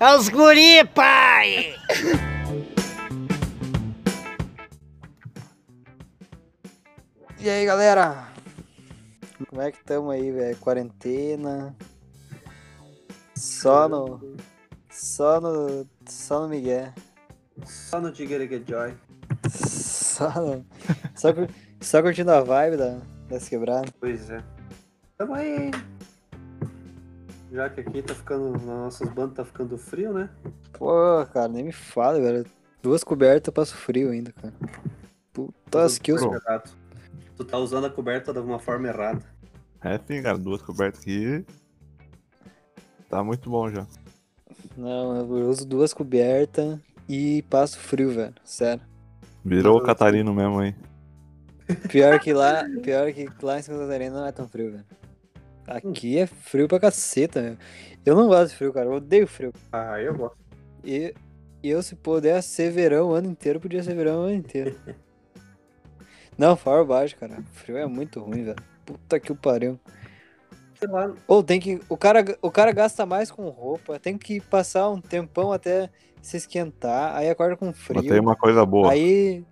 É 0.00 0.14
os 0.14 0.30
guri, 0.30 0.82
pai! 0.94 1.74
E 7.38 7.50
aí, 7.50 7.66
galera? 7.66 8.28
Como 9.46 9.60
é 9.60 9.70
que 9.70 9.76
estamos 9.76 10.14
aí, 10.14 10.32
velho? 10.32 10.56
Quarentena. 10.56 11.76
Só 13.36 13.90
no. 13.90 14.36
Só 14.90 15.38
no. 15.38 15.86
Só 16.08 16.40
no 16.40 16.48
Miguel. 16.48 16.94
Só 17.66 18.00
no 18.00 18.10
Tigre 18.10 18.48
Joy. 18.66 18.96
Só 19.54 20.30
no. 20.40 20.64
Só, 21.14 21.28
só 21.78 22.00
curtindo 22.00 22.32
a 22.32 22.40
vibe 22.40 22.78
da, 22.78 23.00
das 23.28 23.50
quebradas. 23.50 23.90
Pois 24.00 24.30
é. 24.30 24.42
Tamo 25.18 25.34
aí. 25.34 25.70
Já 27.52 27.68
que 27.68 27.80
aqui 27.80 28.02
tá 28.02 28.14
ficando. 28.14 28.52
Nas 28.52 28.62
nossas 28.62 29.08
bandas 29.08 29.36
tá 29.36 29.44
ficando 29.44 29.76
frio, 29.76 30.12
né? 30.12 30.30
Pô, 30.72 31.26
cara, 31.32 31.48
nem 31.48 31.64
me 31.64 31.72
fala, 31.72 32.20
velho. 32.20 32.46
Duas 32.82 33.04
cobertas 33.04 33.48
eu 33.48 33.52
passo 33.52 33.76
frio 33.76 34.10
ainda, 34.10 34.32
cara. 34.32 34.54
Puta, 35.32 35.86
que 36.00 36.12
os. 36.12 36.22
Tu 37.36 37.44
tá 37.44 37.58
usando 37.58 37.86
a 37.86 37.90
coberta 37.90 38.32
de 38.32 38.38
uma 38.38 38.58
forma 38.58 38.88
errada. 38.88 39.22
É 39.82 39.98
sim, 39.98 40.22
cara, 40.22 40.38
duas 40.38 40.62
cobertas 40.62 41.00
aqui. 41.00 41.44
Tá 43.08 43.24
muito 43.24 43.50
bom 43.50 43.70
já. 43.70 43.86
Não, 44.76 45.16
eu 45.16 45.48
uso 45.48 45.66
duas 45.66 45.92
cobertas 45.92 46.78
e 47.08 47.42
passo 47.50 47.78
frio, 47.78 48.12
velho. 48.12 48.34
Sério. 48.44 48.82
Virou 49.44 49.78
o 49.78 49.82
Catarino 49.82 50.32
mesmo 50.34 50.60
aí. 50.60 50.74
Pior 51.88 52.18
que 52.20 52.32
lá, 52.32 52.64
pior 52.82 53.12
que 53.12 53.28
lá 53.42 53.58
em 53.58 53.62
Santa 53.62 53.80
Catarina 53.80 54.20
não 54.20 54.26
é 54.26 54.32
tão 54.32 54.48
frio, 54.48 54.72
velho. 54.72 54.84
Aqui 55.70 56.18
é 56.18 56.26
frio 56.26 56.66
pra 56.66 56.80
caceta, 56.80 57.40
velho. 57.40 57.58
Eu 58.04 58.16
não 58.16 58.26
gosto 58.26 58.50
de 58.50 58.56
frio, 58.56 58.72
cara. 58.72 58.86
Eu 58.86 58.94
odeio 58.94 59.26
frio. 59.26 59.52
Ah, 59.72 60.00
eu 60.00 60.16
gosto. 60.16 60.36
E 60.82 61.14
eu, 61.62 61.80
se 61.82 61.94
puder 61.94 62.42
ser 62.42 62.72
verão 62.72 63.10
o 63.10 63.14
ano 63.14 63.28
inteiro, 63.30 63.60
podia 63.60 63.82
ser 63.82 63.94
verão 63.94 64.22
o 64.22 64.24
ano 64.24 64.34
inteiro. 64.34 64.74
Não, 66.36 66.56
fora 66.56 66.84
baixo, 66.84 67.16
cara. 67.16 67.42
Frio 67.52 67.76
é 67.76 67.86
muito 67.86 68.18
ruim, 68.20 68.44
velho. 68.44 68.56
Puta 68.84 69.20
que 69.20 69.30
o 69.30 69.36
pariu. 69.36 69.78
Sei 70.74 70.88
lá. 70.88 71.12
Ou 71.28 71.42
tem 71.42 71.60
que. 71.60 71.80
O 71.88 71.96
cara, 71.96 72.24
o 72.40 72.50
cara 72.50 72.72
gasta 72.72 73.04
mais 73.04 73.30
com 73.30 73.48
roupa, 73.50 73.98
tem 73.98 74.16
que 74.16 74.40
passar 74.40 74.88
um 74.88 75.00
tempão 75.00 75.52
até 75.52 75.90
se 76.22 76.36
esquentar, 76.36 77.14
aí 77.14 77.28
acorda 77.28 77.56
com 77.56 77.66
Mas 77.66 77.78
frio. 77.78 78.02
tem 78.02 78.20
uma 78.20 78.34
coisa 78.34 78.64
boa. 78.64 78.90
Aí. 78.90 79.44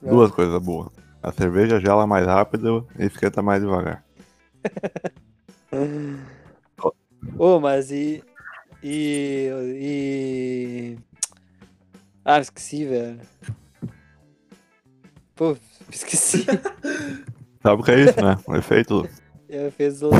Duas 0.00 0.30
coisas 0.30 0.62
boas. 0.62 0.90
A 1.22 1.32
cerveja 1.32 1.80
gela 1.80 2.06
mais 2.06 2.26
rápido 2.26 2.86
e 2.98 3.06
esquenta 3.06 3.40
mais 3.40 3.62
devagar. 3.62 4.04
Ô, 7.38 7.60
mas 7.60 7.90
e. 7.90 8.22
E. 8.82 9.50
E. 9.80 10.98
Ah, 12.24 12.38
esqueci, 12.40 12.84
velho. 12.84 13.20
Pô, 15.34 15.56
esqueci. 15.90 16.44
Sabe 17.62 17.82
o 17.82 17.84
que 17.84 17.90
é 17.90 18.00
isso, 18.04 18.24
né? 18.24 18.36
O 18.46 18.54
efeito. 18.56 19.08
Eu 19.48 19.72
fiz 19.72 20.02
o. 20.02 20.10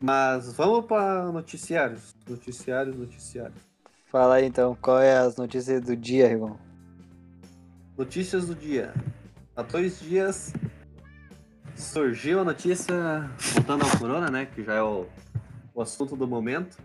Mas 0.00 0.52
vamos 0.52 0.84
pra 0.86 1.30
noticiários. 1.32 2.14
Noticiários, 2.28 2.96
noticiários. 2.96 3.58
Fala 4.06 4.36
aí 4.36 4.46
então, 4.46 4.76
qual 4.80 5.00
é 5.00 5.16
as 5.18 5.36
notícias 5.36 5.82
do 5.82 5.96
dia, 5.96 6.26
irmão? 6.26 6.58
Notícias 7.98 8.46
do 8.46 8.54
dia. 8.54 8.94
Há 9.56 9.62
dois 9.62 9.98
dias 10.00 10.52
surgiu 11.76 12.40
a 12.40 12.44
notícia, 12.44 13.30
voltando 13.54 13.84
ao 13.84 13.98
corona, 13.98 14.30
né? 14.30 14.46
Que 14.46 14.62
já 14.62 14.74
é 14.74 14.82
o, 14.82 15.06
o 15.74 15.82
assunto 15.82 16.16
do 16.16 16.26
momento. 16.26 16.76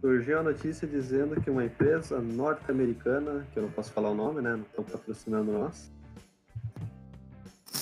Surgiu 0.00 0.40
a 0.40 0.42
notícia 0.42 0.86
dizendo 0.86 1.40
que 1.40 1.48
uma 1.48 1.64
empresa 1.64 2.20
norte-americana, 2.20 3.46
que 3.52 3.58
eu 3.58 3.62
não 3.62 3.70
posso 3.70 3.92
falar 3.92 4.10
o 4.10 4.14
nome, 4.14 4.40
né? 4.40 4.52
Não 4.56 4.62
estão 4.62 4.84
patrocinando 4.84 5.52
nós, 5.52 5.90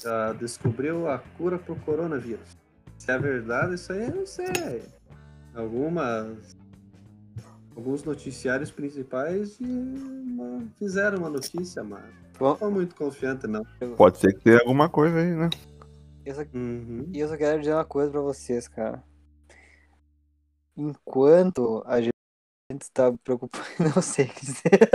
já 0.03 0.33
descobriu 0.35 1.11
a 1.11 1.19
cura 1.19 1.59
pro 1.59 1.77
coronavírus. 1.77 2.59
Se 2.99 3.11
é 3.11 3.19
verdade, 3.19 3.75
isso 3.75 3.93
aí 3.93 4.09
eu 4.09 4.15
não 4.15 4.27
sei. 4.27 4.83
Algumas. 5.55 6.57
Alguns 7.75 8.05
noticiários 8.05 8.71
principais 8.71 9.59
fizeram 10.77 11.19
uma 11.19 11.31
notícia, 11.31 11.83
mas 11.83 12.03
não 12.39 12.55
tô 12.57 12.71
muito 12.71 12.95
confiante, 12.95 13.47
não. 13.47 13.63
Pode 13.97 14.19
ser 14.19 14.35
que 14.35 14.41
tenha 14.41 14.59
alguma 14.59 14.89
coisa 14.89 15.17
aí, 15.17 15.35
né? 15.35 15.49
Eu 16.31 16.35
só, 16.37 16.43
Uhum. 16.55 17.11
e 17.13 17.19
eu 17.21 17.29
só 17.29 17.37
quero 17.37 17.61
dizer 17.61 17.75
uma 17.75 17.85
coisa 17.85 18.11
pra 18.11 18.21
vocês, 18.21 18.69
cara. 18.69 19.03
Enquanto 20.77 21.83
a 21.87 22.01
gente 22.01 22.13
está 22.83 23.13
preocupado. 23.25 23.65
Não 23.79 24.01
sei 24.03 24.27
o 24.27 24.29
que 24.29 24.47
dizer. 24.47 24.91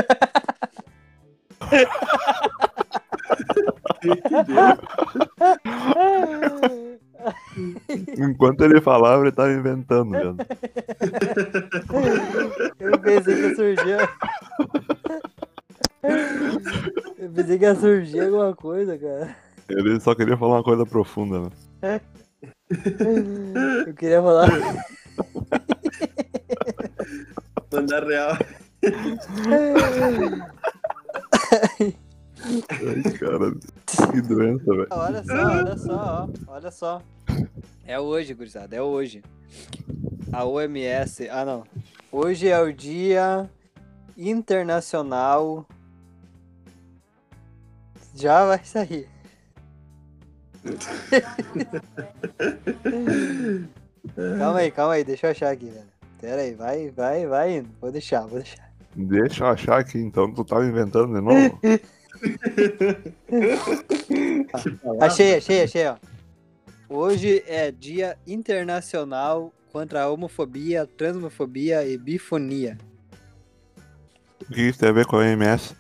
Enquanto 8.18 8.64
ele 8.64 8.82
falava, 8.82 9.24
ele 9.24 9.32
tava 9.32 9.52
inventando, 9.54 10.12
velho. 10.12 10.36
Eu 12.80 13.00
pensei 13.00 13.36
que 13.36 13.42
ia 13.42 13.56
surgir. 13.56 14.10
Eu 17.18 17.30
pensei 17.32 17.58
que 17.58 17.66
ia 17.66 17.76
surgir 17.76 18.22
alguma 18.22 18.56
coisa, 18.56 18.98
cara. 18.98 19.36
Ele 19.70 20.00
só 20.00 20.14
queria 20.14 20.38
falar 20.38 20.58
uma 20.58 20.64
coisa 20.64 20.86
profunda, 20.86 21.50
né? 21.82 22.02
Eu 23.86 23.94
queria 23.94 24.22
falar. 24.22 24.48
Mandar 27.72 28.04
real. 28.04 28.38
Ai, 32.70 33.04
cara, 33.20 33.56
que 34.12 34.22
doença, 34.22 34.66
velho. 34.66 34.88
Olha 34.92 35.24
só, 35.24 35.34
olha 35.34 35.78
só, 35.78 35.96
ó. 35.96 36.30
Olha 36.48 36.72
só. 36.72 37.02
É 37.86 38.00
hoje, 38.00 38.34
gurizada, 38.34 38.76
é 38.76 38.82
hoje. 38.82 39.24
A 40.32 40.46
OMS. 40.46 41.28
Ah, 41.30 41.46
não. 41.46 41.64
Hoje 42.12 42.48
é 42.48 42.60
o 42.60 42.72
Dia 42.72 43.50
Internacional. 44.18 45.66
Já 48.14 48.46
vai 48.46 48.64
sair. 48.64 49.15
calma 54.38 54.60
aí, 54.60 54.72
calma 54.72 54.94
aí, 54.94 55.04
deixa 55.04 55.28
eu 55.28 55.32
achar 55.32 55.52
aqui, 55.52 55.66
velho. 55.66 55.86
Pera 56.20 56.42
aí, 56.42 56.54
vai, 56.54 56.90
vai, 56.90 57.28
vai 57.28 57.58
indo. 57.58 57.70
Vou 57.80 57.92
deixar, 57.92 58.22
vou 58.22 58.40
deixar. 58.40 58.72
Deixa 58.96 59.44
eu 59.44 59.48
achar 59.48 59.80
aqui, 59.80 60.00
então 60.00 60.34
tu 60.34 60.44
tava 60.44 60.66
inventando 60.66 61.14
de 61.14 61.22
novo. 61.22 61.60
Achei, 65.02 65.36
achei, 65.36 65.64
achei, 65.64 65.86
ó. 65.86 65.98
Hoje 66.88 67.44
é 67.46 67.72
Dia 67.72 68.18
Internacional 68.26 69.54
contra 69.72 70.04
a 70.04 70.10
Homofobia, 70.10 70.88
Transmofobia 70.98 71.86
e 71.86 71.98
Bifonia. 71.98 72.78
O 74.42 74.46
que 74.54 74.62
isso 74.62 74.80
tem 74.80 74.90
a 74.90 74.94
ver 74.94 75.06
com 75.06 75.18
a 75.18 75.20
OMS? 75.20 75.76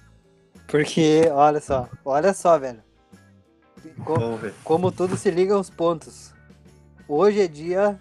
Porque, 0.67 1.23
olha 1.31 1.61
só, 1.61 1.89
olha 2.03 2.33
só, 2.33 2.59
velho. 2.59 2.83
Co- 4.03 4.15
Vamos 4.19 4.41
ver. 4.41 4.53
Como 4.63 4.91
tudo 4.91 5.15
se 5.17 5.31
liga 5.31 5.55
aos 5.55 5.69
pontos. 5.69 6.33
Hoje 7.07 7.41
é 7.41 7.47
Dia 7.47 7.99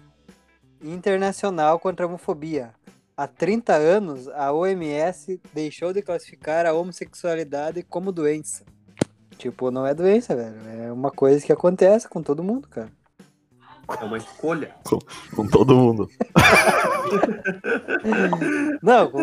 Internacional 0.81 1.79
contra 1.79 2.05
a 2.05 2.09
Homofobia. 2.09 2.73
Há 3.17 3.27
30 3.27 3.73
anos, 3.73 4.27
a 4.27 4.51
OMS 4.51 5.39
deixou 5.53 5.93
de 5.93 6.01
classificar 6.01 6.65
a 6.65 6.73
homossexualidade 6.73 7.81
como 7.83 8.11
doença. 8.11 8.63
Tipo, 9.37 9.71
não 9.71 9.85
é 9.85 9.93
doença, 9.93 10.35
velho. 10.35 10.55
É 10.81 10.91
uma 10.91 11.11
coisa 11.11 11.45
que 11.45 11.51
acontece 11.51 12.09
com 12.09 12.21
todo 12.21 12.43
mundo, 12.43 12.67
cara. 12.67 12.89
É 14.01 14.03
uma 14.03 14.17
escolha. 14.17 14.73
Com 15.35 15.47
todo 15.47 15.75
mundo. 15.75 16.09
Não, 18.81 19.09
com... 19.11 19.19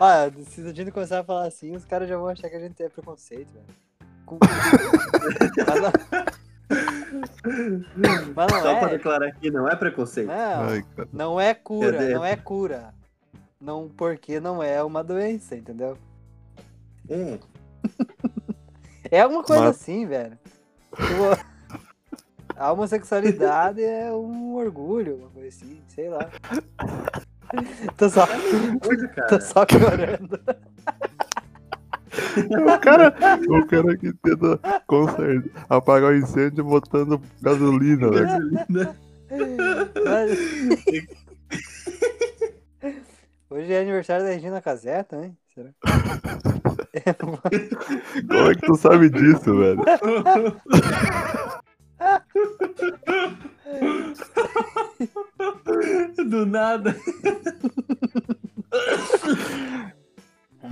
olha, 0.00 0.32
se 0.48 0.60
a 0.60 0.72
gente 0.72 0.90
começar 0.90 1.20
a 1.20 1.24
falar 1.24 1.46
assim, 1.46 1.74
os 1.74 1.84
caras 1.84 2.08
já 2.08 2.16
vão 2.16 2.28
achar 2.28 2.48
que 2.50 2.56
a 2.56 2.60
gente 2.60 2.82
é 2.82 2.88
preconceito, 2.88 3.48
velho. 3.52 3.64
Com- 4.38 4.38
Mas 8.34 8.52
não, 8.52 8.60
Só 8.62 8.78
pra 8.78 8.88
é. 8.88 8.90
declarar 8.96 9.26
aqui, 9.28 9.50
não 9.50 9.68
é 9.68 9.76
preconceito. 9.76 10.28
Não, 10.28 10.62
Ai, 10.68 10.84
não 11.12 11.40
é 11.40 11.54
cura, 11.54 12.02
É 12.04 12.14
não 12.14 12.24
é 12.24 12.36
cura. 12.36 12.94
Não, 13.60 13.88
porque 13.88 14.40
não 14.40 14.62
é 14.62 14.82
uma 14.82 15.04
doença, 15.04 15.54
entendeu? 15.56 15.96
É. 17.08 17.38
É 19.10 19.20
alguma 19.20 19.42
coisa 19.42 19.64
Mas- 19.64 19.76
assim, 19.76 20.06
velho. 20.06 20.38
Tipo, 20.96 21.36
a 22.56 22.72
homossexualidade 22.72 23.82
é 23.82 24.10
um 24.12 24.54
orgulho, 24.54 25.16
uma 25.16 25.28
coisa 25.30 25.48
assim, 25.48 25.80
sei 25.88 26.08
lá. 26.08 26.28
Tô 27.98 28.08
só, 28.08 28.26
Coisa, 28.82 29.08
tô 29.28 29.38
só 29.42 29.66
chorando. 29.70 30.40
O 32.36 32.78
cara, 32.80 33.14
o 33.48 33.66
cara 33.66 33.96
que 33.96 34.12
tenta 34.14 34.58
consertar, 34.86 35.66
apagar 35.68 36.12
o 36.12 36.16
incêndio 36.16 36.64
botando 36.64 37.20
gasolina. 37.40 38.08
Mas- 40.04 40.38
Hoje 43.50 43.70
é 43.70 43.80
aniversário 43.82 44.24
da 44.24 44.30
Regina 44.32 44.62
Casé 44.62 45.02
também. 45.02 45.36
Será? 45.54 45.68
Como 47.18 47.38
é 48.48 48.54
que 48.54 48.66
tu 48.66 48.74
sabe 48.76 49.10
disso, 49.10 49.58
velho? 49.58 49.82
Do 56.28 56.46
nada. 56.46 56.94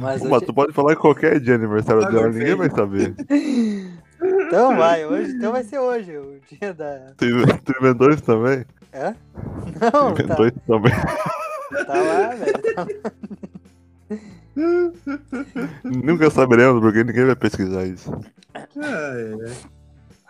Mas 0.00 0.22
Mas 0.22 0.32
hoje... 0.32 0.46
tu 0.46 0.54
pode 0.54 0.72
falar 0.72 0.96
qualquer 0.96 1.38
dia 1.38 1.54
aniversário 1.54 2.02
Tá 2.02 2.10
dela, 2.10 2.28
ninguém 2.28 2.54
vai 2.54 2.70
saber. 2.70 3.14
Então 4.22 4.76
vai, 4.76 5.06
hoje, 5.06 5.32
então 5.32 5.50
vai 5.50 5.64
ser 5.64 5.78
hoje, 5.78 6.14
o 6.18 6.38
dia 6.50 6.74
da. 6.74 7.12
Tu, 7.16 7.24
tu 7.64 7.72
inventou 7.80 8.10
isso 8.10 8.22
também? 8.22 8.66
Hã? 8.92 9.16
Não, 9.80 10.12
tá, 10.12 10.22
inventou 10.22 10.46
isso 10.46 10.60
também. 10.66 10.92
tá 11.86 11.94
lá, 11.94 12.28
velho. 12.34 12.74
Tá... 12.74 12.86
Nunca 15.84 16.28
saberemos, 16.30 16.82
porque 16.82 17.02
ninguém 17.04 17.24
vai 17.24 17.36
pesquisar 17.36 17.84
isso. 17.86 18.12
É, 18.54 19.52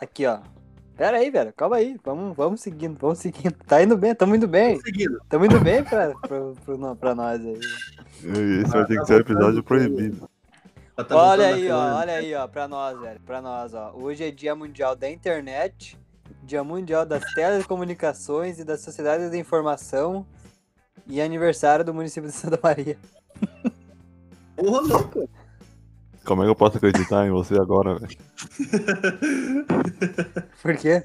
Aqui, 0.00 0.24
ó. 0.26 0.38
Pera 0.96 1.16
aí, 1.16 1.30
velho. 1.30 1.52
Calma 1.56 1.76
aí. 1.76 1.96
Vamos, 2.04 2.36
vamos 2.36 2.60
seguindo, 2.60 2.96
vamos 3.00 3.18
seguindo. 3.18 3.54
Tá 3.66 3.82
indo 3.82 3.96
bem, 3.96 4.14
tamo 4.14 4.36
indo 4.36 4.46
bem. 4.46 4.78
Seguindo. 4.80 5.18
Tamo 5.28 5.46
indo 5.46 5.58
bem 5.58 5.82
pra, 5.82 6.12
pro, 6.20 6.54
no- 6.78 6.94
pra 6.94 7.14
nós 7.14 7.40
aí. 7.44 7.58
Esse 8.24 8.70
vai 8.70 8.86
ter 8.86 8.98
que 8.98 9.06
ser 9.06 9.14
um 9.14 9.18
episódio 9.18 9.62
proibido. 9.62 10.28
Ela 10.96 11.06
tá 11.06 11.16
olha 11.16 11.46
aí, 11.46 11.70
ó. 11.70 11.96
Olha 11.96 12.12
aí, 12.14 12.34
ó. 12.34 12.46
Pra 12.46 12.68
nós, 12.68 13.00
velho. 13.00 13.20
Pra 13.20 13.40
nós, 13.40 13.74
ó. 13.74 13.92
Hoje 13.94 14.24
é 14.24 14.30
dia 14.30 14.54
mundial 14.54 14.94
da 14.94 15.10
internet, 15.10 15.98
dia 16.42 16.62
mundial 16.62 17.06
das 17.06 17.24
telecomunicações 17.32 18.58
e 18.58 18.64
das 18.64 18.80
sociedades 18.80 19.30
da 19.30 19.36
informação 19.36 20.26
e 21.06 21.20
aniversário 21.20 21.84
do 21.84 21.94
município 21.94 22.28
de 22.28 22.36
Santa 22.36 22.58
Maria. 22.62 22.98
Porra, 24.56 24.80
louco. 24.80 25.28
Como 26.24 26.42
é 26.42 26.44
que 26.44 26.50
eu 26.50 26.56
posso 26.56 26.76
acreditar 26.76 27.26
em 27.26 27.30
você 27.30 27.54
agora, 27.54 27.98
velho? 27.98 28.16
Por 30.62 30.76
quê? 30.76 31.04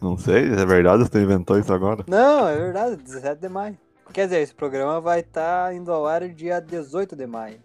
Não 0.00 0.18
sei, 0.18 0.52
é 0.52 0.66
verdade, 0.66 1.04
você 1.04 1.22
inventou 1.22 1.58
isso 1.58 1.72
agora? 1.72 2.04
Não, 2.06 2.46
é 2.46 2.56
verdade, 2.56 2.96
17 2.96 3.40
de 3.40 3.48
maio. 3.48 3.78
Quer 4.10 4.24
dizer, 4.24 4.40
esse 4.40 4.54
programa 4.54 5.00
vai 5.00 5.20
estar 5.20 5.74
indo 5.74 5.92
ao 5.92 6.06
ar 6.06 6.28
dia 6.28 6.60
18 6.60 7.14
de 7.14 7.26
maio. 7.26 7.60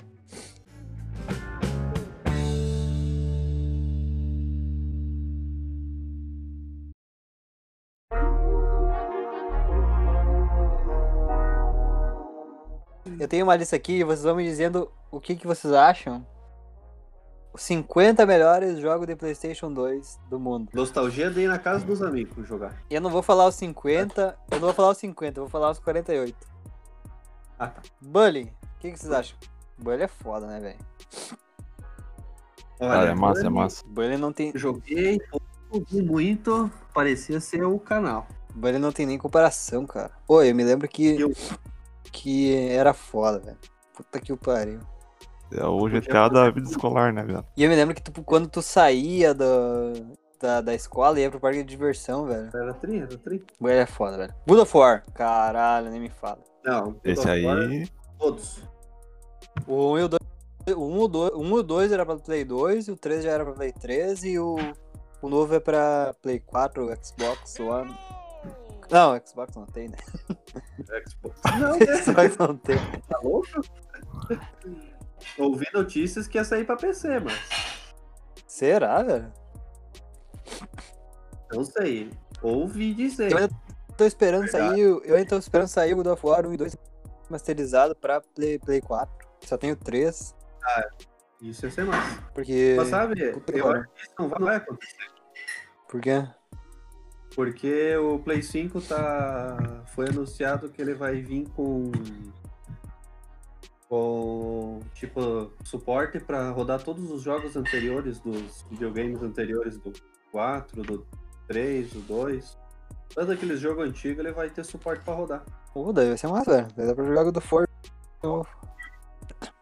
Eu 13.20 13.28
tenho 13.28 13.46
uma 13.46 13.56
lista 13.56 13.76
aqui 13.76 13.94
e 13.94 14.04
vocês 14.04 14.24
vão 14.24 14.36
me 14.36 14.44
dizendo 14.44 14.92
o 15.10 15.20
que, 15.20 15.36
que 15.36 15.48
vocês 15.48 15.74
acham. 15.74 16.26
Os 17.58 17.64
50 17.64 18.24
melhores 18.28 18.78
jogos 18.78 19.08
de 19.08 19.16
PlayStation 19.16 19.74
2 19.74 20.20
do 20.30 20.40
mundo. 20.40 20.70
Nostalgia 20.76 21.32
de 21.32 21.42
ir 21.42 21.48
na 21.48 21.58
casa 21.58 21.84
dos 21.84 22.04
amigos 22.04 22.48
jogar. 22.48 22.76
E 22.88 22.94
eu 22.94 23.02
não 23.02 23.10
vou 23.10 23.24
falar 23.24 23.48
os 23.48 23.56
50, 23.56 24.38
eu 24.52 24.60
não 24.60 24.68
vou 24.68 24.74
falar 24.76 24.92
os 24.92 24.98
50, 25.00 25.40
eu 25.40 25.44
vou 25.46 25.50
falar 25.50 25.72
os 25.72 25.80
48. 25.80 26.36
Ah, 27.58 27.68
tá. 27.70 27.82
Bully, 28.00 28.54
o 28.76 28.80
que, 28.80 28.92
que 28.92 29.00
vocês 29.00 29.12
acham? 29.12 29.36
Bully 29.76 30.04
é 30.04 30.08
foda, 30.08 30.46
né, 30.46 30.60
velho? 30.60 30.78
Olha, 32.80 32.92
Cara, 32.92 33.10
é 33.10 33.16
massa, 33.16 33.42
é 33.42 33.48
eu 33.48 33.52
massa. 33.52 33.84
Bully 33.88 34.18
não 34.18 34.32
tem, 34.32 34.52
Joguei, 34.54 35.20
ouvi 35.72 36.04
muito, 36.04 36.70
parecia 36.94 37.40
ser 37.40 37.64
o 37.64 37.80
canal. 37.80 38.28
Bully 38.54 38.78
não 38.78 38.92
tem 38.92 39.08
nem 39.08 39.18
comparação, 39.18 39.84
cara. 39.88 40.12
Pô, 40.28 40.44
eu 40.44 40.54
me 40.54 40.64
lembro 40.64 40.88
que 40.88 41.20
Eu- 41.20 41.34
que 42.12 42.54
era 42.70 42.94
foda, 42.94 43.40
velho. 43.40 43.58
Puta 43.96 44.20
que 44.20 44.32
o 44.32 44.38
pariu. 44.38 44.80
É 45.52 45.66
o 45.66 45.88
GTA 45.88 46.30
da 46.30 46.50
vida 46.50 46.70
escolar, 46.70 47.14
né, 47.14 47.24
velho? 47.24 47.46
E 47.56 47.64
eu 47.64 47.70
me 47.70 47.76
lembro 47.76 47.96
que 47.96 48.02
tipo, 48.02 48.24
quando 48.24 48.50
tu 48.50 48.62
saía 48.62 49.34
do, 49.34 49.46
da, 50.40 50.62
da 50.62 50.74
escola 50.74 51.20
e 51.20 51.24
ia 51.24 51.32
pro 51.32 51.40
parque 51.40 51.64
de 51.64 51.70
diversão, 51.70 52.26
velho. 52.26 52.50
Era 52.54 52.74
tri, 52.74 53.00
era 53.00 53.18
tri. 53.18 53.44
Bully 53.60 53.74
é 53.74 53.86
foda, 53.86 54.18
velho. 54.18 54.34
God 54.48 54.60
of 54.60 54.78
War, 54.78 55.04
caralho, 55.14 55.90
nem 55.90 56.02
me 56.02 56.10
fala. 56.10 56.40
Não, 56.64 56.92
God 56.92 57.00
Esse 57.04 57.46
War, 57.46 57.58
aí. 57.58 57.88
Todos. 58.20 58.62
O 59.66 59.94
1 59.94 60.00
e 60.00 60.04
o 60.04 60.08
2, 60.08 60.22
o 60.76 60.86
1 60.86 60.98
e 60.98 61.04
o 61.04 61.08
2, 61.08 61.32
o 61.34 61.40
1 61.40 61.48
e 61.48 61.60
o 61.60 61.64
2 61.64 61.92
era 61.92 62.06
pra 62.06 62.18
Play 62.18 62.46
2, 62.46 62.88
e 62.88 62.92
o 62.92 62.98
3 62.98 63.24
já 63.24 63.32
era 63.32 63.44
pra 63.44 63.54
Play 63.54 63.72
3 63.72 64.24
e 64.24 64.40
o, 64.40 64.56
o 65.22 65.30
novo 65.30 65.56
é 65.56 65.60
pra 65.60 66.14
Play 66.22 66.40
4, 66.40 66.90
Xbox 67.02 67.60
One. 67.60 67.96
Não, 68.90 69.20
Xbox 69.26 69.56
não 69.56 69.66
tem, 69.66 69.90
né? 69.90 69.98
Xbox. 71.08 71.42
Não, 71.60 71.78
né? 71.78 72.02
Xbox 72.02 72.38
não 72.38 72.56
tem. 72.56 72.78
Tá 73.10 73.20
louco? 73.22 73.48
Ouvi 75.38 75.66
notícias 75.74 76.28
que 76.28 76.38
ia 76.38 76.44
sair 76.44 76.66
pra 76.66 76.76
PC, 76.76 77.20
mas 77.20 77.38
Será, 78.48 79.04
velho? 79.04 79.32
não 81.52 81.64
sei. 81.64 82.10
Ouvi 82.42 82.94
dizer. 82.94 83.32
Eu 83.32 83.38
ainda 83.38 83.56
tô 83.96 84.06
esperando 84.06 84.44
Verdade. 84.44 84.70
sair, 84.70 84.82
eu 84.82 85.16
ainda 85.16 85.30
tô 85.30 85.38
esperando 85.38 85.68
sair 85.68 85.94
o 85.94 85.98
God 85.98 86.08
of 86.08 86.26
War 86.26 86.46
1 86.46 86.54
e 86.54 86.58
2 86.58 86.78
masterizado 87.30 87.96
pra 87.96 88.22
Play, 88.22 88.58
Play 88.60 88.82
4. 88.82 89.28
Só 89.46 89.58
tenho 89.58 89.76
3, 89.76 90.36
Isso 91.42 91.66
ia 91.66 91.72
ser 91.72 91.84
massa. 91.86 92.22
porque... 92.34 92.76
Mas 92.78 92.88
sabe, 92.90 93.22
eu 93.22 93.72
acho 93.72 93.88
que 93.94 94.02
isso 94.02 94.14
não 94.18 94.30
vai 94.30 94.56
acontecer. 94.56 95.12
Por 95.90 96.02
quê? 96.02 96.28
Porque 97.36 97.96
o 97.98 98.18
Play 98.20 98.42
5 98.42 98.82
tá. 98.82 99.84
Foi 99.94 100.08
anunciado 100.10 100.70
que 100.70 100.82
ele 100.82 100.96
vai 100.96 101.22
vir 101.22 101.48
com. 101.50 101.92
Com 103.90 104.82
tipo 104.94 105.52
suporte 105.64 106.20
pra 106.20 106.50
rodar 106.50 106.84
todos 106.84 107.10
os 107.10 107.22
jogos 107.22 107.56
anteriores 107.56 108.20
dos 108.20 108.66
videogames 108.70 109.24
anteriores 109.24 109.78
do 109.78 109.94
4, 110.32 110.84
do 110.84 111.08
3, 111.48 111.92
do 111.92 112.02
2. 112.02 112.58
Todo 113.16 113.32
aqueles 113.32 113.62
jogos 113.62 113.88
antigos 113.88 114.20
ele 114.20 114.34
vai 114.34 114.50
ter 114.50 114.66
suporte 114.66 115.04
pra 115.04 115.14
rodar. 115.14 115.46
Pô, 115.74 115.94
daí 115.94 116.10
vai 116.10 116.18
ser 116.18 116.28
massa, 116.28 116.52
velho. 116.52 116.68
Vai 116.76 116.86
dar 116.86 116.96
pra 116.96 117.06
jogar 117.06 117.24
God 117.24 117.38
of 117.38 117.56
War. 117.56 117.68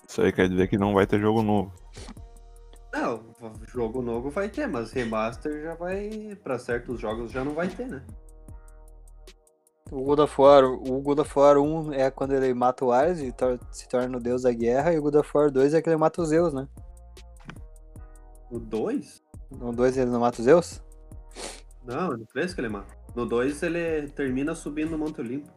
Isso 0.08 0.22
aí 0.22 0.32
quer 0.32 0.50
dizer 0.50 0.68
que 0.68 0.78
não 0.78 0.94
vai 0.94 1.06
ter 1.06 1.20
jogo 1.20 1.44
novo. 1.44 1.72
Não, 2.92 3.24
jogo 3.68 4.02
novo 4.02 4.30
vai 4.30 4.50
ter, 4.50 4.68
mas 4.68 4.92
remaster 4.92 5.62
já 5.62 5.76
vai. 5.76 6.36
Pra 6.44 6.58
certos 6.58 7.00
jogos 7.00 7.32
já 7.32 7.44
não 7.44 7.54
vai 7.54 7.68
ter, 7.68 7.88
né? 7.88 8.04
O 9.92 10.02
God 10.04 10.20
of 10.20 10.42
War, 10.42 10.64
o 10.66 11.00
God 11.02 11.20
of 11.20 11.38
War 11.40 11.58
1 11.58 11.94
é 11.94 12.10
quando 12.10 12.34
ele 12.34 12.54
mata 12.54 12.84
o 12.84 12.92
Ares 12.92 13.20
e 13.20 13.32
tor- 13.32 13.60
se 13.72 13.88
torna 13.88 14.18
o 14.18 14.20
deus 14.20 14.42
da 14.42 14.52
guerra, 14.52 14.92
e 14.94 14.98
o 14.98 15.02
God 15.02 15.16
of 15.16 15.30
War 15.38 15.52
2 15.52 15.74
é 15.76 15.82
que 15.82 15.88
ele 15.90 15.96
mata 15.98 16.22
os 16.22 16.30
Zeus, 16.30 16.54
né? 16.54 16.68
No 18.52 18.60
2? 18.60 19.22
No 19.52 19.72
2 19.72 19.98
ele 19.98 20.10
não 20.10 20.20
mata 20.20 20.40
os 20.40 20.46
Zeus? 20.46 20.82
Não, 21.86 22.14
é 22.14 22.18
no 22.18 22.26
3 22.26 22.54
que 22.54 22.62
ele 22.62 22.70
mata. 22.70 22.96
No 23.16 23.26
2 23.28 23.62
ele 23.62 24.08
termina 24.10 24.56
subindo 24.56 24.92
no 24.92 24.98
Monte 24.98 25.22
Olimpo. 25.22 25.50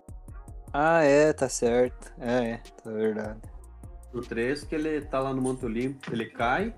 Ah, 0.75 1.02
é, 1.02 1.32
tá 1.32 1.49
certo. 1.49 2.12
É, 2.20 2.50
é, 2.50 2.56
tá 2.85 2.90
verdade. 2.90 3.40
No 4.12 4.20
3 4.20 4.62
que 4.64 4.75
ele 4.75 5.00
tá 5.00 5.20
lá 5.20 5.32
no 5.32 5.40
Monte 5.40 5.64
Olimpo, 5.64 6.12
ele 6.12 6.26
cai. 6.26 6.75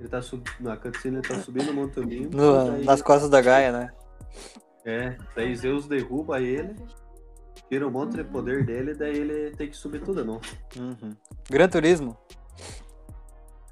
Ele 0.00 0.08
tá 0.08 0.22
subindo. 0.22 0.54
Na 0.60 0.76
cutscene 0.76 1.18
ele 1.18 1.28
tá 1.28 1.34
subindo 1.40 1.66
no 1.66 1.82
Monte 1.82 2.00
Olimpo. 2.00 2.34
No- 2.34 2.64
daí- 2.70 2.84
nas 2.84 3.02
costas 3.02 3.28
da 3.28 3.42
Gaia, 3.42 3.70
né? 3.72 3.90
É, 4.86 5.18
daí 5.34 5.54
Zeus 5.56 5.88
derruba 5.88 6.40
ele, 6.40 6.74
tira 7.68 7.86
um 7.88 7.90
monte 7.90 8.16
de 8.16 8.22
poder 8.24 8.64
dele, 8.64 8.94
daí 8.94 9.16
ele 9.16 9.50
tem 9.56 9.68
que 9.68 9.76
subir 9.76 10.00
tudo 10.02 10.24
novo. 10.24 10.40
Uhum. 10.76 11.14
Gran 11.50 11.68
Turismo, 11.68 12.16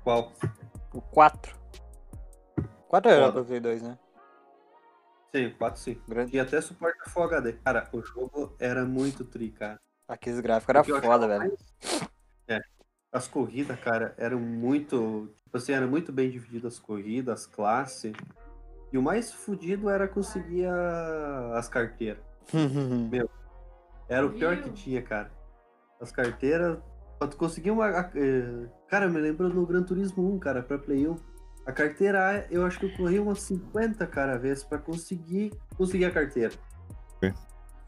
Qual? 0.03 0.33
o 0.93 1.01
4. 1.01 1.57
4 2.89 3.11
era 3.11 3.33
pra 3.33 3.45
Play 3.45 3.61
2, 3.61 3.83
né? 3.83 3.97
Sim, 5.35 5.51
4 5.57 5.81
sim. 5.81 6.01
Gran... 6.09 6.27
Tinha 6.27 6.43
até 6.43 6.61
suporte 6.61 6.99
Full 7.11 7.23
HD. 7.25 7.53
Cara, 7.55 7.89
o 7.93 8.03
jogo 8.03 8.55
era 8.59 8.85
muito 8.85 9.25
tri, 9.25 9.51
cara. 9.51 9.81
Aqueles 10.09 10.41
gráficos 10.41 10.69
era 10.69 10.81
O 10.81 10.85
que 10.85 10.93
eu 10.93 11.01
foda, 11.03 11.27
velho. 11.27 11.39
mais- 11.39 12.09
É. 12.49 12.61
As 13.13 13.27
corridas, 13.29 13.79
cara, 13.81 14.15
eram 14.19 14.39
muito. 14.41 15.33
Tipo 15.45 15.57
assim, 15.57 15.73
era 15.73 15.87
muito 15.87 16.13
bem 16.13 16.29
divididas 16.31 16.75
as 16.75 16.79
corridas, 16.81 17.41
as 17.43 17.47
classes. 17.47 18.13
E 18.95 18.99
o 18.99 19.03
mais 19.03 19.33
fodido 19.33 19.91
era 19.91 20.07
conseguir 20.07 20.67
a- 20.67 21.55
as 21.59 21.69
carteiras. 21.69 22.23
Era 24.09 24.25
o 24.25 24.31
pior 24.31 24.57
que 24.63 24.71
tinha, 24.71 25.03
cara. 25.03 25.33
As 26.01 26.13
carteiras. 26.13 26.79
Pra 27.19 27.27
tu 27.27 27.37
conseguir 27.37 27.73
uma. 27.73 27.87
a- 27.89 28.11
eh, 28.15 28.69
Cara, 28.87 29.09
me 29.09 29.19
lembro 29.19 29.49
no 29.49 29.67
Gran 29.67 29.83
Turismo 29.83 30.33
1, 30.35 30.39
cara, 30.39 30.63
pra 30.63 30.79
Play 30.79 31.09
1. 31.09 31.17
A 31.67 31.73
carteira 31.73 32.21
A, 32.31 32.53
eu 32.53 32.65
acho 32.65 32.79
que 32.79 32.87
eu 32.87 32.93
corri 32.97 33.19
umas 33.19 33.41
50, 33.43 34.07
cara, 34.07 34.39
vezes 34.39 34.63
pra 34.63 34.79
conseguir 34.79 35.53
conseguir 35.77 36.05
a 36.05 36.11
carteira. 36.13 36.53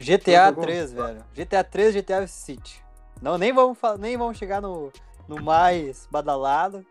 GTA 0.01 0.49
jogou? 0.49 0.65
3, 0.65 0.93
velho. 0.93 1.25
GTA 1.35 1.63
3 1.63 1.95
GTA 1.95 2.21
Vice 2.23 2.35
City. 2.35 2.85
Não, 3.23 3.39
nem 3.39 3.53
vamos, 3.53 3.79
nem 4.01 4.17
vamos 4.17 4.37
chegar 4.39 4.61
no, 4.61 4.91
no 5.29 5.41
mais 5.41 6.09
badalado. 6.11 6.85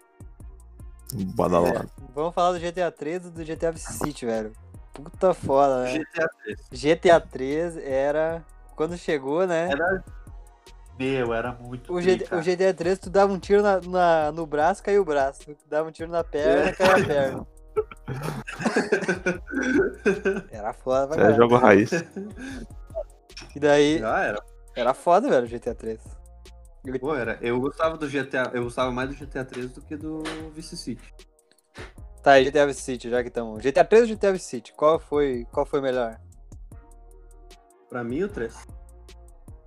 Badalado. 1.14 1.90
Vamos 2.14 2.34
falar 2.34 2.54
do 2.54 2.60
GTA 2.60 2.92
3 2.92 3.26
e 3.26 3.30
do 3.30 3.44
GTA 3.44 3.72
Vice 3.72 3.94
City, 3.94 4.26
velho. 4.26 4.54
Puta 4.94 5.34
foda, 5.34 5.84
né? 5.84 6.00
GTA 6.00 6.30
3. 6.44 6.60
GTA 6.72 7.20
3 7.20 7.78
era. 7.78 8.44
Quando 8.76 8.98
chegou, 8.98 9.46
né? 9.46 9.70
Era- 9.72 10.04
Meu, 10.98 11.34
era 11.34 11.52
muito 11.54 11.94
O, 11.94 12.02
G- 12.02 12.26
o 12.32 12.42
GTA 12.42 12.74
3, 12.74 13.00
tu 13.00 13.10
dava 13.10 13.32
um 13.34 13.40
tiro 13.40 13.62
na, 13.62 13.82
na- 13.82 14.32
no 14.32 14.46
braço, 14.46 14.82
caiu 14.84 15.02
o 15.02 15.06
braço. 15.06 15.42
Tu 15.46 15.58
dava 15.70 15.90
um 15.90 15.92
tiro 15.92 16.10
na 16.10 16.24
perna, 16.24 16.72
caiu 16.74 16.92
a 16.92 17.06
perna. 17.06 17.48
Era 20.52 20.74
foda 20.74 21.16
pra 21.16 21.30
É 21.30 21.34
jogo 21.34 21.56
raiz. 21.58 21.92
E 23.56 23.60
daí, 23.60 24.00
Já 24.00 24.20
era. 24.24 24.44
era 24.76 24.94
foda, 24.94 25.30
velho, 25.30 25.46
o 25.46 25.50
GTA 25.50 25.76
3. 25.76 26.00
Pô, 27.00 27.16
era. 27.16 27.38
Eu 27.42 27.60
gostava 27.60 27.98
do 27.98 28.08
GTA. 28.08 28.52
Eu 28.54 28.64
gostava 28.64 28.92
mais 28.92 29.10
do 29.10 29.16
GTA 29.16 29.44
3 29.46 29.72
do 29.72 29.82
que 29.82 29.96
do 29.96 30.24
Vice 30.54 30.76
City. 30.78 31.14
Tá, 32.24 32.32
aí 32.34 32.46
GTA 32.46 32.66
Vice 32.66 32.82
City, 32.82 33.10
já 33.10 33.22
que 33.22 33.28
estamos. 33.30 33.62
GTA 33.64 33.84
3 33.86 34.10
ou 34.10 34.16
GTA 34.16 34.32
Vice 34.32 34.46
City? 34.46 34.74
Qual 34.74 34.98
foi, 35.00 35.46
qual 35.52 35.66
foi 35.66 35.82
melhor? 35.82 36.20
Pra 37.90 38.04
mim, 38.04 38.24
o 38.24 38.30
3. 38.30 38.56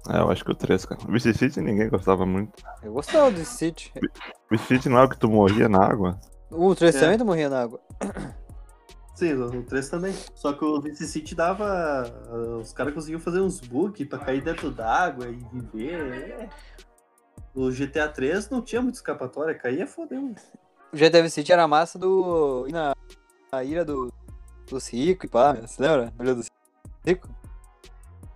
É, 0.08 0.18
eu 0.18 0.30
acho 0.30 0.44
que 0.44 0.50
o 0.50 0.54
3, 0.54 0.84
cara. 0.84 1.00
O 1.08 1.12
Vice 1.12 1.32
City 1.34 1.60
ninguém 1.60 1.88
gostava 1.88 2.24
muito. 2.26 2.52
Eu 2.82 2.92
gostava 2.92 3.30
do 3.30 3.36
Vice 3.38 3.54
City. 3.56 3.92
Vice 4.50 4.64
City 4.64 4.88
não 4.88 4.98
é 4.98 5.04
o 5.04 5.08
que 5.08 5.18
tu 5.18 5.28
morria 5.28 5.68
na 5.68 5.84
água? 5.84 6.18
O 6.50 6.74
3 6.74 6.96
É. 6.96 7.00
também 7.00 7.18
tu 7.18 7.24
morria 7.24 7.48
na 7.48 7.62
água. 7.62 7.80
Sim, 9.14 9.32
o 9.34 9.62
3 9.64 9.88
também. 9.88 10.14
Só 10.34 10.52
que 10.52 10.64
o 10.64 10.80
Vice 10.80 11.06
City 11.06 11.34
dava. 11.34 12.04
Os 12.60 12.72
caras 12.72 12.94
conseguiam 12.94 13.20
fazer 13.20 13.40
uns 13.40 13.60
bugs 13.60 14.08
pra 14.08 14.18
cair 14.18 14.42
dentro 14.42 14.70
d'água 14.70 15.26
e 15.28 15.36
viver. 15.52 16.40
é. 16.40 16.48
O 17.58 17.72
GTA 17.72 18.08
3 18.08 18.48
não 18.50 18.62
tinha 18.62 18.80
muita 18.80 18.98
escapatória, 18.98 19.52
caía 19.52 19.84
fodeu. 19.84 20.32
O 20.92 20.96
GTA 20.96 21.20
Vice 21.22 21.34
City 21.34 21.52
era 21.52 21.66
massa 21.66 21.98
do. 21.98 22.68
na, 22.70 22.94
na 23.50 23.64
ilha 23.64 23.84
do, 23.84 24.12
dos 24.68 24.86
ricos 24.86 25.24
e 25.24 25.28
pá. 25.28 25.54
Você 25.54 25.82
lembra? 25.82 26.12
A 26.16 26.22
ilha 26.22 26.36
dos 26.36 26.46
ricos? 27.04 27.28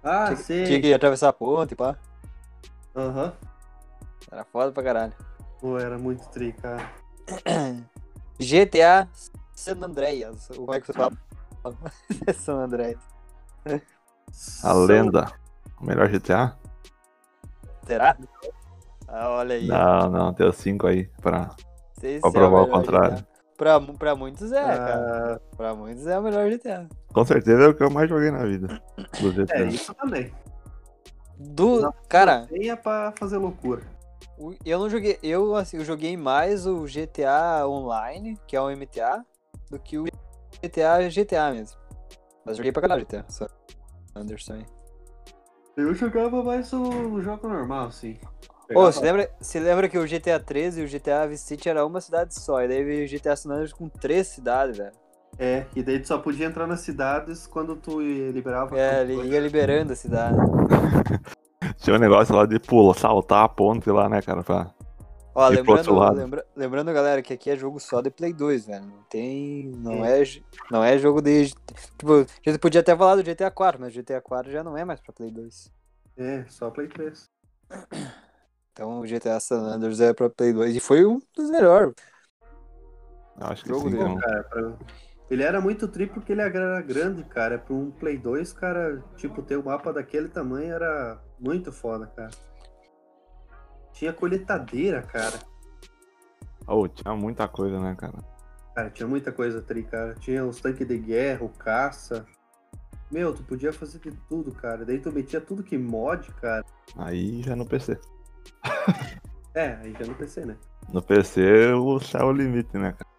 Ah, 0.02 0.26
Tinha, 0.26 0.36
sei. 0.36 0.64
tinha 0.64 0.80
que 0.80 0.92
atravessar 0.92 1.28
a 1.28 1.32
ponte 1.32 1.70
e 1.70 1.76
pá. 1.76 1.96
Aham. 2.96 3.32
Era 4.28 4.44
foda 4.44 4.72
pra 4.72 4.82
caralho. 4.82 5.12
Pô, 5.60 5.78
era 5.78 5.96
muito 5.96 6.28
tri, 6.30 6.52
cara. 6.54 6.92
GTA 8.40 9.08
San 9.54 9.80
Andreas. 9.84 10.50
ou 10.50 10.66
Como 10.66 10.74
é 10.74 10.80
que 10.80 10.86
você 10.88 10.92
fala? 10.94 11.12
San 12.34 12.56
Andreas. 12.56 12.98
A 14.64 14.72
lenda. 14.72 15.32
O 15.80 15.84
melhor 15.86 16.08
GTA? 16.08 16.58
Será? 17.86 18.16
Ah, 19.12 19.28
olha 19.28 19.56
aí. 19.56 19.66
Não, 19.66 20.10
não, 20.10 20.32
tem 20.32 20.48
os 20.48 20.56
5 20.56 20.86
aí 20.86 21.06
pra, 21.20 21.50
Sei 22.00 22.18
pra 22.18 22.30
é 22.30 22.32
provar 22.32 22.62
o 22.62 22.68
contrário. 22.68 23.16
GTA. 23.18 23.32
Pra, 23.58 23.80
pra 23.80 24.16
muitos 24.16 24.50
é, 24.50 24.62
cara. 24.62 25.34
Ah, 25.34 25.56
Pra 25.56 25.74
muitos 25.74 26.06
é 26.06 26.18
o 26.18 26.22
melhor 26.22 26.50
GTA. 26.50 26.88
Com 27.12 27.24
certeza 27.24 27.62
é 27.62 27.68
o 27.68 27.74
que 27.74 27.82
eu 27.84 27.90
mais 27.90 28.08
joguei 28.08 28.30
na 28.30 28.44
vida. 28.44 28.82
Do 29.20 29.30
GTA. 29.32 29.58
é, 29.58 29.64
isso 29.66 29.94
também. 29.94 30.32
Do. 31.38 31.82
Não. 31.82 31.94
Cara, 32.08 32.48
é 32.50 32.74
pra 32.74 33.12
fazer 33.18 33.36
loucura. 33.36 33.82
eu 34.64 34.78
não 34.78 34.88
joguei. 34.88 35.18
Eu, 35.22 35.54
assim, 35.54 35.76
eu 35.76 35.84
joguei 35.84 36.16
mais 36.16 36.66
o 36.66 36.84
GTA 36.86 37.66
Online, 37.68 38.38
que 38.46 38.56
é 38.56 38.60
o 38.60 38.70
MTA, 38.70 39.24
do 39.70 39.78
que 39.78 39.98
o 39.98 40.04
GTA 40.62 41.08
GTA 41.10 41.52
mesmo. 41.52 41.78
Mas 42.46 42.56
joguei 42.56 42.72
pra 42.72 42.82
caralho 42.82 43.04
GTA. 43.04 43.24
Só. 43.28 43.46
Anderson 44.16 44.54
aí. 44.54 44.66
Eu 45.76 45.94
jogava 45.94 46.42
mais 46.42 46.72
o 46.72 47.20
jogo 47.20 47.48
normal, 47.48 47.86
assim. 47.88 48.18
Ô, 48.74 48.90
você 48.92 49.00
lembra, 49.00 49.30
você 49.40 49.60
lembra 49.60 49.88
que 49.88 49.98
o 49.98 50.06
GTA 50.06 50.38
13 50.40 50.80
e 50.80 50.84
o 50.84 50.88
GTA 50.88 51.26
Vice 51.26 51.44
City 51.44 51.68
era 51.68 51.84
uma 51.84 52.00
cidade 52.00 52.34
só, 52.34 52.62
e 52.62 52.68
daí 52.68 52.84
veio 52.84 53.04
o 53.04 53.08
GTA 53.08 53.36
San 53.36 53.50
Andreas 53.50 53.72
com 53.72 53.88
três 53.88 54.26
cidades, 54.28 54.78
velho. 54.78 54.92
É, 55.38 55.64
e 55.74 55.82
daí 55.82 55.98
tu 55.98 56.08
só 56.08 56.18
podia 56.18 56.46
entrar 56.46 56.66
nas 56.66 56.80
cidades 56.80 57.46
quando 57.46 57.74
tu 57.76 58.00
liberava. 58.00 58.78
É, 58.78 58.98
a 58.98 59.02
ele 59.02 59.14
ia 59.28 59.40
liberando 59.40 59.92
a 59.92 59.96
cidade. 59.96 60.36
Tinha 61.78 61.96
um 61.96 61.98
negócio 61.98 62.34
lá 62.34 62.44
de 62.44 62.58
pulo, 62.58 62.92
saltar 62.92 63.44
a 63.44 63.48
ponte 63.48 63.88
lá, 63.90 64.08
né, 64.08 64.20
cara? 64.20 64.42
Pra... 64.42 64.70
Ó, 65.34 65.48
lembrando, 65.48 65.98
lembra- 66.14 66.46
lembrando, 66.54 66.92
galera, 66.92 67.22
que 67.22 67.32
aqui 67.32 67.48
é 67.50 67.56
jogo 67.56 67.80
só 67.80 68.02
de 68.02 68.10
Play 68.10 68.32
2, 68.34 68.66
velho. 68.66 68.84
Não 68.84 69.02
tem. 69.08 69.72
Não 69.78 70.04
É. 70.04 70.20
é, 70.22 70.24
não 70.70 70.84
é 70.84 70.98
jogo 70.98 71.22
de. 71.22 71.50
Tipo, 71.98 72.20
a 72.20 72.50
gente 72.50 72.58
podia 72.58 72.82
até 72.82 72.94
falar 72.94 73.16
do 73.16 73.22
GTA 73.22 73.50
4, 73.50 73.80
mas 73.80 73.94
o 73.94 73.98
GTA 73.98 74.20
4 74.20 74.52
já 74.52 74.62
não 74.62 74.76
é 74.76 74.84
mais 74.84 75.00
pra 75.00 75.12
Play 75.14 75.30
2. 75.30 75.72
É, 76.18 76.44
só 76.48 76.70
Play 76.70 76.88
3. 76.88 77.30
Então 78.72 79.00
o 79.00 79.06
GTA 79.06 79.40
San 79.40 79.60
Andreas 79.60 80.00
é 80.00 80.12
pra 80.14 80.30
Play 80.30 80.52
2. 80.52 80.74
E 80.74 80.80
foi 80.80 81.04
um 81.04 81.20
dos 81.36 81.50
melhores. 81.50 81.94
Acho 83.40 83.64
que 83.64 83.68
Jogo 83.68 83.88
sim, 83.88 83.90
dele. 83.90 84.04
então. 84.04 84.16
Cara, 84.16 84.44
pra- 84.44 84.78
Ele 85.30 85.42
era 85.42 85.60
muito 85.62 85.88
tri 85.88 86.06
porque 86.06 86.32
ele 86.32 86.42
era 86.42 86.80
grande, 86.82 87.24
cara. 87.24 87.58
Pra 87.58 87.74
um 87.74 87.90
Play 87.90 88.18
2, 88.18 88.52
cara, 88.52 89.02
tipo, 89.16 89.42
ter 89.42 89.56
um 89.56 89.62
mapa 89.62 89.92
daquele 89.92 90.28
tamanho 90.28 90.74
era 90.74 91.18
muito 91.40 91.72
foda, 91.72 92.06
cara. 92.06 92.30
Tinha 93.92 94.12
colheitadeira, 94.12 95.02
cara. 95.02 95.38
Oh, 96.66 96.88
tinha 96.88 97.14
muita 97.14 97.48
coisa, 97.48 97.78
né, 97.80 97.94
cara? 97.96 98.18
Cara, 98.74 98.90
tinha 98.90 99.06
muita 99.08 99.32
coisa 99.32 99.60
tri, 99.62 99.82
cara. 99.84 100.14
Tinha 100.14 100.44
os 100.44 100.60
tanques 100.60 100.86
de 100.86 100.98
guerra, 100.98 101.44
o 101.44 101.48
caça. 101.48 102.26
Meu, 103.10 103.34
tu 103.34 103.42
podia 103.44 103.72
fazer 103.72 103.98
de 103.98 104.10
tudo, 104.28 104.52
cara. 104.52 104.84
Daí 104.84 104.98
tu 104.98 105.12
metia 105.12 105.40
tudo 105.40 105.62
que 105.62 105.76
mod, 105.78 106.30
cara. 106.34 106.64
Aí 106.96 107.42
já 107.42 107.54
no 107.54 107.66
PC. 107.66 107.98
É, 109.54 109.76
aí 109.82 109.94
já 109.98 110.06
no 110.06 110.14
PC, 110.14 110.46
né? 110.46 110.56
No 110.90 111.02
PC 111.02 111.74
o 111.74 112.00
céu 112.00 112.22
é 112.22 112.24
o 112.24 112.32
limite, 112.32 112.74
né, 112.78 112.92
cara? 112.98 113.10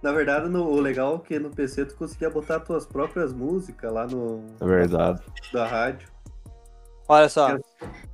Na 0.00 0.12
verdade, 0.12 0.48
no- 0.48 0.64
o 0.64 0.80
legal 0.80 1.16
é 1.16 1.28
que 1.28 1.38
no 1.38 1.50
PC 1.50 1.84
tu 1.84 1.94
conseguia 1.94 2.30
botar 2.30 2.60
tuas 2.60 2.86
próprias 2.86 3.34
músicas 3.34 3.92
lá 3.92 4.06
no. 4.06 4.42
É 4.60 4.64
verdade. 4.64 5.22
Da 5.52 5.66
rádio. 5.66 6.08
Olha 7.06 7.28
só, 7.28 7.58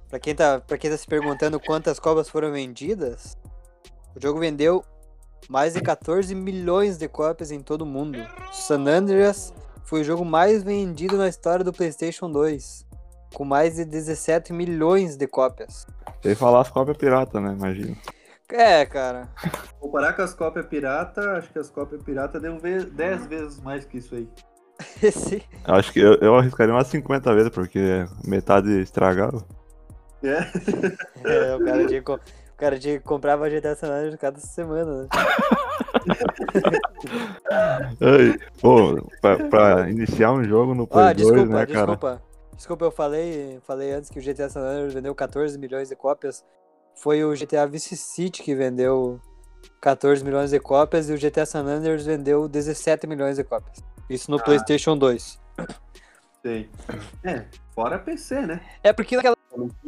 pra 0.09 0.19
quem, 0.19 0.35
tá, 0.35 0.61
pra 0.61 0.77
quem 0.77 0.91
tá 0.91 0.97
se 0.97 1.07
perguntando 1.07 1.61
quantas 1.61 2.01
cópias 2.01 2.29
foram 2.29 2.51
vendidas, 2.51 3.37
o 4.17 4.21
jogo 4.21 4.41
vendeu 4.41 4.85
mais 5.49 5.75
de 5.75 5.81
14 5.81 6.35
milhões 6.35 6.97
de 6.99 7.07
cópias 7.09 7.53
em 7.53 7.61
todo 7.61 7.83
o 7.83 7.87
mundo. 7.87 8.19
San 8.53 8.85
Andreas 8.89 9.55
foi 9.85 10.01
o 10.01 10.05
jogo 10.05 10.25
mais 10.25 10.63
vendido 10.65 11.17
na 11.17 11.29
história 11.29 11.65
do 11.65 11.73
PlayStation 11.73 12.29
2, 12.31 12.85
com 13.35 13.45
mais 13.45 13.75
de 13.77 13.85
17 13.85 14.53
milhões 14.53 15.17
de 15.17 15.27
cópias. 15.27 15.87
Sem 16.23 16.35
falar 16.35 16.63
as 16.63 16.71
cópias 16.71 16.97
pirata, 16.97 17.41
né? 17.41 17.53
Imagina. 17.53 17.95
É, 18.51 18.87
cara. 18.87 19.29
Comparar 19.81 20.13
com 20.13 20.23
as 20.23 20.33
cópias 20.33 20.67
pirata, 20.67 21.39
acho 21.39 21.53
que 21.53 21.59
as 21.59 21.69
cópias 21.69 22.03
pirata 22.03 22.39
deu 22.39 22.59
10 22.59 23.27
vezes 23.27 23.61
mais 23.61 23.85
que 23.85 23.99
isso 23.99 24.15
aí. 24.15 24.29
Esse, 25.03 25.43
Eu 25.67 25.75
acho 25.75 25.93
que 25.93 26.01
eu, 26.01 26.15
eu 26.15 26.37
arriscaria 26.37 26.75
umas 26.75 26.87
50 26.89 27.35
vezes, 27.35 27.51
porque 27.51 28.07
metade 28.25 28.71
estragava. 28.81 29.45
É. 30.23 30.39
é, 31.25 31.55
o 31.55 31.65
cara 31.65 31.87
tinha, 31.87 32.01
o 32.01 32.21
cara 32.57 32.79
tinha 32.79 32.99
que 32.99 33.05
comprava 33.05 33.49
GTA 33.51 33.77
San 33.77 33.89
Andreas 33.89 34.17
cada 34.17 34.41
semana, 34.41 35.03
né? 35.03 35.09
Ai, 38.01 38.39
pô, 38.61 39.03
pra, 39.21 39.37
pra 39.49 39.91
iniciar 39.91 40.33
um 40.33 40.45
jogo 40.45 40.75
no 40.75 40.87
Play 40.87 41.05
Ah, 41.05 41.13
2, 41.13 41.17
desculpa, 41.17 41.47
né, 41.47 41.67
cara? 41.67 41.87
desculpa. 41.87 42.23
Desculpa, 42.57 42.85
eu 42.85 42.91
falei, 42.91 43.61
falei 43.67 43.93
antes 43.93 44.11
que 44.11 44.19
o 44.19 44.23
GTA 44.23 44.49
San 44.49 44.61
Andreas 44.61 44.95
vendeu 44.95 45.15
14 45.15 45.59
milhões 45.59 45.89
de 45.89 45.97
cópias. 45.97 46.45
Foi 46.97 47.25
o 47.25 47.35
GTA 47.35 47.67
Vice 47.67 47.97
City 47.97 48.43
que 48.43 48.55
vendeu 48.55 49.21
14 49.81 50.23
milhões 50.25 50.51
de 50.51 50.61
cópias 50.61 51.09
e 51.09 51.13
o 51.13 51.19
GTA 51.19 51.45
San 51.45 51.65
Andreas 51.65 52.05
vendeu 52.05 52.49
17 52.49 53.07
milhões 53.07 53.37
de 53.37 53.45
cópias. 53.45 53.79
Isso 54.09 54.31
no 54.31 54.39
Ah. 54.39 54.43
PlayStation 54.43 54.97
2. 54.97 55.41
Sei. 56.43 56.71
É, 57.25 57.47
fora 57.75 57.99
PC, 57.99 58.43
né? 58.43 58.61
É 58.83 58.93
porque 58.93 59.17
naquela 59.17 59.37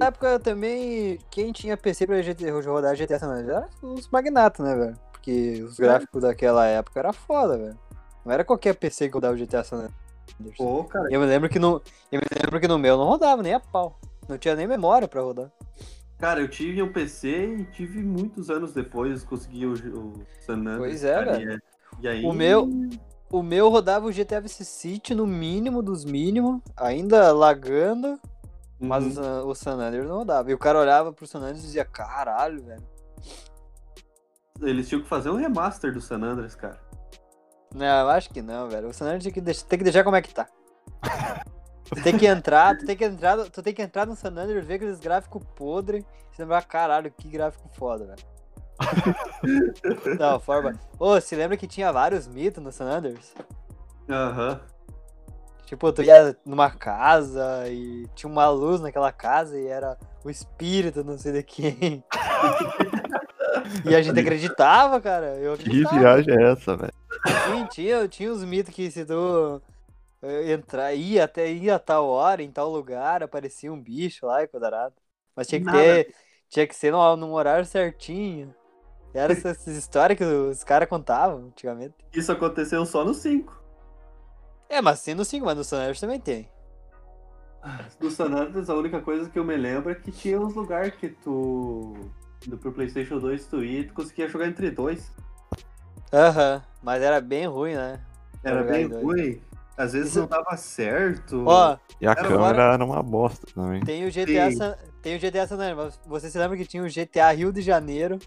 época 0.00 0.38
também, 0.40 1.18
quem 1.30 1.52
tinha 1.52 1.76
PC 1.76 2.06
pra 2.06 2.22
GT, 2.22 2.50
rodar 2.50 2.96
GTA 2.96 3.18
San 3.18 3.28
Andreas 3.28 3.48
era 3.48 3.68
os 3.82 4.08
magnatas, 4.08 4.64
né, 4.66 4.74
velho? 4.74 4.98
Porque 5.12 5.62
os 5.62 5.76
gráficos 5.78 6.22
daquela 6.22 6.66
época 6.66 6.98
era 6.98 7.12
foda, 7.12 7.58
velho. 7.58 7.78
Não 8.24 8.32
era 8.32 8.42
qualquer 8.44 8.74
PC 8.74 9.08
que 9.08 9.14
rodava 9.14 9.34
o 9.34 9.36
GTA 9.36 9.62
San 9.62 9.76
Andreas. 9.76 9.94
Pô, 10.56 10.84
cara. 10.84 11.08
Eu 11.10 11.20
me 11.20 11.26
lembro 11.26 11.48
que 11.48 11.58
no, 11.58 11.80
eu 12.12 12.20
me 12.20 12.26
lembro 12.42 12.60
que 12.60 12.68
no 12.68 12.78
meu 12.78 12.96
não 12.96 13.04
rodava 13.06 13.42
nem 13.42 13.54
a 13.54 13.60
pau. 13.60 13.98
Não 14.28 14.36
tinha 14.36 14.54
nem 14.56 14.66
memória 14.66 15.06
pra 15.08 15.22
rodar. 15.22 15.50
Cara, 16.18 16.40
eu 16.40 16.48
tive 16.48 16.82
um 16.82 16.92
PC 16.92 17.56
e 17.58 17.64
tive 17.66 18.02
muitos 18.02 18.48
anos 18.50 18.72
depois 18.72 19.22
consegui 19.22 19.66
o, 19.66 19.72
o 19.74 20.12
San 20.44 20.54
Andreas. 20.54 20.78
Pois 20.78 21.04
é, 21.04 21.24
velho. 21.24 21.62
E, 22.00 22.08
aí... 22.08 22.24
O 22.24 22.32
meu- 22.32 22.68
O 23.30 23.42
meu 23.42 23.68
rodava 23.68 24.06
o 24.06 24.12
GTA 24.12 24.40
Vice 24.40 24.64
City 24.64 25.14
no 25.14 25.26
mínimo 25.26 25.82
dos 25.82 26.04
mínimos, 26.04 26.60
ainda 26.76 27.32
lagando, 27.32 28.20
mas 28.78 29.04
Uhum. 29.04 29.10
o 29.10 29.14
San- 29.14 29.44
o 29.44 29.54
San 29.54 29.72
Andreas 29.74 30.06
não 30.06 30.18
rodava. 30.18 30.50
E 30.50 30.54
o 30.54 30.58
cara 30.58 30.78
olhava 30.80 31.12
pro 31.12 31.26
San 31.26 31.40
Andreas 31.40 31.58
e 31.58 31.62
dizia, 31.62 31.84
caralho, 31.84 32.62
velho. 32.64 32.82
Eles 34.62 34.88
tinham 34.88 35.02
que 35.02 35.08
fazer 35.08 35.28
um 35.30 35.36
remaster 35.36 35.92
do 35.92 36.00
San 36.00 36.22
Andreas, 36.22 36.54
cara. 36.54 36.80
Não, 37.74 38.00
eu 38.00 38.08
acho 38.08 38.30
que 38.30 38.40
não, 38.40 38.68
velho. 38.68 38.88
O 38.88 39.04
Andreas 39.04 39.22
tem 39.22 39.32
que, 39.32 39.40
deixar, 39.40 39.66
tem 39.66 39.78
que 39.78 39.84
deixar 39.84 40.04
como 40.04 40.16
é 40.16 40.22
que 40.22 40.34
tá. 40.34 40.46
Tu 41.84 42.02
tem 42.02 42.18
que 42.18 42.26
entrar, 42.26 42.76
tu 42.76 42.84
tem 42.84 42.96
que 42.96 43.04
entrar, 43.04 43.36
tu 43.48 43.62
tem 43.62 43.72
que 43.72 43.82
entrar 43.82 44.06
no 44.06 44.16
San 44.16 44.30
Andreas, 44.30 44.66
ver 44.66 44.74
aqueles 44.74 44.98
gráficos 44.98 45.42
podres 45.54 46.04
e 46.32 46.36
se 46.36 46.42
lembrar, 46.42 46.64
caralho, 46.64 47.12
que 47.12 47.28
gráfico 47.28 47.68
foda, 47.68 48.06
velho. 48.06 48.36
não, 50.18 50.40
forma. 50.40 50.72
Ô, 50.98 51.20
se 51.20 51.36
lembra 51.36 51.56
que 51.56 51.66
tinha 51.66 51.92
vários 51.92 52.26
mitos 52.26 52.62
no 52.62 52.72
San 52.72 52.86
Andreas? 52.86 53.32
Aham. 54.08 54.60
Tipo, 55.64 55.92
tu 55.92 56.02
ia 56.02 56.36
numa 56.44 56.70
casa 56.70 57.68
e 57.68 58.06
tinha 58.14 58.30
uma 58.30 58.48
luz 58.48 58.80
naquela 58.80 59.10
casa 59.10 59.58
e 59.58 59.66
era 59.66 59.98
o 60.24 60.30
espírito, 60.30 61.04
não 61.04 61.18
sei 61.18 61.32
de 61.32 61.42
quem. 61.42 62.04
e 63.84 63.94
a 63.94 64.02
gente 64.02 64.18
acreditava, 64.20 65.00
cara. 65.00 65.36
Eu 65.38 65.54
Que 65.58 65.84
acreditava. 65.84 65.98
viagem 65.98 66.34
é 66.34 66.52
essa, 66.52 66.76
velho? 66.76 66.92
Sim, 67.44 67.66
tinha, 67.66 68.08
tinha 68.08 68.32
os 68.32 68.44
mitos 68.44 68.74
que 68.74 68.90
se 68.90 69.04
tu 69.04 69.62
eh, 70.22 70.52
entrar, 70.52 70.94
ia 70.94 71.24
até 71.24 71.50
ia 71.50 71.76
a 71.76 71.78
tal 71.78 72.06
hora, 72.08 72.42
em 72.42 72.50
tal 72.50 72.70
lugar, 72.70 73.22
aparecia 73.22 73.72
um 73.72 73.80
bicho 73.80 74.26
lá 74.26 74.42
e 74.42 74.48
quadrado. 74.48 74.94
Mas 75.34 75.46
tinha 75.48 75.60
que 75.60 75.66
Nada. 75.66 76.04
ter. 76.04 76.14
Tinha 76.48 76.66
que 76.66 76.74
ser 76.76 76.92
num, 76.92 77.16
num 77.16 77.32
horário 77.32 77.64
certinho. 77.66 78.54
Era 79.14 79.32
essas, 79.34 79.66
histórias 79.66 80.18
que 80.18 80.24
os 80.24 80.62
caras 80.64 80.88
contavam 80.88 81.46
antigamente. 81.46 81.94
Isso 82.12 82.32
aconteceu 82.32 82.84
só 82.86 83.04
no 83.04 83.14
5. 83.14 83.56
É, 84.68 84.80
mas 84.82 85.00
sim 85.00 85.14
no 85.14 85.24
5, 85.24 85.44
mas 85.46 85.56
no 85.56 85.64
Sonares 85.64 86.00
também 86.00 86.20
tem. 86.20 86.48
No 88.00 88.10
San 88.10 88.26
Andreas, 88.32 88.70
a 88.70 88.74
única 88.74 89.00
coisa 89.00 89.28
que 89.28 89.38
eu 89.38 89.44
me 89.44 89.56
lembro 89.56 89.90
é 89.90 89.94
que 89.94 90.12
tinha 90.12 90.40
uns 90.40 90.54
lugares 90.54 90.94
que 90.94 91.08
tu. 91.08 91.94
Do 92.46 92.56
pro 92.56 92.72
PlayStation 92.72 93.18
2 93.18 93.46
tu 93.46 93.62
ia 93.64 93.80
e 93.80 93.84
tu 93.84 93.94
conseguia 93.94 94.28
jogar 94.28 94.46
entre 94.46 94.70
dois. 94.70 95.10
Aham, 96.12 96.62
mas 96.82 97.02
era 97.02 97.20
bem 97.20 97.46
ruim, 97.46 97.74
né? 97.74 98.00
Era 98.44 98.62
bem 98.62 98.86
ruim. 98.86 99.40
Às 99.76 99.92
vezes 99.92 100.10
Isso- 100.10 100.20
não 100.20 100.28
dava 100.28 100.56
certo. 100.56 101.44
Ó, 101.46 101.76
E 102.00 102.06
a 102.06 102.12
Era 102.12 102.22
câmera 102.28 102.62
era 102.74 102.84
uma 102.84 103.02
bosta 103.02 103.46
também. 103.54 103.80
tem 103.82 104.06
o 104.06 104.10
GTA 104.10 104.50
Sim. 104.50 104.56
San, 104.58 104.76
tem 105.02 105.16
o 105.16 105.18
GTA 105.18 105.46
San 105.46 105.54
Andreas, 105.56 105.76
mas 105.76 106.00
você 106.06 106.30
se 106.30 106.38
lembra 106.38 106.56
que 106.56 106.64
tinha 106.66 106.82
o 106.82 106.88
GTA 106.88 107.32
Rio 107.32 107.52
de 107.52 107.60
Janeiro 107.62 108.18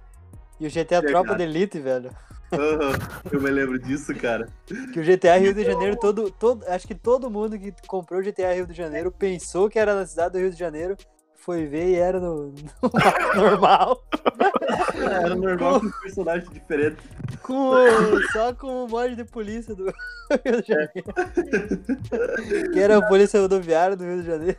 e 0.59 0.67
o 0.67 0.69
GTA 0.69 1.01
Verdade. 1.01 1.07
Tropa 1.07 1.35
de 1.35 1.43
Elite, 1.43 1.79
velho? 1.79 2.11
Aham, 2.51 2.91
eu 3.31 3.39
me 3.41 3.49
lembro 3.51 3.79
disso, 3.79 4.13
cara. 4.15 4.47
Que 4.91 4.99
o 4.99 5.03
GTA 5.03 5.38
Rio 5.38 5.53
de 5.53 5.63
Janeiro, 5.63 5.95
todo, 5.97 6.29
todo, 6.31 6.63
acho 6.67 6.88
que 6.88 6.95
todo 6.95 7.29
mundo 7.29 7.57
que 7.59 7.71
comprou 7.88 8.19
o 8.19 8.23
GTA 8.23 8.53
Rio 8.53 8.65
de 8.67 8.73
Janeiro 8.73 9.11
pensou 9.11 9.69
que 9.69 9.77
era 9.79 9.93
na 9.95 10.05
cidade 10.05 10.33
do 10.33 10.39
Rio 10.39 10.49
de 10.51 10.57
Janeiro, 10.57 10.97
foi 11.50 11.65
ver 11.65 11.89
e 11.89 11.96
era 11.96 12.20
no, 12.20 12.53
no 13.34 13.41
normal, 13.41 14.03
Era 14.94 15.34
normal 15.34 15.79
com 15.79 15.88
um 15.88 15.91
personagem 16.03 16.48
diferente. 16.51 16.98
com, 17.41 17.74
só 18.32 18.53
com 18.53 18.86
o 18.86 18.88
mod 18.88 19.15
de 19.15 19.24
polícia 19.24 19.74
do 19.74 19.86
Rio 20.46 20.62
de 20.62 20.68
Janeiro. 20.68 22.72
Que 22.72 22.79
era 22.79 23.00
a 23.00 23.08
polícia 23.08 23.41
rodoviária 23.41 23.96
do 23.96 24.03
Rio 24.03 24.22
de 24.22 24.27
Janeiro. 24.27 24.58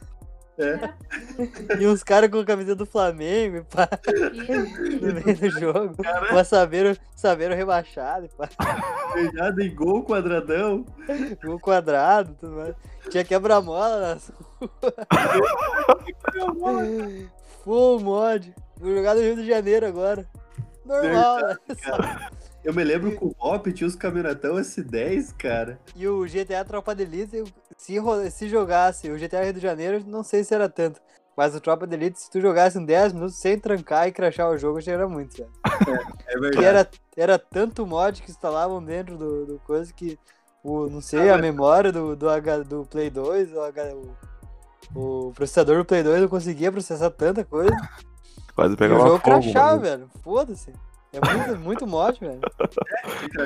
É. 0.58 1.78
E 1.80 1.86
uns 1.86 2.02
caras 2.02 2.30
com 2.30 2.38
a 2.38 2.44
camisa 2.44 2.74
do 2.74 2.84
Flamengo 2.84 3.56
e 3.58 3.62
pá, 3.62 3.88
no 5.00 5.14
meio 5.14 5.36
do 5.38 5.50
jogo. 5.50 5.96
Mas 6.32 6.48
saberam, 6.48 6.94
saberam 7.16 7.56
rebaixado 7.56 8.26
e 8.26 8.28
pá. 8.28 8.48
Beijado 9.14 9.62
em 9.62 9.74
gol, 9.74 10.02
quadradão. 10.04 10.84
Gol 11.42 11.58
quadrado, 11.58 12.36
tudo 12.38 12.56
mais. 12.56 12.74
Tinha 13.08 13.24
quebra-mola 13.24 14.00
nas 14.00 14.32
ruas. 14.60 14.70
Full 17.64 18.00
mod. 18.00 18.54
Vou 18.78 18.94
jogar 18.94 19.14
no 19.14 19.20
Rio 19.20 19.36
de 19.36 19.46
Janeiro 19.46 19.86
agora. 19.86 20.26
Normal, 20.90 21.36
né? 21.46 21.56
Eu 22.62 22.74
me 22.74 22.84
lembro 22.84 23.10
que 23.16 23.24
o 23.24 23.34
Mop 23.38 23.72
tinha 23.72 23.86
os 23.88 23.94
caminhonetão 23.96 24.56
S10, 24.56 25.34
cara. 25.38 25.78
E 25.96 26.06
o 26.06 26.24
GTA 26.26 26.64
Tropa 26.64 26.94
de 26.94 27.04
Elite, 27.04 27.42
se, 27.76 27.94
se 28.30 28.48
jogasse 28.48 29.10
o 29.10 29.16
GTA 29.18 29.44
Rio 29.44 29.54
de 29.54 29.60
Janeiro, 29.60 30.04
não 30.06 30.22
sei 30.22 30.44
se 30.44 30.54
era 30.54 30.68
tanto. 30.68 31.00
Mas 31.36 31.54
o 31.54 31.60
Tropa 31.60 31.86
de 31.86 31.94
Elite, 31.96 32.20
se 32.20 32.30
tu 32.30 32.38
jogasse 32.40 32.76
em 32.78 32.84
10 32.84 33.14
minutos 33.14 33.36
sem 33.36 33.58
trancar 33.58 34.06
e 34.08 34.12
crashar 34.12 34.50
o 34.50 34.58
jogo, 34.58 34.80
já 34.80 34.92
era 34.92 35.08
muito, 35.08 35.36
velho. 35.38 35.50
É 36.26 36.32
Que 36.34 36.38
verdade. 36.38 36.64
era, 36.66 36.90
era 37.16 37.38
tanto 37.38 37.86
mod 37.86 38.20
que 38.20 38.30
instalavam 38.30 38.82
dentro 38.84 39.16
do, 39.16 39.46
do 39.46 39.58
coisa 39.60 39.90
que 39.94 40.18
o, 40.62 40.86
não 40.90 41.00
sei, 41.00 41.30
Ah, 41.30 41.34
a 41.34 41.36
mas- 41.38 41.40
memória 41.40 41.90
do, 41.90 42.14
do, 42.14 42.28
H, 42.28 42.58
do 42.64 42.84
Play 42.84 43.08
2, 43.08 43.54
o, 43.54 43.60
H, 43.62 43.94
o, 44.94 45.28
o 45.28 45.32
processador 45.32 45.78
do 45.78 45.84
Play 45.86 46.02
2 46.02 46.20
não 46.20 46.28
conseguia 46.28 46.70
processar 46.70 47.08
tanta 47.10 47.42
coisa. 47.42 47.74
Quase 48.54 48.74
o 48.74 48.76
pegava 48.76 49.00
jogo 49.00 49.10
fogo. 49.18 49.22
crashava, 49.22 49.70
mano. 49.76 49.82
velho. 49.82 50.08
Foda-se. 50.22 50.72
É 51.12 51.20
muito, 51.34 51.60
muito 51.60 51.86
mod, 51.86 52.18
velho. 52.20 52.40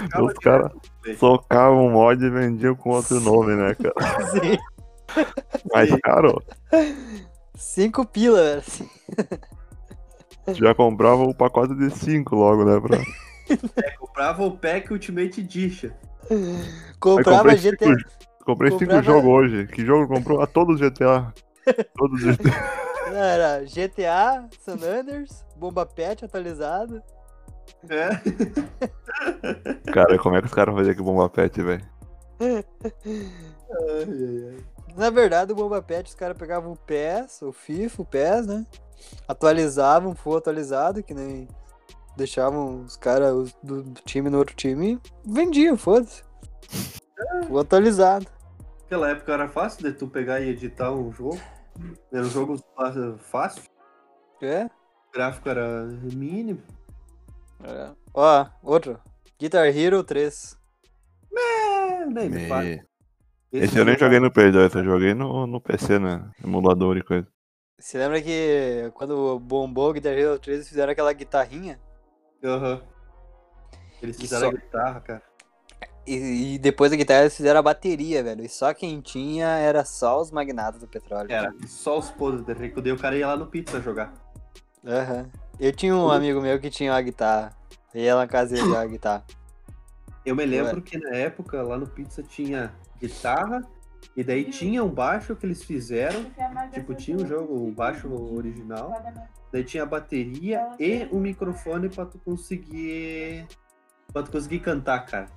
Acaba 0.05 0.25
Os 0.27 0.35
caras 0.35 0.73
socavam 1.19 1.87
o 1.87 1.91
mod 1.91 2.23
e 2.25 2.31
vendiam 2.31 2.75
com 2.75 2.91
outro 2.91 3.21
nome, 3.21 3.55
né, 3.55 3.75
cara? 3.75 4.21
Sim. 4.31 4.59
Mais 5.73 5.91
caro. 6.03 6.43
Cinco 7.55 8.05
pila, 8.05 8.43
velho. 8.43 8.63
Já 10.55 10.75
comprava 10.75 11.23
o 11.23 11.35
pacote 11.35 11.75
de 11.75 11.91
5 11.91 12.35
logo, 12.37 12.65
né? 12.65 12.79
Pra... 12.81 12.99
Comprava 13.99 14.45
o 14.45 14.57
pack 14.59 14.93
Ultimate 14.93 15.41
Edition. 15.41 15.91
Aí 16.31 16.95
Comprava 17.01 17.39
comprei 17.39 17.57
GTA. 17.57 17.87
cinco, 17.87 18.11
comprei 18.45 18.71
cinco 18.73 18.81
comprava- 18.85 19.03
jogos 19.03 19.31
hoje. 19.31 19.67
Que 19.69 19.85
jogo 19.87 20.07
comprou? 20.07 20.43
A 20.43 20.47
todos 20.47 20.75
os 20.75 20.81
GTA. 20.87 21.33
Todos 21.97 22.23
os 22.23 22.37
GTA. 22.37 22.85
Era 23.07 23.65
GTA, 23.65 24.49
San 24.61 24.75
Andreas, 24.75 25.45
Bomba 25.57 25.85
Pet 25.85 26.25
atualizado. 26.25 27.03
É. 27.89 28.09
Cara, 29.93 30.19
como 30.19 30.37
é 30.37 30.41
que 30.41 30.47
os 30.47 30.55
caras 30.55 30.75
faziam 30.75 30.93
aqui 30.93 31.03
bomba 31.03 31.29
pet, 31.29 31.61
velho? 31.63 31.85
Ai, 32.41 32.65
ai, 33.89 34.49
ai. 34.49 34.65
Na 34.97 35.11
verdade, 35.11 35.53
o 35.53 35.57
Bomba 35.57 35.83
Pet, 35.83 36.09
os 36.09 36.15
caras 36.15 36.39
pegavam 36.39 36.73
o 36.73 36.77
PES, 36.77 37.43
o 37.43 37.53
FIFA, 37.53 38.03
o 38.03 38.05
PES, 38.05 38.47
né? 38.47 38.67
Atualizavam, 39.27 40.15
full 40.15 40.37
atualizado, 40.37 41.03
que 41.03 41.13
nem 41.13 41.49
deixavam 42.17 42.83
os 42.83 42.97
caras 42.97 43.53
do 43.63 43.83
do 43.83 44.01
time 44.03 44.31
no 44.31 44.39
outro 44.39 44.55
time 44.55 45.01
e 45.27 45.33
vendiam, 45.33 45.77
foda-se. 45.77 46.23
Full 47.49 47.59
atualizado. 47.59 48.27
Naquela 48.83 49.11
época 49.11 49.33
era 49.33 49.49
fácil 49.49 49.83
de 49.83 49.93
tu 49.93 50.07
pegar 50.07 50.41
e 50.41 50.51
editar 50.51 50.93
um 50.93 51.13
jogo. 51.13 51.41
Era 52.13 52.23
um 52.23 52.31
jogo 52.31 52.57
fácil. 53.19 53.63
É? 54.43 54.65
O 54.67 55.13
gráfico 55.13 55.49
era 55.49 55.85
mínimo. 56.13 56.63
é. 57.63 57.91
Ó, 58.13 58.47
outro. 58.63 59.01
Guitar 59.39 59.67
Hero 59.67 60.03
3. 60.05 60.59
É, 61.37 62.07
nem 62.07 62.29
me 62.29 62.49
fala. 62.49 62.63
Me- 62.63 62.85
Esse 63.53 63.79
eu 63.79 63.85
nem 63.85 63.99
joguei 63.99 64.21
no 64.21 64.33
Play 64.33 64.51
2, 64.53 64.75
eu 64.75 64.85
joguei 64.85 65.15
no, 65.15 65.47
no 65.47 65.61
PC, 65.61 65.99
né? 65.99 66.31
Emulador 66.43 66.97
e 66.97 67.03
coisa. 67.03 67.27
Você 67.79 67.99
lembra 67.99 68.21
que 68.23 68.91
quando 68.95 69.39
bombou 69.41 69.91
o 69.91 69.93
Guitar 69.93 70.13
Hero 70.13 70.39
3, 70.39 70.59
eles 70.59 70.69
fizeram 70.69 70.93
aquela 70.93 71.13
guitarrinha? 71.13 71.81
Aham. 72.45 72.83
Eles 74.03 74.17
E 74.19 74.21
fizeram 74.23 74.51
só- 74.51 74.57
a 74.57 74.61
guitarra, 74.61 75.01
cara. 75.01 75.23
E, 76.07 76.55
e 76.55 76.59
depois 76.59 76.91
da 76.91 76.97
guitarra 76.97 77.23
eles 77.23 77.37
fizeram 77.37 77.61
a 77.61 77.63
bateria, 77.63 78.23
velho. 78.23 78.45
E 78.45 78.49
só 78.49 78.73
quem 78.75 79.01
tinha 79.01 79.47
era 79.47 79.85
só 79.85 80.21
os 80.21 80.31
magnatas 80.31 80.81
do 80.81 80.87
petróleo. 80.87 81.33
Era 81.33 81.53
só 81.67 81.99
os 81.99 82.11
podres 82.11 82.45
de 82.45 82.53
rico. 82.53 82.81
Daí 82.83 82.93
o 82.93 82.99
cara 82.99 83.17
ia 83.17 83.27
lá 83.27 83.37
no 83.37 83.47
pizza 83.47 83.81
jogar. 83.81 84.13
Aham. 84.87 85.31
Eu 85.59 85.73
tinha 85.73 85.95
um 85.95 86.11
amigo 86.11 86.41
meu 86.41 86.59
que 86.61 86.69
tinha 86.69 86.93
uma 86.93 87.01
guitarra. 87.01 87.57
Eu 87.95 88.03
ia 88.03 88.15
lá 88.15 88.23
na 88.23 88.29
casa 88.29 88.55
dele 88.55 88.67
jogar 88.67 88.81
a 88.81 88.87
guitarra. 88.87 89.25
Eu 90.27 90.35
me 90.35 90.45
lembro 90.45 90.83
que 90.83 90.99
na 90.99 91.11
época 91.17 91.63
lá 91.63 91.79
no 91.79 91.87
pizza 91.87 92.23
tinha 92.23 92.73
guitarra. 93.01 93.63
E 94.17 94.23
daí 94.23 94.45
tinha 94.45 94.83
um 94.85 94.89
baixo 94.89 95.35
que 95.35 95.47
eles 95.47 95.63
fizeram. 95.63 96.27
Tipo, 96.73 96.95
tinha 96.95 97.17
o 97.17 97.27
jogo, 97.27 97.67
o 97.69 97.73
baixo 97.73 98.09
original. 98.35 98.93
Daí 99.53 99.65
tinha 99.65 99.85
a 99.85 99.87
bateria 99.87 100.69
e 100.79 101.09
o 101.11 101.19
microfone 101.19 101.89
pra 101.89 102.05
tu 102.05 102.19
conseguir. 102.19 103.47
pra 104.13 104.23
tu 104.23 104.31
conseguir 104.31 104.61
cantar, 104.61 105.07
cara. 105.07 105.29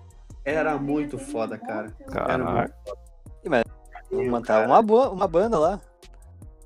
Era 0.49 0.77
muito 0.77 1.17
foda, 1.17 1.57
cara. 1.57 1.93
Era 2.09 2.37
muito 2.37 2.73
Caraca. 3.43 3.63
Montar 4.11 4.65
uma, 4.65 4.81
boa, 4.81 5.09
uma 5.09 5.27
banda 5.27 5.59
lá. 5.59 5.81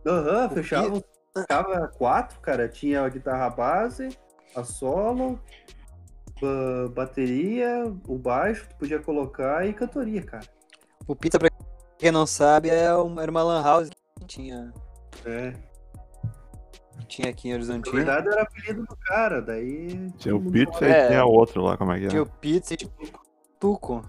Aham, 0.05 0.49
fechava. 0.49 1.03
Ficava 1.35 1.87
quatro, 1.87 2.39
cara. 2.41 2.69
Tinha 2.69 3.01
a 3.03 3.09
guitarra 3.09 3.49
base, 3.49 4.09
a 4.55 4.63
solo, 4.63 5.39
ba- 6.39 6.89
bateria, 6.93 7.91
o 8.07 8.17
baixo, 8.19 8.67
tu 8.69 8.75
podia 8.75 8.99
colocar 8.99 9.65
e 9.65 9.73
cantoria, 9.73 10.21
cara. 10.21 10.45
O 11.07 11.15
Pizza, 11.15 11.39
pra 11.39 11.49
quem 11.97 12.11
não 12.11 12.27
sabe, 12.27 12.69
é 12.69 12.93
uma, 12.93 13.23
era 13.23 13.31
uma 13.31 13.41
lan 13.43 13.63
house 13.63 13.89
que 14.19 14.25
tinha, 14.27 14.71
É. 15.25 15.53
tinha 17.07 17.29
aqui 17.31 17.47
em 17.47 17.51
Na 17.51 17.55
Horizontina. 17.57 17.95
verdade 17.95 18.27
era 18.27 18.43
apelido 18.43 18.83
do 18.85 18.95
cara, 18.97 19.41
daí. 19.41 20.11
Tinha 20.17 20.35
o 20.35 20.51
Pizza 20.51 20.85
É. 20.85 21.05
e 21.05 21.07
tinha 21.07 21.25
outro 21.25 21.63
lá, 21.63 21.75
como 21.77 21.91
é 21.93 21.99
que 21.99 22.07
Tinha 22.09 22.19
é? 22.19 22.23
o 22.23 22.27
Pizza 22.27 22.73
e 22.75 22.77
tinha 22.77 22.89
o 22.91 23.20
Tuco. 23.61 24.03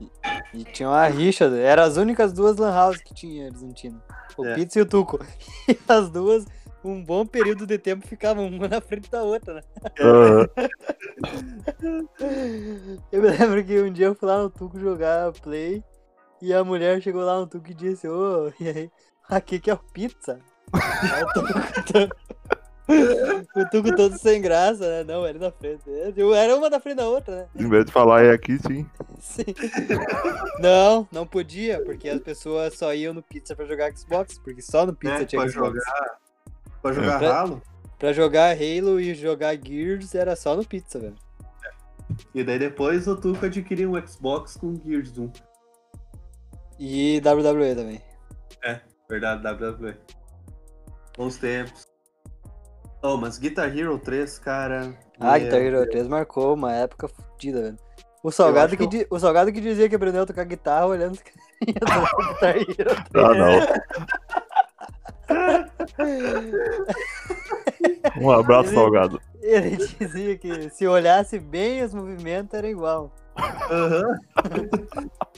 E, 0.00 0.60
e 0.60 0.64
tinha 0.64 0.88
uma 0.88 1.06
rixa. 1.08 1.44
Eram 1.46 1.82
as 1.82 1.96
únicas 1.98 2.32
duas 2.32 2.56
lan 2.56 2.72
houses 2.74 3.02
que 3.02 3.12
tinha 3.12 3.46
Horizontina. 3.46 4.00
O 4.38 4.46
É. 4.46 4.54
Pizza 4.54 4.78
e 4.78 4.82
o 4.82 4.86
Tuco. 4.86 5.18
E 5.68 5.76
as 5.88 6.08
duas, 6.10 6.46
um 6.84 7.04
bom 7.04 7.26
período 7.26 7.66
de 7.66 7.76
tempo, 7.78 8.06
ficavam 8.06 8.46
uma 8.46 8.68
na 8.68 8.80
frente 8.80 9.10
da 9.10 9.22
outra, 9.22 9.54
né? 9.54 9.60
Aham. 10.00 10.48
Eu 13.10 13.22
me 13.22 13.28
lembro 13.30 13.64
que 13.64 13.80
um 13.80 13.92
dia 13.92 14.06
eu 14.06 14.14
fui 14.14 14.28
lá 14.28 14.42
no 14.42 14.50
Tuco 14.50 14.78
jogar 14.78 15.32
Play 15.32 15.82
e 16.40 16.52
a 16.54 16.62
mulher 16.62 17.00
chegou 17.02 17.22
lá 17.24 17.38
no 17.38 17.46
Tuco 17.46 17.70
e 17.70 17.74
disse, 17.74 18.06
ô, 18.08 18.52
e 18.60 18.68
aí, 18.68 18.90
aqui 19.28 19.58
que 19.58 19.70
é 19.70 19.74
o 19.74 19.78
pizza. 19.78 20.38
O 22.86 23.68
Tuco 23.70 23.94
todo 23.96 24.18
sem 24.18 24.40
graça, 24.42 24.86
né? 24.86 25.04
Não, 25.04 25.26
ele 25.26 25.38
na 25.38 25.50
frente. 25.50 25.82
Era 26.36 26.54
uma 26.56 26.68
na 26.68 26.78
frente 26.78 26.96
da 26.96 27.08
outra, 27.08 27.34
né? 27.36 27.46
Em 27.56 27.68
vez 27.68 27.86
de 27.86 27.92
falar 27.92 28.24
é 28.24 28.30
aqui, 28.32 28.58
sim. 28.58 28.86
Sim. 29.18 29.44
Não, 30.60 31.08
não 31.10 31.26
podia, 31.26 31.82
porque 31.82 32.08
as 32.08 32.20
pessoas 32.20 32.76
só 32.76 32.94
iam 32.94 33.14
no 33.14 33.22
pizza 33.22 33.56
pra 33.56 33.64
jogar 33.64 33.90
Xbox, 33.96 34.38
porque 34.38 34.60
só 34.60 34.84
no 34.84 34.94
pizza 34.94 35.22
É, 35.22 35.24
tinha 35.24 35.40
pra 35.42 35.50
Xbox. 35.50 35.72
jogar. 35.72 36.18
Pra 36.82 36.92
jogar 36.92 37.22
É. 37.22 37.26
Halo. 37.26 37.62
Pra 37.98 38.12
jogar 38.12 38.50
Halo 38.56 39.00
e 39.00 39.14
jogar 39.14 39.56
Gears 39.56 40.14
era 40.14 40.36
só 40.36 40.54
no 40.54 40.64
pizza, 40.66 40.98
velho. 40.98 41.14
E 42.34 42.44
daí 42.44 42.58
depois 42.58 43.08
o 43.08 43.16
Tuco 43.16 43.46
adquiriu 43.46 43.92
um 43.92 44.06
Xbox 44.06 44.56
com 44.56 44.74
Gears 44.84 45.16
1. 45.16 45.32
E 46.78 47.20
WWE 47.24 47.74
também. 47.74 48.02
Verdade, 49.08 49.42
WWE. 49.46 49.96
Bons 51.16 51.36
tempos. 51.38 51.86
Oh, 53.06 53.18
mas 53.18 53.36
Guitar 53.38 53.68
Hero 53.76 53.98
3, 53.98 54.38
cara. 54.38 54.94
Ah, 55.20 55.36
Guitar 55.38 55.60
Hero 55.60 55.76
Deus. 55.80 55.90
3 55.90 56.08
marcou 56.08 56.54
uma 56.54 56.72
época 56.72 57.06
fodida, 57.06 57.60
velho. 57.60 57.76
O 58.22 58.30
salgado, 58.30 58.70
que, 58.74 58.78
que 58.78 58.86
di- 58.86 59.06
o 59.10 59.18
salgado 59.18 59.52
que 59.52 59.60
dizia 59.60 59.90
que 59.90 59.94
aprendeu 59.94 60.22
a 60.22 60.26
tocar 60.26 60.44
guitarra 60.44 60.86
olhando 60.86 61.12
os 61.12 61.20
carinhas 61.20 61.74
do 61.78 61.84
Guitar 62.32 62.56
Hero 62.56 62.94
3. 63.10 63.14
Ah, 63.14 63.34
não. 63.34 63.60
Um 68.22 68.30
abraço, 68.30 68.70
Ele- 68.70 68.74
salgado. 68.76 69.20
Ele 69.42 69.76
dizia 69.76 70.38
que 70.38 70.70
se 70.70 70.86
olhasse 70.86 71.38
bem 71.38 71.82
os 71.84 71.92
movimentos 71.92 72.54
era 72.54 72.66
igual. 72.66 73.12
Aham. 73.70 74.18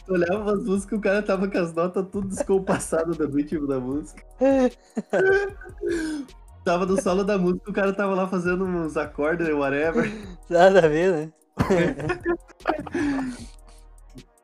Tu 0.07 0.13
olhava 0.15 0.53
as 0.53 0.63
músicas, 0.63 0.99
o 0.99 1.03
cara 1.03 1.21
tava 1.23 1.49
com 1.51 1.59
as 1.59 1.73
notas 1.73 2.07
tudo 2.13 2.29
descompassadas 2.29 3.17
do 3.17 3.27
ritmo 3.37 3.67
da 3.67 3.81
música. 3.81 4.23
tava 6.67 6.85
no 6.85 7.01
solo 7.01 7.23
da 7.23 7.39
música, 7.39 7.71
o 7.71 7.73
cara 7.73 7.93
tava 7.93 8.13
lá 8.13 8.27
fazendo 8.27 8.65
uns 8.65 8.97
acordes, 8.97 9.49
whatever. 9.49 10.11
Nada 10.51 10.85
a 10.85 10.89
ver, 10.89 11.13
né? 11.13 11.33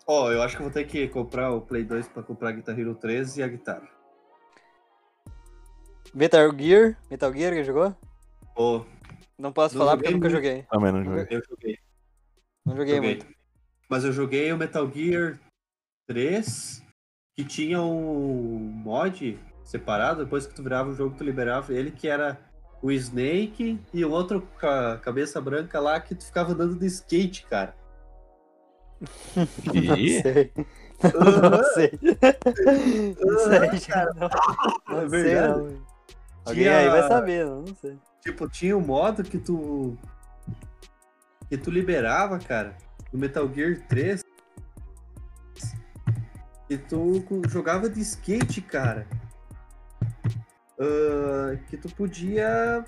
Ó, 0.06 0.30
eu 0.30 0.40
acho 0.40 0.56
que 0.56 0.62
eu 0.62 0.66
vou 0.66 0.72
ter 0.72 0.84
que 0.84 1.08
comprar 1.08 1.50
o 1.50 1.60
Play 1.60 1.82
2 1.84 2.08
pra 2.08 2.22
comprar 2.22 2.52
Guitar 2.52 2.78
Hero 2.78 2.94
3 2.94 3.38
e 3.38 3.42
a 3.42 3.48
guitarra. 3.48 3.88
Metal 6.14 6.48
Gear. 6.56 6.96
Metal 7.10 7.32
Gear 7.32 7.52
que 7.54 7.64
jogou? 7.64 7.94
Ô, 8.56 8.84
Não 9.38 9.52
posso 9.52 9.76
Não 9.76 9.84
falar 9.84 9.96
porque 9.96 10.08
eu 10.08 10.12
joguei 10.12 10.30
nunca 10.30 10.30
joguei. 10.30 10.62
Também 10.70 10.92
não 10.92 11.04
joguei. 11.04 11.26
eu 11.36 11.42
joguei. 11.48 11.78
Não 12.64 12.76
joguei, 12.76 12.94
joguei. 12.96 13.14
muito. 13.16 13.26
Mas 13.88 14.04
eu 14.04 14.12
joguei 14.12 14.52
o 14.52 14.58
Metal 14.58 14.88
Gear 14.92 15.38
3, 16.06 16.82
que 17.36 17.44
tinha 17.44 17.80
um 17.80 18.58
mod 18.58 19.38
separado, 19.64 20.24
depois 20.24 20.46
que 20.46 20.54
tu 20.54 20.62
virava 20.62 20.90
o 20.90 20.94
jogo, 20.94 21.14
tu 21.16 21.24
liberava 21.24 21.72
ele, 21.72 21.90
que 21.90 22.08
era 22.08 22.38
o 22.82 22.90
Snake 22.90 23.80
e 23.94 24.04
o 24.04 24.10
outro 24.10 24.42
ca- 24.58 24.98
cabeça 24.98 25.40
branca 25.40 25.78
lá 25.80 26.00
que 26.00 26.14
tu 26.14 26.24
ficava 26.24 26.52
andando 26.52 26.76
de 26.76 26.86
skate, 26.86 27.46
cara. 27.46 27.74
Não 29.74 29.96
E 29.96 30.20
sei. 30.22 30.52
Não 31.02 31.64
sei. 31.74 31.98
Não 33.18 33.38
sei, 33.40 33.78
já 33.80 34.06
não. 34.14 34.28
Não 34.88 35.02
É 35.04 35.08
sei, 35.08 35.34
não. 35.34 35.82
Alguém 36.44 36.62
Tinha- 36.64 36.78
aí 36.78 36.88
vai 36.88 37.08
saber, 37.08 37.44
não, 37.44 37.62
não 37.62 37.74
sei. 37.74 37.98
Tipo, 38.20 38.48
tinha 38.48 38.76
um 38.76 38.80
modo 38.80 39.24
que 39.24 39.36
tu. 39.38 39.96
que 41.48 41.58
tu 41.58 41.70
liberava, 41.72 42.38
cara, 42.38 42.76
no 43.12 43.18
Metal 43.18 43.48
Gear 43.52 43.80
3. 43.88 44.22
E 46.70 46.78
tu 46.78 47.24
jogava 47.48 47.88
de 47.90 48.00
skate, 48.00 48.60
cara. 48.60 49.06
Ah, 50.78 51.56
que 51.68 51.76
tu 51.76 51.88
podia 51.94 52.84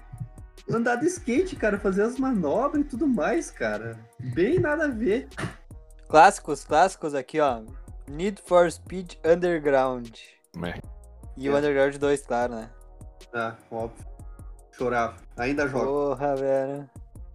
andar 0.70 0.96
de 0.96 1.06
skate, 1.06 1.56
cara, 1.56 1.78
fazer 1.78 2.02
as 2.02 2.18
manobras 2.18 2.82
e 2.82 2.84
tudo 2.84 3.06
mais, 3.06 3.50
cara. 3.50 3.98
Bem 4.18 4.58
nada 4.58 4.84
a 4.86 4.88
ver. 4.88 5.28
Clássicos, 6.08 6.64
clássicos 6.64 7.14
aqui, 7.14 7.40
ó. 7.40 7.62
Need 8.08 8.42
for 8.46 8.70
Speed 8.70 9.14
Underground. 9.24 10.10
E 11.36 11.48
o 11.48 11.54
É. 11.54 11.58
Underground 11.58 11.96
2, 11.96 12.22
claro, 12.26 12.54
né? 12.54 12.70
Ah, 13.32 13.54
óbvio. 13.70 14.06
Chorava. 14.72 15.16
Ainda 15.36 15.68
jogo. 15.68 15.84
Porra, 15.84 16.36
velho. 16.36 16.90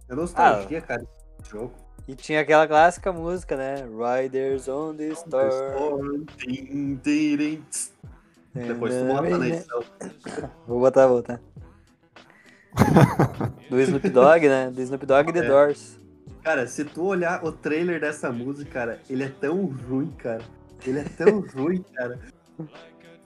É 0.08 0.14
nostalgia, 0.14 0.80
cara, 0.80 1.02
esse 1.40 1.50
jogo. 1.50 1.72
E 2.08 2.14
tinha 2.14 2.40
aquela 2.40 2.66
clássica 2.66 3.12
música, 3.12 3.56
né? 3.56 3.84
Riders 3.84 4.66
on 4.68 4.96
the 4.96 5.08
Storm. 5.08 6.26
Tss. 8.54 8.66
Depois 8.68 8.94
tu 8.94 9.04
bota 9.06 9.38
na 9.38 9.48
edição. 9.48 9.82
Vou 10.66 10.80
botar, 10.80 11.06
vou 11.06 11.16
botar. 11.18 11.40
Do 13.70 13.80
Snoop 13.80 14.08
Dogg, 14.10 14.48
né? 14.48 14.70
Do 14.70 14.80
Snoop 14.82 15.04
Dogg 15.06 15.30
e 15.30 15.32
The 15.32 15.38
É. 15.40 15.48
Doors. 15.48 15.98
Cara, 16.42 16.66
se 16.66 16.84
tu 16.84 17.04
olhar 17.04 17.44
o 17.44 17.52
trailer 17.52 18.00
dessa 18.00 18.32
música, 18.32 18.70
cara, 18.70 19.00
ele 19.10 19.24
é 19.24 19.28
tão 19.28 19.66
ruim, 19.66 20.10
cara. 20.12 20.42
Ele 20.86 21.00
é 21.00 21.04
tão 21.04 21.40
ruim, 21.54 21.84
cara. 21.94 22.18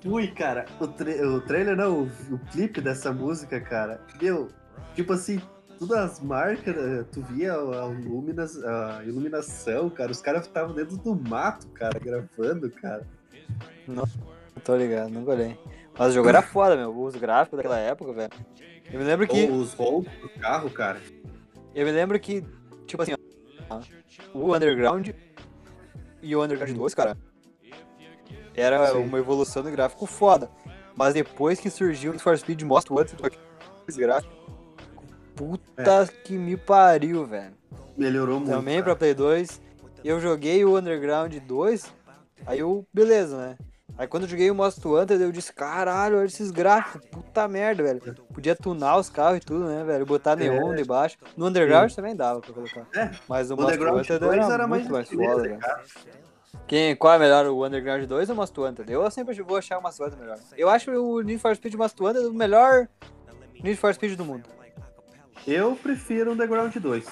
Ui, 0.04 0.26
cara, 0.28 0.66
o, 0.80 0.86
tra- 0.86 1.26
o 1.28 1.40
trailer 1.40 1.76
não, 1.76 2.02
o, 2.02 2.10
o 2.34 2.38
clipe 2.50 2.80
dessa 2.80 3.12
música, 3.12 3.60
cara. 3.60 4.00
Meu, 4.20 4.48
tipo 4.94 5.12
assim, 5.12 5.40
todas 5.78 5.96
as 5.98 6.20
marcas, 6.20 6.74
né, 6.74 7.04
tu 7.12 7.22
via 7.22 7.54
a, 7.54 7.86
ilumina- 7.90 8.44
a 8.98 9.04
iluminação, 9.04 9.88
cara. 9.88 10.10
Os 10.10 10.20
caras 10.20 10.46
estavam 10.46 10.74
dentro 10.74 10.96
do 10.96 11.14
mato, 11.14 11.66
cara, 11.68 11.98
gravando, 11.98 12.68
cara. 12.70 13.06
Não 13.86 14.04
tô 14.64 14.76
ligado, 14.76 15.10
nunca 15.10 15.32
olhei. 15.32 15.58
Mas 15.96 16.10
o 16.10 16.14
jogo 16.14 16.28
era 16.28 16.42
foda, 16.42 16.76
meu. 16.76 16.96
Os 16.98 17.14
gráficos 17.14 17.56
daquela 17.56 17.78
época, 17.78 18.12
velho. 18.12 18.32
Eu 18.90 18.98
me 18.98 19.04
lembro 19.04 19.28
que. 19.28 19.46
Os 19.46 19.74
roubos 19.74 20.12
do 20.20 20.28
carro, 20.40 20.70
cara. 20.70 21.00
Eu 21.74 21.84
me 21.84 21.92
lembro 21.92 22.18
que, 22.18 22.44
tipo 22.86 23.02
assim, 23.02 23.12
ó, 23.68 23.80
o 24.32 24.54
Underground 24.54 25.10
e 26.22 26.36
o 26.36 26.42
Underground 26.42 26.76
2, 26.76 26.94
cara, 26.94 27.16
era 28.54 28.92
Sim. 28.92 28.98
uma 28.98 29.18
evolução 29.18 29.62
do 29.62 29.70
gráfico 29.70 30.06
foda. 30.06 30.50
Mas 30.96 31.14
depois 31.14 31.58
que 31.58 31.68
surgiu 31.68 32.10
o 32.10 32.12
Need 32.12 32.22
for 32.22 32.38
Speed 32.38 32.62
Most 32.62 32.92
Wanted, 32.92 33.16
aqueles 33.20 33.96
gráficos, 33.96 34.36
puta 35.34 36.06
que 36.22 36.38
me 36.38 36.56
pariu, 36.56 37.26
velho. 37.26 37.54
Melhorou 37.96 38.38
muito. 38.38 38.52
Também 38.52 38.76
pra 38.76 38.94
cara. 38.94 38.96
Play 38.96 39.14
2, 39.14 39.60
eu 40.04 40.20
joguei 40.20 40.64
o 40.64 40.78
Underground 40.78 41.34
2, 41.34 41.92
aí 42.46 42.60
eu, 42.60 42.86
beleza, 42.94 43.36
né? 43.36 43.58
Aí 43.96 44.08
quando 44.08 44.24
eu 44.24 44.28
joguei 44.28 44.50
o 44.50 44.54
Most 44.54 44.86
Wanted, 44.86 45.22
eu 45.22 45.30
disse, 45.30 45.52
caralho, 45.52 46.18
olha 46.18 46.26
esses 46.26 46.50
gráficos, 46.50 47.06
puta 47.10 47.46
merda, 47.46 47.82
velho. 47.82 48.00
Podia 48.32 48.56
tunar 48.56 48.96
os 48.96 49.08
carros 49.08 49.38
e 49.38 49.40
tudo, 49.40 49.66
né, 49.66 49.84
velho? 49.84 50.04
Botar 50.04 50.34
neon 50.34 50.74
debaixo. 50.74 51.16
No 51.36 51.46
Underground 51.46 51.92
também 51.92 52.16
dava 52.16 52.40
pra 52.40 52.52
colocar. 52.52 52.86
É, 52.94 53.10
Mas 53.28 53.50
o 53.50 53.54
o 53.54 53.56
Most 53.56 53.78
Wanted 53.80 54.18
2 54.18 54.32
era, 54.32 54.54
era 54.54 54.66
muito 54.66 54.90
mais 54.90 55.08
foda, 55.08 55.42
velho. 55.42 55.60
Quem, 56.66 56.96
qual 56.96 57.14
é 57.14 57.18
melhor, 57.18 57.46
o 57.46 57.64
Underground 57.64 58.04
2 58.04 58.30
ou 58.30 58.34
o 58.34 58.36
Most 58.36 58.58
Wanted? 58.58 58.90
Eu 58.90 59.08
sempre 59.12 59.40
vou 59.42 59.58
achar 59.58 59.78
o 59.78 59.82
Most 59.82 60.02
Wanted 60.02 60.18
melhor. 60.20 60.38
Eu 60.56 60.68
acho 60.68 60.90
o 60.90 61.20
Need 61.20 61.38
for 61.38 61.54
Speed 61.54 61.74
Most 61.74 62.02
Wanted 62.02 62.26
o 62.26 62.32
melhor 62.34 62.88
Need 63.62 63.76
for 63.76 63.94
Speed 63.94 64.16
do 64.16 64.24
mundo. 64.24 64.48
Eu 65.46 65.76
prefiro 65.76 66.32
Underground 66.32 66.74
2. 66.74 67.06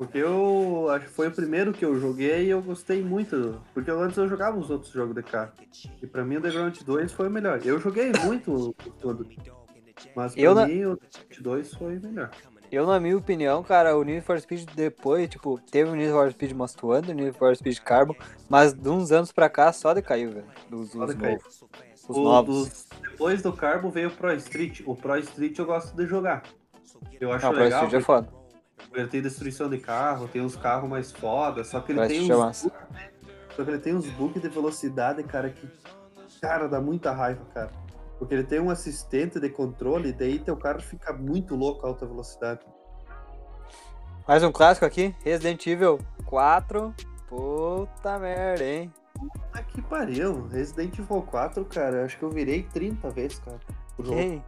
Porque 0.00 0.16
eu 0.16 0.88
acho 0.88 1.04
que 1.04 1.12
foi 1.12 1.28
o 1.28 1.30
primeiro 1.30 1.74
que 1.74 1.84
eu 1.84 2.00
joguei 2.00 2.46
e 2.46 2.48
eu 2.48 2.62
gostei 2.62 3.02
muito. 3.04 3.60
Porque 3.74 3.90
antes 3.90 4.16
eu 4.16 4.26
jogava 4.26 4.56
os 4.58 4.70
outros 4.70 4.90
jogos 4.90 5.14
de 5.14 5.22
carro. 5.22 5.52
E 6.00 6.06
pra 6.06 6.24
mim 6.24 6.36
o 6.36 6.38
Underground 6.38 6.74
2 6.80 7.12
foi 7.12 7.28
o 7.28 7.30
melhor. 7.30 7.60
Eu 7.62 7.78
joguei 7.78 8.10
muito 8.24 8.50
o 8.50 8.72
todo. 8.98 9.28
Mas 10.16 10.32
pra 10.32 10.42
Eu 10.42 10.54
na- 10.54 10.66
mim 10.66 10.84
o 10.86 10.92
Underground 10.92 11.38
2 11.42 11.74
foi 11.74 11.98
o 11.98 12.00
melhor. 12.02 12.30
Eu, 12.72 12.86
na 12.86 12.98
minha 12.98 13.14
opinião, 13.14 13.62
cara, 13.62 13.94
o 13.94 14.02
Need 14.02 14.22
for 14.22 14.40
Speed 14.40 14.70
depois, 14.74 15.28
tipo, 15.28 15.60
teve 15.70 15.90
o 15.90 15.94
Need 15.94 16.12
for 16.12 16.30
Speed 16.32 16.52
Most 16.52 16.78
Wanted, 16.82 17.10
o 17.12 17.14
Need 17.14 17.36
for 17.36 17.54
Speed 17.54 17.80
Carbon, 17.80 18.14
mas 18.48 18.72
de 18.72 18.88
uns 18.88 19.12
anos 19.12 19.32
pra 19.32 19.50
cá 19.50 19.70
só 19.70 19.92
decaiu, 19.92 20.30
velho. 20.32 20.46
Dos, 20.70 20.94
novos. 20.94 21.14
Os 22.08 22.16
O- 22.16 22.22
novos. 22.24 22.56
dos- 22.68 22.86
depois 23.02 23.42
do 23.42 23.52
Carbo 23.52 23.90
veio 23.90 24.08
o 24.08 24.12
Pro 24.12 24.32
Street. 24.36 24.80
O 24.86 24.96
Pro 24.96 25.18
Street 25.18 25.58
eu 25.58 25.66
gosto 25.66 25.94
de 25.94 26.06
jogar. 26.06 26.42
Eu 27.20 27.30
acho 27.32 27.44
Não, 27.44 27.50
o 27.52 27.54
Pro 27.54 27.64
legal. 27.64 27.84
Street 27.84 28.02
é 28.02 28.06
foda. 28.06 28.39
Ele 28.92 29.06
tem 29.06 29.22
destruição 29.22 29.68
de 29.68 29.78
carro, 29.78 30.26
tem 30.26 30.42
uns 30.42 30.56
carros 30.56 30.88
mais 30.88 31.12
foda, 31.12 31.62
só 31.62 31.80
que 31.80 31.92
ele 31.92 32.00
Pro 32.00 32.08
tem 32.08 32.22
uns 32.22 32.38
massa. 32.38 32.72
Só 33.54 33.64
que 33.64 33.70
ele 33.70 33.78
tem 33.78 33.94
uns 33.94 34.06
bugs 34.10 34.42
de 34.42 34.48
velocidade, 34.48 35.22
cara, 35.22 35.50
que. 35.50 35.68
Cara, 36.40 36.66
dá 36.68 36.80
muita 36.80 37.12
raiva, 37.12 37.44
cara. 37.52 37.70
Porque 38.18 38.34
ele 38.34 38.44
tem 38.44 38.60
um 38.60 38.70
assistente 38.70 39.38
de 39.38 39.48
controle, 39.48 40.12
daí 40.12 40.38
teu 40.38 40.56
carro 40.56 40.80
fica 40.80 41.12
muito 41.12 41.54
louco 41.54 41.86
a 41.86 41.88
alta 41.88 42.06
velocidade. 42.06 42.60
Mais 44.26 44.42
um 44.42 44.52
clássico 44.52 44.86
aqui, 44.86 45.14
Resident 45.22 45.66
Evil 45.66 45.98
4. 46.26 46.94
Puta 47.28 48.18
merda, 48.18 48.64
hein? 48.64 48.92
Ah, 49.52 49.62
que 49.62 49.80
pariu. 49.82 50.46
Resident 50.48 50.98
Evil 50.98 51.22
4, 51.22 51.64
cara, 51.64 52.04
acho 52.04 52.18
que 52.18 52.22
eu 52.22 52.30
virei 52.30 52.62
30 52.62 53.10
vezes, 53.10 53.38
cara. 53.38 53.58
Quem, 54.02 54.44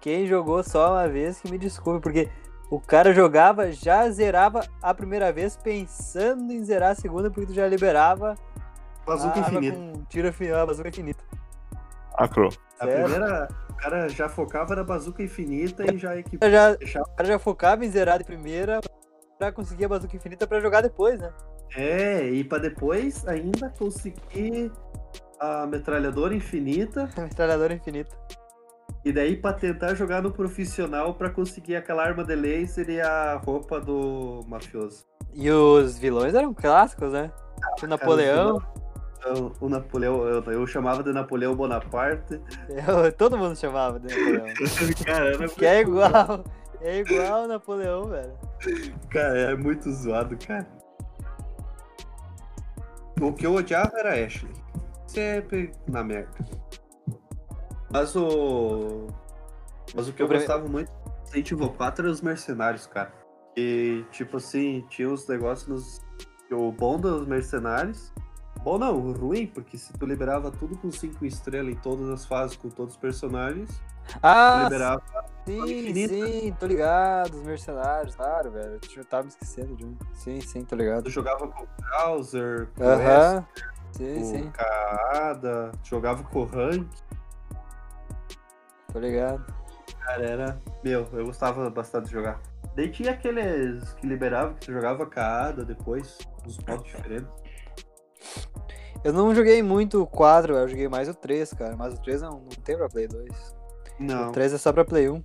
quem 0.00 0.26
jogou 0.26 0.62
só 0.62 0.92
uma 0.92 1.08
vez 1.08 1.40
que 1.40 1.50
me 1.50 1.58
desculpe, 1.58 2.00
porque 2.00 2.28
o 2.70 2.80
cara 2.80 3.12
jogava, 3.12 3.72
já 3.72 4.08
zerava 4.10 4.60
a 4.80 4.94
primeira 4.94 5.32
vez 5.32 5.56
pensando 5.56 6.52
em 6.52 6.64
zerar 6.64 6.92
a 6.92 6.94
segunda, 6.94 7.30
porque 7.30 7.46
tu 7.46 7.54
já 7.54 7.66
liberava 7.66 8.34
Bazuca 9.06 9.40
a 9.40 9.44
arma 9.44 9.58
infinito. 9.58 9.76
com 9.98 10.04
tiro 10.04 10.32
final, 10.32 10.66
bazuca 10.66 10.88
infinito. 10.88 11.24
Acro. 12.14 12.48
A 12.78 12.84
Sério? 12.84 13.02
primeira, 13.04 13.48
o 13.70 13.74
cara 13.74 14.08
já 14.08 14.28
focava 14.28 14.76
na 14.76 14.84
bazuca 14.84 15.22
infinita 15.22 15.84
e 15.92 15.98
já 15.98 16.16
equipava. 16.16 16.50
Já, 16.52 16.74
deixava- 16.74 17.06
o 17.10 17.16
cara 17.16 17.28
já 17.28 17.38
focava 17.38 17.84
em 17.84 17.90
zerar 17.90 18.18
de 18.18 18.24
primeira 18.24 18.80
pra 19.38 19.50
conseguir 19.50 19.86
a 19.86 19.88
bazuca 19.88 20.14
infinita 20.16 20.46
pra 20.46 20.60
jogar 20.60 20.80
depois, 20.82 21.18
né? 21.20 21.32
É, 21.74 22.24
e 22.28 22.44
pra 22.44 22.58
depois 22.58 23.26
ainda 23.26 23.70
conseguir 23.78 24.70
a 25.40 25.66
metralhadora 25.66 26.34
infinita 26.34 27.08
Metralhadora 27.16 27.72
infinita. 27.74 28.16
E 29.04 29.12
daí 29.12 29.36
pra 29.36 29.52
tentar 29.52 29.94
jogar 29.94 30.22
no 30.22 30.30
profissional 30.30 31.14
pra 31.14 31.30
conseguir 31.30 31.76
aquela 31.76 32.02
arma 32.04 32.24
de 32.24 32.34
laser 32.34 32.88
e 32.90 33.00
a 33.00 33.36
roupa 33.36 33.80
do 33.80 34.40
mafioso. 34.46 35.04
E 35.32 35.50
os 35.50 35.98
vilões 35.98 36.34
eram 36.34 36.52
clássicos, 36.52 37.12
né? 37.12 37.30
Tinha 37.76 37.86
o 37.86 37.90
Napoleão. 37.90 38.62
O 39.60 39.68
Napoleão, 39.68 40.24
eu, 40.26 40.42
eu 40.44 40.66
chamava 40.66 41.02
de 41.02 41.12
Napoleão 41.12 41.54
Bonaparte. 41.54 42.40
eu- 42.68 43.12
todo 43.12 43.36
mundo 43.36 43.54
chamava 43.56 44.00
de 44.00 44.08
Napoleão. 44.08 44.46
cara, 45.04 45.34
era, 45.34 45.48
que 45.48 45.64
é 45.66 45.80
igual. 45.80 46.44
É 46.80 46.98
igual 47.00 47.44
o 47.44 47.46
Napoleão, 47.48 48.04
velho. 48.08 48.32
cara, 49.10 49.38
é 49.38 49.54
muito 49.54 49.90
zoado, 49.92 50.36
cara. 50.38 50.66
O 53.20 53.32
que 53.34 53.46
eu 53.46 53.54
odiava 53.54 53.92
era 53.98 54.24
Ashley. 54.24 54.50
Sempre 55.06 55.72
na 55.86 56.02
merda. 56.02 56.30
Mas 57.92 58.14
o. 58.16 59.06
Mas 59.94 60.08
o 60.08 60.12
que 60.12 60.22
eu 60.22 60.28
prime- 60.28 60.44
gostava 60.44 60.68
muito 60.68 60.90
do 60.90 61.10
Resident 61.24 61.50
Evil 61.52 61.68
4 61.70 62.04
era 62.04 62.12
os 62.12 62.20
mercenários, 62.20 62.86
cara. 62.86 63.12
E, 63.56 64.04
tipo 64.12 64.36
assim, 64.36 64.84
tinha 64.88 65.08
uns 65.08 65.26
negócios 65.26 65.68
nos. 65.68 66.00
O 66.52 66.70
bom 66.72 66.98
dos 66.98 67.26
mercenários. 67.26 68.12
Bom 68.62 68.76
não, 68.78 69.12
ruim, 69.12 69.46
porque 69.46 69.78
se 69.78 69.92
tu 69.94 70.04
liberava 70.04 70.50
tudo 70.50 70.76
com 70.76 70.90
5 70.90 71.24
estrelas 71.24 71.72
em 71.72 71.76
todas 71.76 72.08
as 72.10 72.26
fases, 72.26 72.56
com 72.56 72.68
todos 72.68 72.94
os 72.94 73.00
personagens, 73.00 73.70
tu 74.06 74.18
Ah, 74.22 74.60
liberava. 74.64 75.02
sim, 75.46 75.94
sim, 76.08 76.56
tô 76.60 76.66
ligado. 76.66 77.34
Os 77.38 77.42
mercenários, 77.42 78.14
claro, 78.14 78.50
velho. 78.50 78.78
Eu 78.94 79.04
tava 79.06 79.22
me 79.22 79.28
esquecendo 79.30 79.74
de 79.76 79.86
um. 79.86 79.96
Sim, 80.12 80.40
sim, 80.42 80.62
tô 80.64 80.76
ligado. 80.76 81.04
Tu 81.04 81.10
jogava 81.10 81.48
com 81.48 81.62
o 81.64 81.68
Browser, 81.80 82.68
com 82.76 82.84
o 82.84 82.88
Aham. 82.88 83.46
Sim, 83.92 84.14
com 84.14 84.24
sim, 84.24 84.50
Kaada, 84.50 85.72
jogava 85.82 86.22
com 86.22 86.40
o 86.40 86.44
Rank. 86.44 86.86
Tô 88.92 88.98
ligado. 88.98 89.44
Cara, 90.04 90.24
era. 90.24 90.60
Meu, 90.84 91.06
eu 91.12 91.26
gostava 91.26 91.68
bastante 91.70 92.06
de 92.06 92.12
jogar. 92.12 92.40
Daí 92.74 92.90
tinha 92.90 93.12
aqueles 93.12 93.92
que 93.94 94.06
liberavam, 94.06 94.54
que 94.54 94.66
tu 94.66 94.72
jogava 94.72 95.04
Kaada 95.06 95.64
depois, 95.64 96.18
nos 96.44 96.58
modos 96.58 96.84
diferentes. 96.84 97.28
Eu 99.02 99.12
não 99.12 99.34
joguei 99.34 99.62
muito 99.62 100.02
o 100.02 100.06
4, 100.06 100.54
eu 100.54 100.68
joguei 100.68 100.88
mais 100.88 101.08
o 101.08 101.14
3, 101.14 101.52
cara. 101.54 101.76
Mas 101.76 101.94
o 101.94 102.02
3 102.02 102.22
não, 102.22 102.30
não 102.32 102.48
tem 102.64 102.76
pra 102.76 102.88
Play 102.88 103.08
2. 103.08 103.54
Não, 103.98 104.28
O 104.28 104.32
3 104.32 104.52
é 104.54 104.58
só 104.58 104.72
pra 104.72 104.84
Play 104.84 105.08
1. 105.08 105.22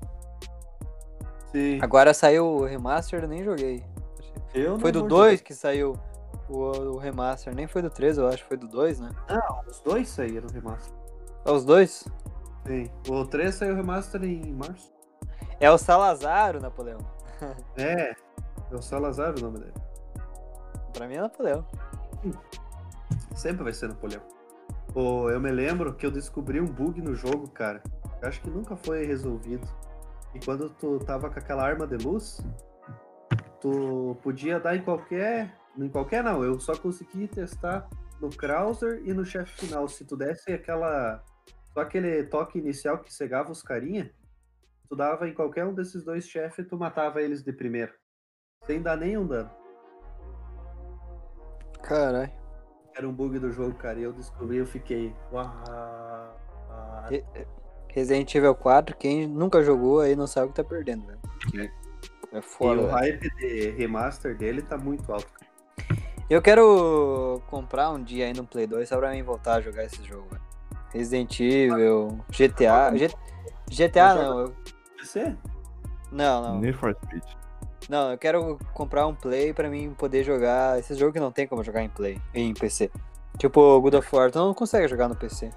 sim. 1.52 1.80
Agora 1.82 2.14
saiu 2.14 2.46
o 2.46 2.66
remaster, 2.66 3.24
eu 3.24 3.28
nem 3.28 3.44
joguei. 3.44 3.84
Eu 4.54 4.72
não 4.72 4.80
Foi 4.80 4.92
do 4.92 5.02
vou 5.02 5.10
2 5.10 5.42
que 5.42 5.54
saiu 5.54 5.94
o, 6.50 6.58
o 6.58 6.98
remaster, 6.98 7.54
nem 7.54 7.68
foi 7.68 7.82
do 7.82 7.90
3, 7.90 8.18
eu 8.18 8.28
acho, 8.28 8.46
foi 8.46 8.56
do 8.58 8.68
2, 8.68 9.00
né? 9.02 9.10
jogar. 9.30 9.62
Os 9.68 9.82
dois 9.82 10.08
saíram 10.10 10.48
remaster. 10.50 10.94
É 11.46 11.52
os 11.52 11.66
dois? 11.66 12.06
O 13.08 13.26
3 13.26 13.54
saiu 13.54 13.76
remaster 13.76 14.24
em 14.24 14.54
março. 14.54 14.94
É 15.60 15.70
o 15.70 15.78
Salazar, 15.78 16.56
o 16.56 16.60
Napoleão. 16.60 17.00
É, 17.78 18.12
é 18.12 18.76
o 18.76 18.82
Salazar 18.82 19.36
o 19.38 19.42
nome 19.42 19.60
dele. 19.60 19.74
Pra 20.94 21.08
mim 21.08 21.16
é 21.16 21.22
Napoleão. 21.22 21.66
Sempre 23.36 23.64
vai 23.64 23.74
ser 23.74 23.90
Napoleão. 23.90 24.22
Pô, 24.94 25.30
eu 25.30 25.40
me 25.42 25.52
lembro 25.52 25.94
que 25.94 26.06
eu 26.06 26.12
descobri 26.12 26.62
um 26.62 26.66
bug 26.66 27.02
no 27.02 27.14
jogo, 27.14 27.50
cara. 27.50 27.84
Eu 28.22 28.30
acho 28.30 28.42
que 28.42 28.50
nunca 28.50 28.76
foi 28.78 29.06
resolvido. 29.06 29.68
E 30.34 30.40
quando 30.40 30.70
tu 30.70 31.00
tava 31.00 31.30
com 31.30 31.38
aquela 31.38 31.64
arma 31.64 31.86
de 31.86 31.98
luz, 31.98 32.40
tu 33.60 34.18
podia 34.24 34.60
dar 34.60 34.76
em 34.76 34.82
qualquer. 34.82 35.54
Em 35.78 35.90
qualquer 35.90 36.24
não, 36.24 36.44
eu 36.44 36.60
só 36.60 36.76
consegui 36.76 37.28
testar 37.28 37.90
no 38.22 38.30
Krauser 38.30 39.02
e 39.04 39.14
no 39.14 39.26
chefe 39.26 39.66
final. 39.66 39.88
Se 39.88 40.06
tu 40.06 40.16
desse 40.16 40.54
aquela. 40.54 41.24
Só 41.76 41.82
aquele 41.82 42.24
toque 42.24 42.58
inicial 42.58 43.00
que 43.00 43.14
cegava 43.14 43.52
os 43.52 43.62
carinha, 43.62 44.10
tu 44.90 44.96
dava 44.96 45.28
em 45.28 45.34
qualquer 45.34 45.66
um 45.66 45.74
desses 45.74 46.04
dois 46.06 46.26
chefes 46.26 46.66
e 46.66 46.68
tu 46.68 46.78
matava 46.78 47.22
eles 47.22 47.44
de 47.44 47.52
primeiro. 47.52 47.92
Sem 48.66 48.82
dar 48.82 48.96
nenhum 48.96 49.28
dano. 49.28 49.52
Caralho. 51.84 52.32
Era 52.96 53.08
um 53.08 53.14
bug 53.14 53.38
do 53.40 53.52
jogo, 53.52 53.76
cara. 53.76 54.00
E 54.00 54.04
eu 54.04 54.14
descobri, 54.14 54.58
eu 54.58 54.66
fiquei. 54.66 55.14
Uau. 55.32 55.52
Re- 57.10 57.26
Resident 57.94 58.34
Evil 58.34 58.56
4, 58.56 58.96
quem 58.98 59.28
nunca 59.28 59.62
jogou 59.62 60.00
aí 60.00 60.16
não 60.16 60.28
sabe 60.28 60.48
o 60.48 60.50
que 60.50 60.56
tá 60.56 60.64
perdendo, 60.68 61.06
velho. 61.06 61.20
Que 61.52 61.72
É 62.34 62.40
E 62.40 62.42
foda. 62.42 62.82
o 62.82 62.86
velho. 62.86 62.96
hype 62.98 63.30
de 63.36 63.70
remaster 63.72 64.36
dele 64.38 64.62
tá 64.62 64.78
muito 64.78 65.12
alto. 65.12 65.28
Eu 66.30 66.42
quero 66.42 67.42
comprar 67.48 67.92
um 67.92 68.02
dia 68.02 68.26
aí 68.26 68.34
no 68.34 68.48
Play 68.48 68.66
2 68.66 68.90
só 68.90 68.98
pra 68.98 69.12
mim 69.12 69.22
voltar 69.22 69.56
a 69.56 69.62
jogar 69.62 69.84
esse 69.84 70.02
jogo. 70.04 70.35
Resident 70.96 71.40
Evil, 71.40 72.20
GTA. 72.30 72.92
GTA 73.70 74.16
não, 74.16 74.40
eu- 74.40 74.56
Você? 75.02 75.36
não, 76.12 76.42
não. 76.42 76.60
Need 76.62 76.78
for 76.78 76.96
Speed. 77.04 77.24
Não, 77.90 78.12
eu 78.12 78.18
quero 78.18 78.58
comprar 78.74 79.06
um 79.06 79.14
Play 79.14 79.54
pra 79.54 79.70
mim 79.70 79.94
poder 79.98 80.24
jogar 80.24 80.80
esse 80.80 80.96
jogo 80.96 81.14
que 81.14 81.20
não 81.20 81.32
tem 81.32 81.48
como 81.48 81.64
jogar 81.64 81.84
em 81.84 81.90
Play, 81.90 82.20
em 82.34 82.54
PC. 82.54 82.90
Tipo 83.38 83.60
o 83.60 83.82
God 83.82 83.96
of 83.96 84.16
War, 84.16 84.32
tu 84.32 84.40
não 84.40 84.54
consegue 84.54 84.88
jogar 84.88 85.08
no 85.10 85.16
PC. 85.16 85.50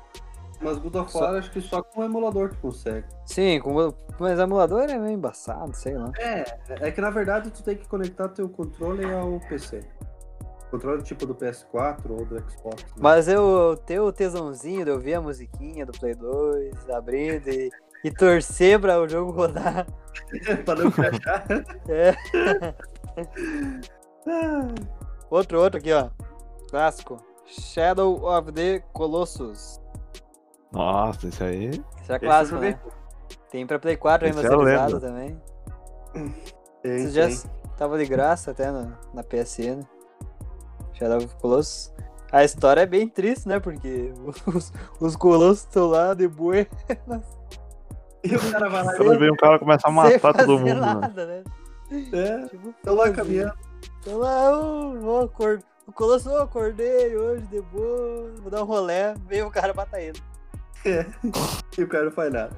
Mas 0.61 0.77
God 0.77 0.97
of 0.97 1.13
Só- 1.13 1.21
War 1.21 1.37
acho 1.37 1.51
que 1.53 1.61
só 1.61 1.81
com 1.83 2.01
o 2.01 2.05
emulador 2.05 2.51
tu 2.51 2.57
consegue. 2.61 3.07
Sim, 3.25 3.61
com, 3.61 3.95
mas 4.19 4.39
emulador 4.41 4.91
é 4.91 4.99
meio 4.99 5.13
embaçado, 5.15 5.73
sei 5.77 5.97
lá. 5.97 6.11
É, 6.19 6.45
é 6.81 6.91
que 6.91 7.01
na 7.01 7.11
verdade 7.11 7.51
tu 7.51 7.63
tem 7.63 7.77
que 7.77 7.87
conectar 7.87 8.29
teu 8.31 8.49
controle 8.49 9.05
ao 9.05 9.39
PC. 9.49 9.85
Controle 10.71 11.03
tipo 11.03 11.25
do 11.27 11.35
PS4 11.35 12.11
ou 12.11 12.25
do 12.25 12.39
Xbox. 12.51 12.83
né? 12.83 12.91
Mas 12.99 13.27
eu 13.29 13.77
ter 13.87 14.01
o 14.01 14.13
tesãozinho 14.13 14.85
de 14.85 14.91
ouvir 14.91 15.15
a 15.15 15.21
musiquinha 15.21 15.87
do 15.87 15.93
Play 15.93 16.15
2, 16.15 16.91
abrindo 16.91 17.49
e, 17.49 17.71
e 18.05 18.11
torcer 18.11 18.79
pra 18.79 19.01
o 19.01 19.09
jogo 19.09 19.31
rodar. 19.33 19.87
pra 20.65 20.75
não 20.75 20.91
crachar. 20.91 21.47
É. 21.89 22.15
Outro, 25.31 25.61
outro 25.61 25.79
aqui, 25.79 25.93
ó. 25.93 26.09
Clássico. 26.71 27.17
Shadow 27.47 28.25
of 28.27 28.53
the 28.53 28.81
Colossus. 28.93 29.81
Nossa, 30.73 31.27
isso 31.29 31.43
aí. 31.43 31.71
Isso 32.03 32.13
é 32.13 32.19
clássico, 32.19 32.59
né? 32.59 32.79
Tem 33.51 33.67
pra 33.67 33.79
Play 33.79 33.97
4 33.97 34.27
aí 34.27 34.31
Esse 34.31 34.45
eu 34.45 34.51
masterizado 34.59 34.99
lembro. 34.99 35.01
também. 35.01 35.43
Tem, 36.83 36.97
Isso 37.05 37.15
já 37.15 37.29
tava 37.77 37.97
de 37.99 38.05
graça 38.07 38.51
até 38.51 38.71
na, 38.71 38.99
na 39.15 39.23
PSN. 39.23 39.81
Shadow 40.99 41.19
of 41.19 41.35
Colossus. 41.37 41.93
A 42.31 42.45
história 42.45 42.83
é 42.83 42.87
bem 42.87 43.09
triste, 43.09 43.49
né? 43.49 43.59
Porque 43.61 44.13
os, 44.47 44.73
os 45.01 45.17
colossos 45.17 45.61
estão 45.61 45.87
lá 45.89 46.13
de 46.15 46.29
boa. 46.29 46.57
E 48.25 48.35
o 48.35 48.51
cara 48.53 48.69
vai 48.69 48.85
lá 48.85 48.97
Quando 48.97 49.19
vem 49.19 49.31
um 49.33 49.37
cara 49.37 49.59
começa 49.59 49.89
a 49.89 49.91
matar 49.91 50.33
todo 50.35 50.59
fazer 50.59 50.75
mundo, 50.75 50.81
né? 50.81 50.95
nada, 50.95 51.27
né? 51.27 51.45
e. 51.91 52.11
É, 52.15 52.47
Tipo, 52.49 52.75
tô 52.83 52.95
lá 52.95 53.11
caminhando. 53.11 53.55
Tô 54.05 54.19
lá, 54.19 54.59
ô, 54.59 54.99
vou 54.99 55.21
acor- 55.25 55.61
o 55.87 55.93
Colosso, 55.93 56.29
ô, 56.31 56.37
acordei 56.39 57.17
hoje 57.17 57.47
de 57.47 57.61
boa, 57.63 58.31
vou 58.43 58.51
dar 58.51 58.63
um 58.63 58.67
rolé, 58.67 59.15
veio 59.27 59.47
o 59.47 59.51
cara 59.51 59.73
matar 59.73 60.01
ele. 60.01 60.21
E 61.79 61.83
o 61.83 61.89
cara 61.89 62.05
não 62.07 62.13
faz 62.13 62.33
nada. 62.33 62.51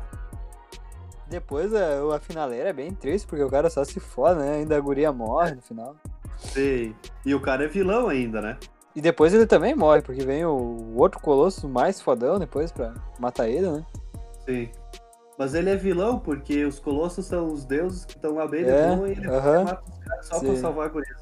Depois 1.28 1.72
a, 1.74 2.16
a 2.16 2.18
finaleira 2.18 2.70
é 2.70 2.72
bem 2.72 2.92
triste, 2.92 3.26
porque 3.26 3.44
o 3.44 3.50
cara 3.50 3.70
só 3.70 3.84
se 3.84 4.00
foda, 4.00 4.40
né? 4.40 4.54
Ainda 4.56 4.76
a 4.76 4.80
guria 4.80 5.12
morre 5.12 5.54
no 5.54 5.62
final. 5.62 5.94
Sim. 6.40 6.94
E 7.24 7.34
o 7.34 7.40
cara 7.40 7.64
é 7.64 7.68
vilão 7.68 8.08
ainda, 8.08 8.40
né? 8.40 8.58
E 8.96 9.00
depois 9.00 9.32
ele 9.32 9.46
também 9.46 9.74
morre, 9.74 10.02
porque 10.02 10.24
vem 10.24 10.44
o 10.44 10.94
outro 10.96 11.20
Colosso 11.20 11.68
mais 11.68 12.00
fodão 12.00 12.38
depois 12.38 12.72
pra 12.72 12.92
matar 13.18 13.48
ele, 13.48 13.70
né? 13.70 13.86
Sim. 14.44 14.70
Mas 15.38 15.54
ele 15.54 15.70
é 15.70 15.76
vilão 15.76 16.18
porque 16.18 16.64
os 16.64 16.78
colossos 16.80 17.24
são 17.26 17.46
os 17.46 17.64
deuses 17.64 18.04
que 18.04 18.16
estão 18.16 18.34
lá 18.34 18.46
bem 18.46 18.64
de 18.64 18.70
É, 18.70 18.96
e 18.96 19.10
ele 19.12 19.26
aham. 19.28 19.64
mata 19.64 19.82
os 19.90 19.98
caras 19.98 20.26
só 20.26 20.34
Sim. 20.38 20.46
pra 20.46 20.56
salvar 20.56 20.86
a 20.86 20.88
guria. 20.90 21.16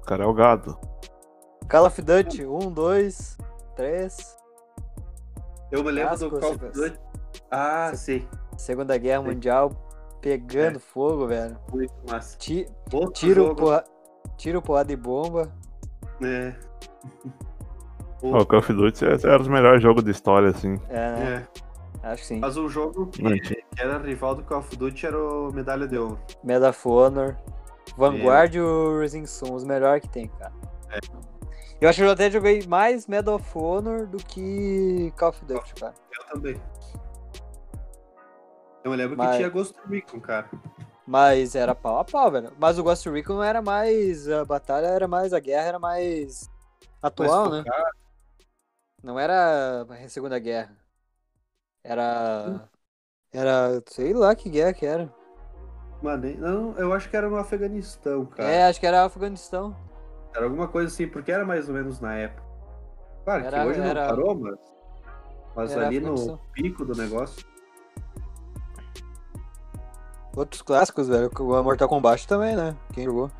O 0.00 0.04
cara 0.04 0.24
é 0.24 0.26
o 0.26 0.34
gado. 0.34 0.78
Call 1.70 1.86
of 1.86 2.02
Duty, 2.02 2.44
1, 2.44 2.58
2, 2.72 3.38
3, 3.76 4.36
Eu 5.70 5.82
me 5.84 5.90
lembro 5.90 6.18
do 6.18 6.30
Call 6.30 6.50
of 6.52 6.58
você- 6.58 6.90
Duty. 6.90 7.00
Ah, 7.50 7.90
você- 7.94 8.20
sim. 8.20 8.28
Segunda 8.58 8.96
Guerra 8.98 9.22
Sim. 9.22 9.28
Mundial, 9.28 9.70
pegando 10.22 10.80
fogo, 10.80 11.26
velho. 11.26 11.58
Muito 11.70 11.92
massa. 12.08 12.38
Ti- 12.38 12.66
Outro 12.92 13.12
Tiro, 13.12 13.42
jogo, 13.42 13.56
porra, 13.56 13.84
tiro, 14.38 14.62
porrada 14.62 14.88
de 14.88 14.96
bomba. 14.96 15.52
Ó, 18.22 18.38
O 18.40 18.46
Call 18.46 18.60
of 18.60 18.72
Duty 18.72 19.04
é- 19.04 19.08
era 19.28 19.42
os 19.42 19.48
melhores 19.48 19.82
jogos 19.82 20.04
de 20.04 20.10
história, 20.12 20.48
assim. 20.50 20.78
É, 20.88 20.94
né? 20.94 21.46
É. 22.04 22.08
Acho 22.12 22.22
que 22.22 22.26
sim. 22.28 22.38
Mas 22.40 22.56
o 22.56 22.68
jogo 22.68 23.06
que, 23.08 23.22
que 23.22 23.64
era 23.78 23.98
rival 23.98 24.34
do 24.36 24.42
Call 24.44 24.58
of 24.60 24.76
Duty 24.76 25.06
era 25.06 25.18
o 25.20 25.52
Medalha 25.52 25.86
de 25.86 25.98
Ouro. 25.98 26.18
Medal 26.42 26.70
of 26.70 26.88
Honor, 26.88 27.36
Vanguard 27.96 28.54
e 28.54 28.60
o 28.60 29.00
Rising 29.00 29.26
Sun, 29.26 29.54
os 29.54 29.64
melhores 29.64 30.02
que 30.02 30.08
tem, 30.08 30.28
cara. 30.28 30.52
Eu 31.80 31.88
acho 31.88 32.00
que 32.00 32.06
eu 32.06 32.10
até 32.12 32.30
joguei 32.30 32.64
mais 32.66 33.06
Medal 33.08 33.34
of 33.36 33.58
Honor 33.58 34.06
do 34.06 34.18
que 34.18 35.12
Call 35.18 35.30
of 35.30 35.44
Duty, 35.44 35.74
cara. 35.74 35.94
Eu 36.16 36.24
também. 36.34 36.56
Eu 38.84 38.90
me 38.90 38.96
lembro 38.96 39.16
Mas- 39.16 39.30
que 39.32 39.36
tinha 39.38 39.48
Ghost 39.48 39.74
Recon, 39.88 40.20
cara. 40.20 40.48
Mas 41.06 41.54
era 41.54 41.74
pau 41.74 41.98
a 41.98 42.04
pau, 42.04 42.30
velho. 42.30 42.52
Mas 42.58 42.78
o 42.78 42.82
Ghost 42.82 43.08
Recon 43.08 43.34
não 43.34 43.42
era 43.42 43.60
mais. 43.62 44.28
A 44.28 44.44
batalha 44.44 44.86
era 44.86 45.06
mais. 45.08 45.32
A 45.32 45.40
guerra 45.40 45.66
era 45.68 45.78
mais. 45.78 46.48
Atual, 47.02 47.50
Mas 47.50 47.64
né? 47.64 47.70
Não 49.02 49.18
era 49.18 49.82
a 49.82 50.08
Segunda 50.08 50.38
Guerra. 50.38 50.76
Era. 51.84 52.68
Era. 53.32 53.82
Sei 53.86 54.12
lá 54.12 54.34
que 54.34 54.48
guerra 54.48 54.72
que 54.72 54.86
era. 54.86 55.12
Mano, 56.00 56.34
não, 56.38 56.76
eu 56.78 56.92
acho 56.92 57.08
que 57.08 57.16
era 57.16 57.28
no 57.28 57.36
Afeganistão, 57.36 58.26
cara. 58.26 58.48
É, 58.48 58.64
acho 58.66 58.80
que 58.80 58.86
era 58.86 59.04
Afeganistão. 59.04 59.76
Era 60.34 60.44
alguma 60.46 60.66
coisa 60.66 60.92
assim, 60.92 61.06
porque 61.06 61.30
era 61.30 61.44
mais 61.44 61.68
ou 61.68 61.74
menos 61.74 62.00
na 62.00 62.14
época. 62.14 62.42
Claro 63.24 63.44
Era- 63.44 63.60
que 63.62 63.66
hoje 63.68 63.80
era- 63.80 64.00
não 64.02 64.08
parou, 64.08 64.34
mas. 64.34 64.58
Mas 65.54 65.76
ali 65.76 66.00
no 66.00 66.38
pico 66.52 66.84
do 66.84 66.94
negócio. 66.96 67.44
Outros 70.36 70.62
clássicos, 70.62 71.08
velho. 71.08 71.30
O 71.38 71.62
Mortal 71.62 71.88
Kombat 71.88 72.26
também, 72.26 72.56
né? 72.56 72.74
Quem 72.92 73.04
jogou? 73.04 73.30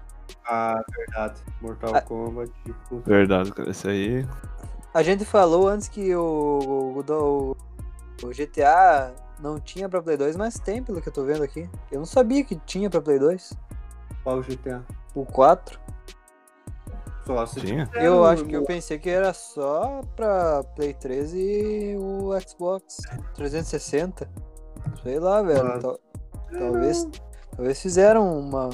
Ah, 0.47 0.83
verdade. 0.97 1.41
Mortal 1.61 1.95
Ah. 1.97 2.01
Kombat, 2.03 2.51
tipo. 2.65 3.01
Verdade, 3.01 3.53
cara. 3.53 3.71
Esse 3.71 3.89
aí. 3.89 4.27
A 4.95 5.03
gente 5.03 5.25
falou 5.25 5.69
antes 5.69 5.89
que 5.89 6.15
o, 6.15 6.21
o, 7.07 7.57
o 8.23 8.29
GTA 8.29 9.15
não 9.41 9.59
tinha 9.59 9.89
pra 9.89 10.03
Play 10.03 10.17
2, 10.19 10.37
mas 10.37 10.59
tem, 10.59 10.83
pelo 10.83 11.01
que 11.01 11.09
eu 11.09 11.13
tô 11.13 11.25
vendo 11.25 11.43
aqui. 11.43 11.69
Eu 11.91 11.99
não 12.01 12.07
sabia 12.07 12.45
que 12.45 12.57
tinha 12.67 12.91
pra 12.91 13.01
Play 13.01 13.19
2. 13.19 13.55
Qual 14.23 14.43
GTA? 14.43 14.85
O 15.15 15.25
4. 15.25 15.81
Só 17.27 17.47
se 17.47 17.61
Tinha? 17.61 17.89
Eu 17.95 18.17
no- 18.17 18.25
acho 18.25 18.45
que 18.45 18.55
eu 18.55 18.65
pensei 18.65 18.99
que 18.99 19.09
era 19.09 19.33
só 19.33 20.03
pra 20.17 20.63
Play 20.77 20.93
3 20.93 21.33
e 21.35 21.97
o 21.99 22.31
Xbox 22.41 22.99
360. 23.35 24.29
Sei 25.03 25.19
lá, 25.21 25.41
velho. 25.41 25.67
Ah. 25.67 25.79
tal- 25.79 26.01
talvez, 26.59 27.09
talvez 27.57 27.81
fizeram 27.81 28.39
uma. 28.39 28.71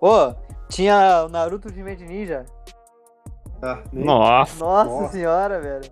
Ô, 0.00 0.34
tinha 0.68 1.24
o 1.26 1.28
Naruto 1.28 1.68
Ultimate 1.68 2.04
Ninja. 2.04 2.44
Ah, 3.62 3.82
Nossa! 3.92 4.58
Nossa, 4.64 4.90
Nossa. 4.90 5.12
senhora, 5.12 5.60
velho. 5.60 5.84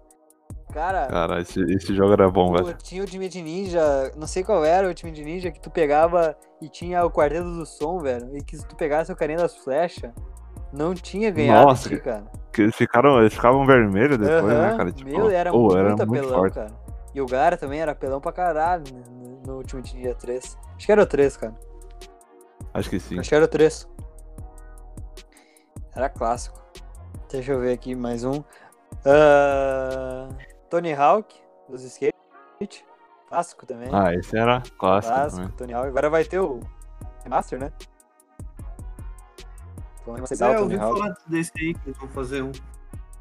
Cara, 0.73 1.07
Cara, 1.09 1.41
esse, 1.41 1.61
esse 1.63 1.95
jogo 1.95 2.13
era 2.13 2.31
bom, 2.31 2.53
Pô, 2.53 2.63
velho. 2.63 2.77
tinha 2.81 3.01
o 3.03 3.05
Ultimate 3.05 3.43
Ninja, 3.43 4.13
não 4.17 4.27
sei 4.27 4.45
qual 4.45 4.65
era 4.65 4.87
o 4.87 4.91
Ultimate 4.91 5.25
Ninja, 5.25 5.51
que 5.51 5.61
tu 5.61 5.69
pegava 5.69 6.37
e 6.63 6.69
tinha 6.69 7.05
o 7.05 7.11
quarteto 7.11 7.45
do 7.53 7.67
som, 7.67 7.99
velho. 7.99 8.37
E 8.37 8.43
que 8.43 8.57
se 8.57 8.65
tu 8.67 8.77
pegasse 8.77 9.11
o 9.13 9.17
carinha 9.17 9.39
das 9.39 9.57
flechas, 9.57 10.13
não 10.73 10.95
tinha 10.95 11.31
ganhado 11.31 11.67
Nossa, 11.67 11.89
de 11.89 11.97
ti, 11.97 12.03
cara. 12.03 12.25
Que 12.53 12.63
eles 12.63 12.77
ficaram, 12.77 13.19
eles 13.19 13.35
ficavam 13.35 13.67
vermelhos 13.67 14.17
depois, 14.19 14.45
né, 14.45 14.69
Aham, 14.69 14.77
cara? 14.77 14.93
Tipo, 14.93 15.11
Meu, 15.11 15.31
era 15.31 15.51
pô, 15.51 15.59
muito 15.59 15.77
era 15.77 15.93
apelão, 15.95 16.07
muito 16.09 16.29
forte. 16.29 16.55
cara. 16.55 16.71
E 17.13 17.21
o 17.21 17.27
Gara 17.27 17.57
também 17.57 17.81
era 17.81 17.91
apelão 17.91 18.21
pra 18.21 18.31
caralho 18.31 18.85
né, 18.95 19.03
no, 19.51 19.57
Ultimate 19.59 19.97
Ninja 19.97 20.15
3. 20.15 20.59
Acho 20.77 20.87
que 20.87 20.93
era 20.93 21.03
o 21.03 21.07
3, 21.07 21.37
cara. 21.37 21.55
Acho 22.73 22.91
que 22.91 23.01
sim. 23.01 23.19
Acho 23.19 23.29
que 23.29 23.35
era 23.35 23.45
o 23.45 23.49
3. 23.49 23.89
Era 25.95 26.09
clássico. 26.09 26.61
Deixa 27.31 27.53
eu 27.53 27.61
ver 27.61 27.73
aqui 27.73 27.95
mais 27.95 28.25
um. 28.25 28.43
Ah, 29.05 30.29
Tony 30.69 30.93
Hawk, 30.93 31.35
dos 31.69 31.83
skate. 31.85 32.15
Clássico 33.29 33.65
também. 33.67 33.89
Ah, 33.93 34.13
esse 34.15 34.37
era 34.37 34.61
clássico 34.79 35.15
Clássico, 35.15 35.43
também. 35.43 35.57
Tony 35.57 35.75
Hawk. 35.75 35.89
Agora 35.89 36.11
vai 36.11 36.25
ter 36.25 36.41
o 36.41 36.61
remaster, 37.23 37.59
né? 37.61 37.73
Vamos 40.05 40.09
É, 40.09 40.15
remasterizar 40.15 40.53
eu 40.55 40.59
o 40.59 40.63
Tony 40.69 40.77
Hawk. 40.81 40.99
falar 41.01 41.17
desse 41.27 41.53
aí 41.57 41.75
que 41.75 41.81
eles 41.89 41.99
vão 41.99 42.09
fazer 42.09 42.43
um. 42.43 42.53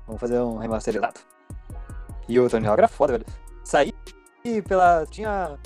Vamos 0.07 0.19
fazer 0.21 0.39
um 0.39 0.57
remasterizado. 0.57 1.19
E 2.27 2.39
o 2.39 2.49
Tony 2.49 2.67
Hawk 2.67 2.79
era 2.79 2.87
foda, 2.87 3.13
velho. 3.13 3.25
Sair 3.63 3.93
pela. 4.67 5.05
Tinha 5.07 5.59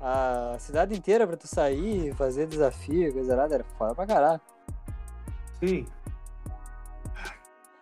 a 0.00 0.56
cidade 0.58 0.96
inteira 0.96 1.26
pra 1.26 1.36
tu 1.36 1.46
sair, 1.46 2.14
fazer 2.14 2.46
desafio, 2.46 3.12
coisa 3.12 3.36
nada, 3.36 3.54
era 3.56 3.64
foda 3.76 3.94
pra 3.94 4.06
caralho. 4.06 4.40
Sim. 5.58 5.86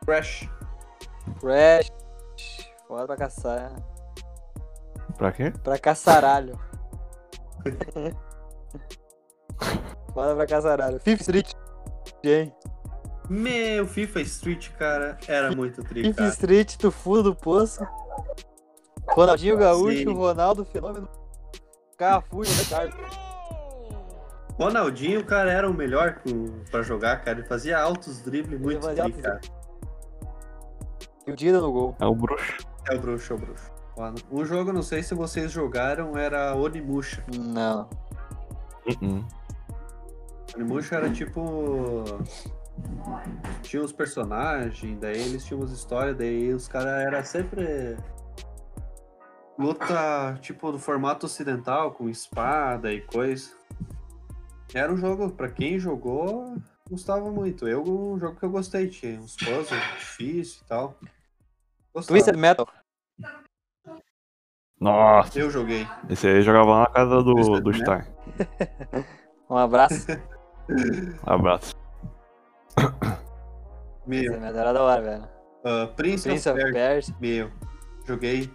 Crash. 0.05 0.49
Crash. 1.41 1.93
Foda 2.89 3.07
pra 3.07 3.17
caçar. 3.17 3.73
Pra 5.17 5.31
quê? 5.33 5.53
Pra 5.63 5.79
caçaralho. 5.79 6.59
foda 10.13 10.35
pra 10.35 10.47
caçaralho. 10.47 10.99
Fifth 11.01 11.21
Street. 11.21 11.53
Hein? 12.25 12.53
Meu, 13.29 13.87
FIFA 13.87 14.21
Street, 14.23 14.71
cara, 14.73 15.19
era 15.29 15.55
muito 15.55 15.85
tri, 15.85 16.03
Fifth 16.05 16.17
cara. 16.17 16.31
Street 16.31 16.77
do 16.79 16.91
fundo 16.91 17.25
do 17.25 17.35
poço. 17.35 17.87
Ronaldinho 19.11 19.57
Gaúcho, 19.57 19.99
Sim. 19.99 20.15
Ronaldo 20.15 20.65
Fenômeno. 20.65 21.09
Cafu 21.99 22.45
e 22.45 22.47
Ricardo. 22.47 22.97
Ronaldinho, 24.57 25.25
cara, 25.25 25.53
era 25.53 25.69
o 25.69 25.75
melhor 25.75 26.21
pra 26.71 26.83
jogar, 26.83 27.23
cara. 27.25 27.41
Ele 27.41 27.49
fazia 27.49 27.79
altos 27.79 28.21
dribles 28.23 28.61
muito 28.61 28.89
tri, 28.89 29.01
altos 29.01 29.21
cara. 29.21 29.41
E 31.27 31.33
o 31.33 31.37
Dida 31.37 31.61
no 31.61 31.73
gol. 31.73 31.97
É 32.01 32.07
o 32.07 32.15
bruxo. 32.15 32.57
É 32.89 32.95
o 32.95 33.01
bruxo, 33.01 33.33
é 33.33 33.37
o 33.37 33.39
bruxo. 33.39 33.71
Mano, 33.97 34.17
Um 34.31 34.45
jogo, 34.45 34.73
não 34.73 34.83
sei 34.83 35.03
se 35.03 35.13
vocês 35.15 35.51
jogaram, 35.51 36.17
era 36.17 36.55
Onimusha. 36.55 37.23
Não. 37.37 37.89
Uhum. 39.03 39.27
Onimusha 40.55 40.97
era 40.97 41.11
tipo. 41.11 42.05
Tinha 43.63 43.83
os 43.83 43.93
personagens, 43.93 44.99
daí 45.01 45.21
eles 45.21 45.45
tinham 45.45 45.63
as 45.65 45.73
histórias, 45.73 46.17
daí 46.17 46.53
os 46.53 46.69
caras 46.69 47.05
era 47.07 47.25
sempre. 47.25 47.97
Luta, 49.59 50.39
tipo, 50.41 50.71
do 50.71 50.79
formato 50.79 51.27
ocidental, 51.27 51.91
com 51.93 52.09
espada 52.09 52.93
e 52.93 53.01
coisa. 53.01 53.51
Era 54.73 54.93
um 54.93 54.97
jogo, 54.97 55.31
pra 55.31 55.49
quem 55.49 55.79
jogou, 55.79 56.57
gostava 56.89 57.29
muito. 57.31 57.67
Eu, 57.67 57.83
um 57.83 58.19
jogo 58.19 58.39
que 58.39 58.45
eu 58.45 58.51
gostei, 58.51 58.89
tinha 58.89 59.19
uns 59.19 59.35
puzzles 59.37 59.83
difíceis 59.99 60.61
e 60.61 60.65
tal. 60.67 60.95
Gostava. 61.93 62.15
Twisted 62.19 62.37
Metal. 62.37 62.69
Nossa, 64.81 65.37
Eu 65.41 65.51
joguei. 65.51 65.89
esse 66.09 66.29
aí 66.29 66.41
jogava 66.43 66.71
lá 66.71 66.81
na 66.83 66.87
casa 66.91 67.23
do, 67.23 67.35
Twisted 67.35 67.63
do. 67.63 67.75
Stein. 67.75 68.05
Um 69.51 69.57
abraço. 69.57 70.07
Abraço. 71.25 71.75
Meu, 74.07 74.39
Metal 74.39 74.61
era 74.61 74.73
da 74.75 74.83
hora, 74.83 75.01
velho. 75.03 75.29
ah, 75.65 75.87
Prince, 75.97 76.29
Prince 76.29 76.49
of 76.51 76.63
of. 76.63 76.71
Persia. 76.73 77.17
Meu, 77.19 77.51
joguei 78.07 78.51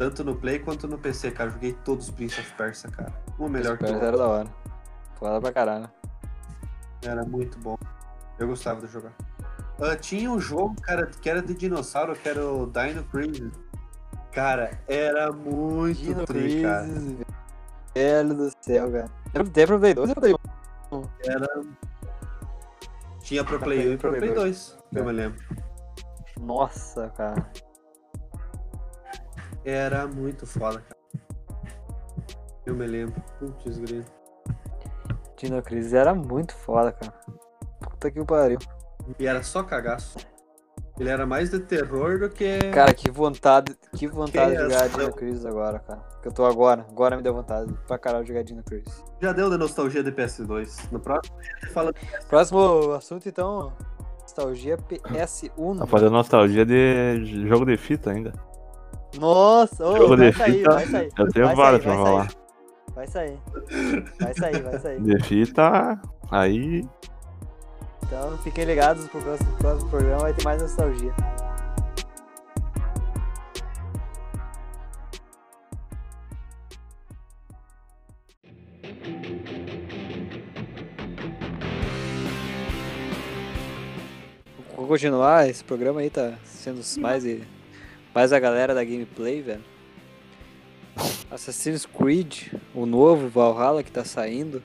tanto 0.00 0.24
no 0.24 0.34
Play 0.34 0.58
quanto 0.58 0.88
no 0.88 0.96
PC, 0.96 1.30
cara. 1.30 1.50
Joguei 1.50 1.74
todos 1.84 2.06
os 2.08 2.10
Prince 2.10 2.40
of 2.40 2.50
Persia, 2.54 2.88
cara. 2.90 3.12
Um 3.38 3.50
melhor 3.50 3.76
que 3.76 3.84
o 3.84 3.88
outro. 3.88 4.06
era 4.06 4.16
da 4.16 4.26
hora. 4.26 4.48
Foda 5.16 5.38
pra 5.42 5.52
caralho. 5.52 5.90
Era 7.02 7.22
muito 7.22 7.58
bom. 7.58 7.76
Eu 8.38 8.46
gostava 8.48 8.80
de 8.80 8.90
jogar. 8.90 9.12
Ah, 9.78 9.94
tinha 9.96 10.30
um 10.30 10.40
jogo, 10.40 10.74
cara, 10.80 11.06
que 11.06 11.28
era 11.28 11.42
de 11.42 11.52
dinossauro, 11.52 12.14
que 12.14 12.26
era 12.26 12.42
o 12.42 12.66
Dino 12.66 13.04
Crisis. 13.04 13.52
Cara, 14.32 14.80
era 14.88 15.30
muito 15.32 15.98
Dino 16.00 16.24
tri, 16.24 16.62
cara. 16.62 16.86
Crisis, 16.86 17.16
velho 17.94 18.34
do 18.34 18.50
céu, 18.62 18.90
cara. 18.90 19.10
Era 19.34 19.44
até 19.44 19.66
pro 19.66 19.78
Play 19.78 19.92
2 19.92 20.08
ou 20.08 20.14
Play 20.16 20.34
1? 20.92 21.02
Era... 21.24 21.46
Tinha 23.20 23.44
pro 23.44 23.58
Play 23.58 23.80
1 23.80 23.82
Play- 23.82 23.92
e 23.92 23.98
pro 23.98 24.08
Play 24.10 24.20
Play 24.20 24.34
2. 24.34 24.78
2, 24.82 24.84
eu 24.94 25.04
me 25.04 25.12
lembro. 25.12 25.44
Nossa, 26.40 27.10
cara. 27.10 27.50
Era 29.64 30.06
muito 30.06 30.46
foda, 30.46 30.80
cara. 30.80 31.00
Eu 32.64 32.74
me 32.74 32.86
lembro. 32.86 33.20
Putz, 33.38 33.78
grilo. 33.78 34.04
Dino 35.36 35.62
Crisis 35.62 35.94
era 35.94 36.14
muito 36.14 36.54
foda, 36.54 36.92
cara. 36.92 37.12
Puta 37.80 38.10
que 38.10 38.24
pariu. 38.24 38.58
E 39.18 39.26
era 39.26 39.42
só 39.42 39.62
cagaço. 39.62 40.18
Ele 40.98 41.08
era 41.08 41.26
mais 41.26 41.50
de 41.50 41.58
terror 41.60 42.18
do 42.18 42.28
que. 42.28 42.58
Cara, 42.72 42.92
que 42.92 43.10
vontade, 43.10 43.74
que 43.96 44.06
vontade 44.06 44.50
Que 44.50 44.56
de 44.58 44.62
jogar 44.64 44.84
ação. 44.84 45.00
Dino 45.00 45.12
Crisis 45.14 45.46
agora, 45.46 45.78
cara. 45.78 46.02
Que 46.20 46.28
eu 46.28 46.32
tô 46.32 46.44
agora. 46.44 46.86
Agora 46.90 47.16
me 47.16 47.22
deu 47.22 47.32
vontade 47.32 47.72
pra 47.86 47.98
caralho 47.98 48.24
de 48.24 48.28
jogar 48.28 48.44
Dino 48.44 48.62
Crisis. 48.62 49.02
Já 49.20 49.32
deu 49.32 49.48
da 49.48 49.56
nostalgia 49.56 50.02
de 50.02 50.12
PS2. 50.12 50.92
No 50.92 51.00
próximo 51.00 51.36
a 51.38 51.42
gente 51.42 51.72
fala. 51.72 51.92
Próximo 52.28 52.92
assunto, 52.92 53.28
então. 53.28 53.72
Nostalgia 54.20 54.76
PS1. 54.76 55.78
Tá 55.78 55.86
fazendo 55.86 56.12
nostalgia 56.12 56.66
de 56.66 57.48
jogo 57.48 57.64
de 57.64 57.76
fita 57.78 58.10
ainda. 58.10 58.32
Nossa, 59.18 59.86
ô, 59.86 59.96
Jogo 59.96 60.16
vai 60.16 60.32
sair, 60.32 60.52
fita, 60.52 60.70
vai 60.70 60.86
sair. 60.86 61.08
Eu 61.18 61.28
tenho 61.28 61.46
Vai 61.46 61.56
vários 61.56 61.82
sair, 61.82 61.94
pra 61.94 62.04
falar. 62.04 62.28
Vai 62.94 63.06
sair. 63.06 63.38
Vai 64.20 64.34
sair, 64.34 64.62
vai 64.62 64.78
sair. 64.78 65.00
De 65.02 65.22
fita, 65.24 66.00
aí. 66.30 66.88
Então 68.04 68.38
fiquem 68.38 68.64
ligados 68.64 69.06
pro 69.08 69.20
próximo, 69.20 69.56
próximo 69.58 69.90
programa, 69.90 70.20
vai 70.20 70.34
ter 70.34 70.44
mais 70.44 70.62
nostalgia. 70.62 71.14
continuar, 84.90 85.48
esse 85.48 85.62
programa 85.62 86.00
aí 86.00 86.10
tá 86.10 86.34
sendo 86.44 86.80
mais, 87.00 87.24
mais 88.14 88.32
a 88.32 88.38
galera 88.38 88.74
da 88.74 88.84
gameplay, 88.84 89.40
velho. 89.42 89.64
Assassin's 91.30 91.86
Creed, 91.86 92.48
o 92.74 92.84
novo 92.86 93.28
Valhalla 93.28 93.82
que 93.82 93.90
tá 93.92 94.04
saindo. 94.04 94.62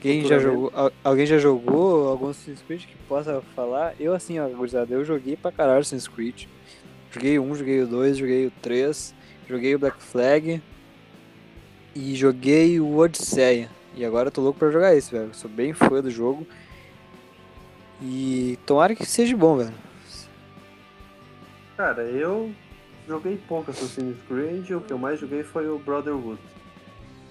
Quem 0.00 0.26
já 0.26 0.38
jogou, 0.38 0.70
al- 0.74 0.92
alguém 1.02 1.26
já 1.26 1.38
jogou 1.38 2.08
algum 2.08 2.28
Assassin's 2.28 2.60
Creed 2.66 2.82
que 2.86 2.96
possa 3.08 3.40
falar? 3.54 3.94
Eu 3.98 4.12
assim, 4.14 4.38
ó, 4.38 4.48
gurizada, 4.48 4.92
eu 4.92 5.04
joguei 5.04 5.36
pra 5.36 5.52
caralho 5.52 5.80
Assassin's 5.80 6.08
Creed. 6.08 6.44
Joguei 7.10 7.38
o 7.38 7.42
1, 7.44 7.54
joguei 7.56 7.80
o 7.82 7.86
2, 7.86 8.16
joguei 8.18 8.46
o 8.46 8.50
3, 8.62 9.14
joguei 9.48 9.74
o 9.74 9.78
Black 9.78 10.02
Flag 10.02 10.62
e 11.94 12.14
joguei 12.14 12.80
o 12.80 12.96
Odisseia. 12.96 13.68
E 13.94 14.04
agora 14.04 14.28
eu 14.28 14.32
tô 14.32 14.40
louco 14.40 14.58
pra 14.58 14.70
jogar 14.70 14.94
esse, 14.96 15.10
velho. 15.12 15.34
Sou 15.34 15.50
bem 15.50 15.72
fã 15.74 16.00
do 16.00 16.10
jogo. 16.10 16.46
E 18.00 18.58
tomara 18.66 18.94
que 18.96 19.04
seja 19.06 19.36
bom, 19.36 19.56
velho. 19.56 19.72
Cara, 21.76 22.02
eu 22.02 22.52
joguei 23.08 23.38
pouco 23.48 23.70
Assassin's 23.70 24.16
Creed, 24.28 24.70
o 24.70 24.80
que 24.80 24.92
eu 24.92 24.98
mais 24.98 25.18
joguei 25.18 25.42
foi 25.42 25.68
o 25.68 25.78
Brotherhood. 25.78 26.40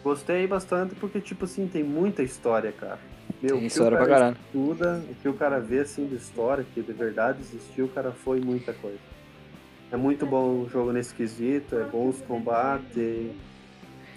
Gostei 0.03 0.47
bastante 0.47 0.95
porque, 0.95 1.21
tipo 1.21 1.45
assim, 1.45 1.67
tem 1.67 1.83
muita 1.83 2.23
história, 2.23 2.71
cara. 2.71 2.99
Meu, 3.41 3.51
Tem 3.51 3.59
que 3.61 3.67
história 3.67 3.97
pra 3.97 4.07
cara 4.07 4.19
caralho. 4.19 4.37
estuda, 4.45 5.03
o 5.09 5.15
que 5.15 5.29
o 5.29 5.33
cara 5.33 5.59
vê, 5.59 5.79
assim, 5.79 6.07
de 6.07 6.15
história, 6.15 6.65
que 6.73 6.81
de 6.81 6.91
verdade 6.91 7.39
existiu, 7.41 7.87
cara, 7.87 8.11
foi 8.11 8.39
muita 8.39 8.73
coisa. 8.73 8.99
É 9.91 9.97
muito 9.97 10.25
bom 10.25 10.61
o 10.63 10.69
jogo 10.69 10.91
nesse 10.91 11.13
quesito, 11.13 11.75
é 11.75 11.83
bom 11.83 12.09
os 12.09 12.21
combates, 12.21 13.31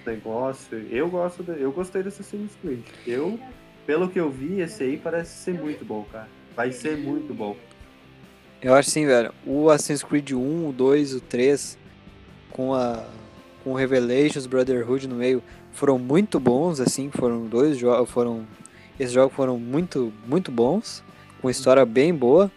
negócio. 0.07 0.79
Eu 0.91 1.09
gosto, 1.09 1.43
de, 1.43 1.61
eu 1.61 1.73
gostei 1.73 2.03
desse 2.03 2.21
Assassin's 2.21 2.53
Creed. 2.63 2.85
Eu, 3.07 3.39
pelo 3.87 4.09
que 4.09 4.19
eu 4.21 4.31
vi, 4.31 4.61
esse 4.61 4.83
aí 4.85 4.97
parece 4.97 5.37
ser 5.37 5.55
muito 5.55 5.85
bom, 5.85 6.07
cara. 6.11 6.29
Vai 6.55 6.73
ser 6.73 6.97
muito 6.97 7.35
bom. 7.35 7.57
Eu 8.65 8.75
acho 8.75 8.91
sim, 8.91 9.05
velho. 9.05 9.31
O 9.47 9.69
Assassin's 9.69 10.03
Creed 10.03 10.33
1, 10.33 10.69
o 10.71 10.73
2, 10.73 11.17
o 11.17 11.21
3, 11.21 11.77
com 12.51 12.73
a 12.73 13.05
com 13.63 13.73
o 13.73 13.75
Revelations, 13.75 14.47
Brotherhood 14.47 15.09
no 15.09 15.17
meio, 15.17 15.43
foram 15.73 15.99
muito 15.99 16.39
bons, 16.39 16.81
assim, 16.81 17.11
foram 17.11 17.47
dois 17.47 17.79
jogos, 17.79 18.11
foram 18.11 18.47
esses 19.01 19.13
jogos 19.13 19.35
foram 19.35 19.59
muito 19.59 20.13
muito 20.27 20.51
bons, 20.51 21.03
com 21.41 21.51
história 21.51 21.85
bem 21.85 22.15
boa. 22.15 22.51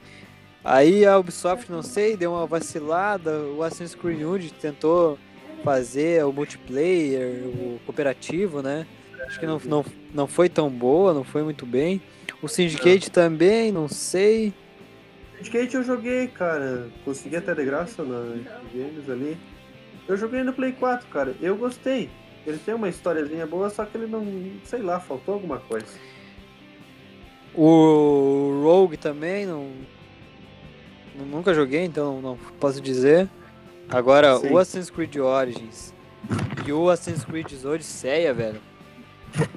Aí 0.63 1.05
a 1.05 1.17
Ubisoft, 1.17 1.69
não 1.69 1.81
sei, 1.81 2.15
deu 2.15 2.31
uma 2.31 2.45
vacilada, 2.45 3.39
o 3.39 3.63
Assassin's 3.63 3.95
Creed 3.95 4.21
Unity 4.21 4.53
tentou 4.53 5.17
fazer 5.61 6.23
o 6.25 6.31
multiplayer, 6.31 7.45
o 7.45 7.79
cooperativo, 7.85 8.61
né? 8.61 8.85
Acho 9.25 9.39
que 9.39 9.45
não, 9.45 9.59
não, 9.65 9.85
não 10.13 10.27
foi 10.27 10.47
tão 10.47 10.69
boa, 10.69 11.13
não 11.13 11.25
foi 11.25 11.43
muito 11.43 11.65
bem. 11.65 12.01
O 12.41 12.47
Syndicate 12.47 13.11
também, 13.11 13.73
não 13.73 13.89
sei. 13.89 14.53
Syndicate 15.37 15.75
eu 15.75 15.83
joguei, 15.83 16.27
cara. 16.27 16.89
Consegui 17.05 17.35
até 17.37 17.53
de 17.53 17.63
graça 17.63 18.03
na 18.03 18.37
games 18.73 19.09
ali. 19.09 19.37
Eu 20.07 20.17
joguei 20.17 20.43
no 20.43 20.53
Play 20.53 20.71
4, 20.73 21.07
cara. 21.09 21.35
Eu 21.41 21.55
gostei. 21.57 22.09
Ele 22.45 22.57
tem 22.57 22.73
uma 22.73 22.87
historiazinha 22.89 23.45
boa, 23.45 23.69
só 23.69 23.85
que 23.85 23.97
ele 23.97 24.07
não. 24.07 24.25
sei 24.63 24.81
lá, 24.81 24.99
faltou 24.99 25.33
alguma 25.35 25.59
coisa. 25.59 25.87
O 27.53 28.61
Rogue 28.63 28.97
também, 28.97 29.45
não, 29.45 29.71
nu- 31.17 31.25
nunca 31.25 31.53
joguei, 31.53 31.83
então 31.83 32.21
não 32.21 32.37
posso 32.59 32.79
dizer. 32.79 33.27
Agora, 33.89 34.37
Sim. 34.37 34.51
o 34.51 34.57
Assassin's 34.57 34.89
Creed 34.89 35.15
Origins 35.17 35.93
e 36.65 36.71
o 36.71 36.89
Assassin's 36.89 37.23
Creed 37.25 37.51
Odisseia, 37.65 38.33
velho. 38.33 38.61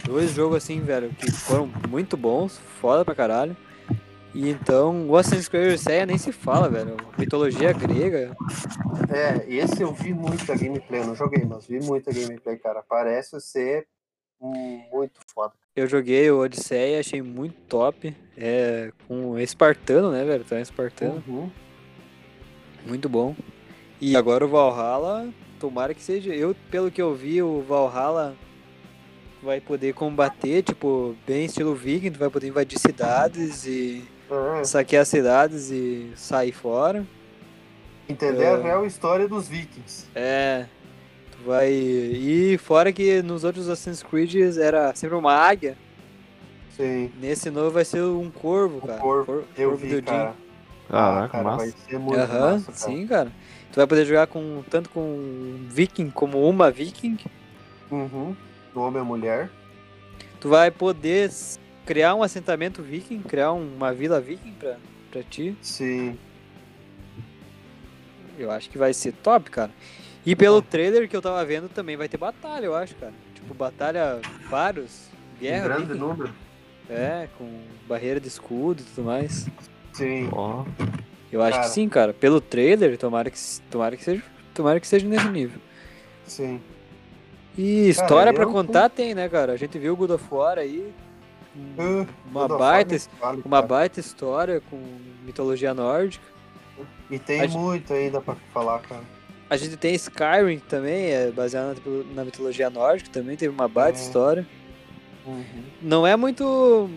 Dois 0.04 0.32
jogos 0.34 0.56
assim, 0.56 0.80
velho, 0.80 1.10
que 1.18 1.30
foram 1.30 1.70
muito 1.88 2.16
bons, 2.16 2.58
foda 2.80 3.04
pra 3.04 3.14
caralho. 3.14 3.56
E 4.32 4.48
então, 4.48 5.08
o 5.08 5.16
Assassin's 5.16 5.48
Creed 5.48 5.72
Odisseia 5.72 6.06
nem 6.06 6.16
se 6.16 6.30
fala, 6.30 6.68
velho. 6.68 6.96
Mitologia 7.18 7.72
grega. 7.72 8.36
É, 9.12 9.52
esse 9.52 9.82
eu 9.82 9.92
vi 9.92 10.14
muita 10.14 10.56
gameplay. 10.56 11.00
Eu 11.00 11.08
não 11.08 11.14
joguei, 11.16 11.44
mas 11.44 11.66
vi 11.66 11.80
muita 11.80 12.12
gameplay, 12.12 12.56
cara. 12.56 12.82
Parece 12.88 13.40
ser 13.40 13.86
muito 14.40 15.20
foda. 15.34 15.52
Eu 15.74 15.86
joguei 15.86 16.30
o 16.30 16.40
Odisseia, 16.40 17.00
achei 17.00 17.20
muito 17.20 17.56
top. 17.62 18.16
É, 18.36 18.92
com 19.08 19.38
espartano, 19.38 20.12
né, 20.12 20.24
velho? 20.24 20.44
Tá 20.44 20.56
um 20.56 20.60
espartano. 20.60 21.22
Uhum. 21.26 21.50
Muito 22.86 23.08
bom. 23.08 23.34
E 24.00 24.16
agora 24.16 24.44
o 24.44 24.48
Valhalla, 24.48 25.28
tomara 25.58 25.92
que 25.92 26.02
seja. 26.02 26.32
Eu, 26.32 26.54
pelo 26.70 26.90
que 26.90 27.02
eu 27.02 27.14
vi, 27.14 27.42
o 27.42 27.62
Valhalla 27.62 28.36
vai 29.42 29.60
poder 29.60 29.92
combater, 29.94 30.62
tipo, 30.62 31.16
bem 31.26 31.46
estilo 31.46 31.74
viking, 31.74 32.12
tu 32.12 32.18
vai 32.18 32.30
poder 32.30 32.48
invadir 32.48 32.78
cidades 32.78 33.66
e 33.66 34.04
É, 34.30 34.64
saquear 34.64 35.04
cidades 35.06 35.70
e 35.70 36.12
sair 36.16 36.52
fora. 36.52 37.04
entender 38.08 38.42
É. 38.44 38.50
a 38.54 38.56
real 38.56 38.84
história 38.86 39.28
dos 39.28 39.48
vikings. 39.48 40.06
É. 40.14 40.66
Tu 41.32 41.38
vai. 41.46 41.70
E 41.72 42.58
fora 42.58 42.92
que 42.92 43.22
nos 43.22 43.44
outros 43.44 43.68
Assassin's 43.68 44.02
Creed 44.02 44.34
era 44.58 44.94
sempre 44.94 45.16
uma 45.16 45.32
águia. 45.32 45.76
Sim, 46.76 47.10
Nesse 47.20 47.50
novo 47.50 47.70
vai 47.70 47.84
ser 47.84 48.02
um 48.02 48.30
corvo, 48.30 48.78
Um 48.78 48.80
cara. 48.86 48.98
corvo, 49.00 49.26
Cor- 49.26 49.44
eu 49.56 49.68
corvo 49.70 49.84
vi, 49.86 49.94
do 49.96 50.02
cara. 50.02 50.34
Caraca, 50.88 51.24
Ah, 51.24 51.28
cara, 51.28 51.44
massa. 51.44 51.56
vai 51.58 51.74
ser 51.88 51.98
muito 51.98 52.18
Aham, 52.20 52.52
massa, 52.52 52.64
cara. 52.66 52.76
sim, 52.78 53.06
cara. 53.06 53.32
Tu 53.70 53.76
vai 53.76 53.86
poder 53.86 54.04
jogar 54.06 54.26
com 54.26 54.64
tanto 54.68 54.90
com 54.90 55.00
um 55.00 55.66
viking 55.68 56.10
como 56.10 56.48
uma 56.48 56.70
viking. 56.70 57.16
Uhum. 57.90 58.34
Do 58.74 58.80
homem 58.80 58.98
e 58.98 59.00
a 59.00 59.04
mulher. 59.04 59.50
Tu 60.40 60.48
vai 60.48 60.70
poder 60.70 61.30
criar 61.86 62.14
um 62.14 62.22
assentamento 62.22 62.82
viking, 62.82 63.20
criar 63.22 63.52
um- 63.52 63.74
uma 63.76 63.92
vila 63.92 64.20
viking 64.20 64.52
pra, 64.52 64.76
pra 65.10 65.22
ti. 65.22 65.56
Sim. 65.62 66.18
Eu 68.38 68.50
acho 68.50 68.70
que 68.70 68.78
vai 68.78 68.92
ser 68.94 69.12
top, 69.12 69.50
cara. 69.50 69.70
E 70.24 70.34
pelo 70.36 70.62
trailer 70.62 71.08
que 71.08 71.16
eu 71.16 71.22
tava 71.22 71.44
vendo 71.44 71.68
também 71.68 71.96
vai 71.96 72.08
ter 72.08 72.16
batalha, 72.16 72.66
eu 72.66 72.74
acho, 72.74 72.94
cara. 72.96 73.12
Tipo, 73.34 73.54
batalha 73.54 74.20
vários, 74.48 75.08
Um 75.36 75.40
guerra 75.40 75.64
grande 75.68 75.84
viking. 75.86 75.98
número. 75.98 76.32
É, 76.88 77.28
com 77.38 77.48
barreira 77.88 78.18
de 78.20 78.28
escudo 78.28 78.80
e 78.82 78.84
tudo 78.84 79.04
mais. 79.04 79.46
Sim. 79.92 80.28
Ó, 80.32 80.64
Eu 81.32 81.40
acho 81.42 81.52
Cara. 81.52 81.62
que 81.68 81.72
sim, 81.74 81.88
cara. 81.88 82.12
Pelo 82.12 82.40
trailer, 82.40 82.98
tomara 82.98 83.30
que, 83.30 83.38
tomara 83.70 83.96
que 83.96 84.02
seja, 84.02 84.20
tomara 84.52 84.80
que 84.80 84.86
seja 84.88 85.06
nesse 85.06 85.28
nível. 85.28 85.60
Sim. 86.26 86.60
E 87.56 87.88
história 87.88 88.32
pra 88.34 88.42
eu- 88.42 88.50
contar 88.50 88.88
tem, 88.88 89.14
né, 89.14 89.28
cara? 89.28 89.52
A 89.52 89.56
gente 89.56 89.78
viu 89.78 89.92
o 89.92 89.96
God 89.96 90.10
of 90.10 90.24
War 90.28 90.58
aí. 90.58 90.92
Uma 91.54 92.46
God 92.46 92.50
of 92.50 92.52
War 92.52 92.58
baita, 92.58 92.90
nem 92.90 92.98
fale, 93.18 93.42
uma 93.44 93.62
baita 93.62 94.00
história 94.00 94.62
com 94.70 94.78
mitologia 95.24 95.74
nórdica. 95.74 96.24
E 97.10 97.18
tem 97.18 97.40
a 97.40 97.46
gente- 97.46 97.56
muito 97.58 97.92
ainda 97.92 98.20
pra 98.20 98.36
falar, 98.54 98.78
cara. 98.80 99.02
A 99.48 99.56
gente 99.56 99.76
tem 99.76 99.94
Skyrim 99.94 100.60
também, 100.60 101.06
é 101.10 101.30
baseado 101.32 101.76
na, 101.84 102.14
na 102.14 102.24
mitologia 102.24 102.70
nórdica, 102.70 103.10
também 103.10 103.36
teve 103.36 103.52
uma 103.52 103.66
baita 103.66 103.98
É. 103.98 104.02
história. 104.02 104.46
Uhum. 105.26 105.44
Não 105.82 106.06
é 106.06 106.16
muito. 106.16 106.88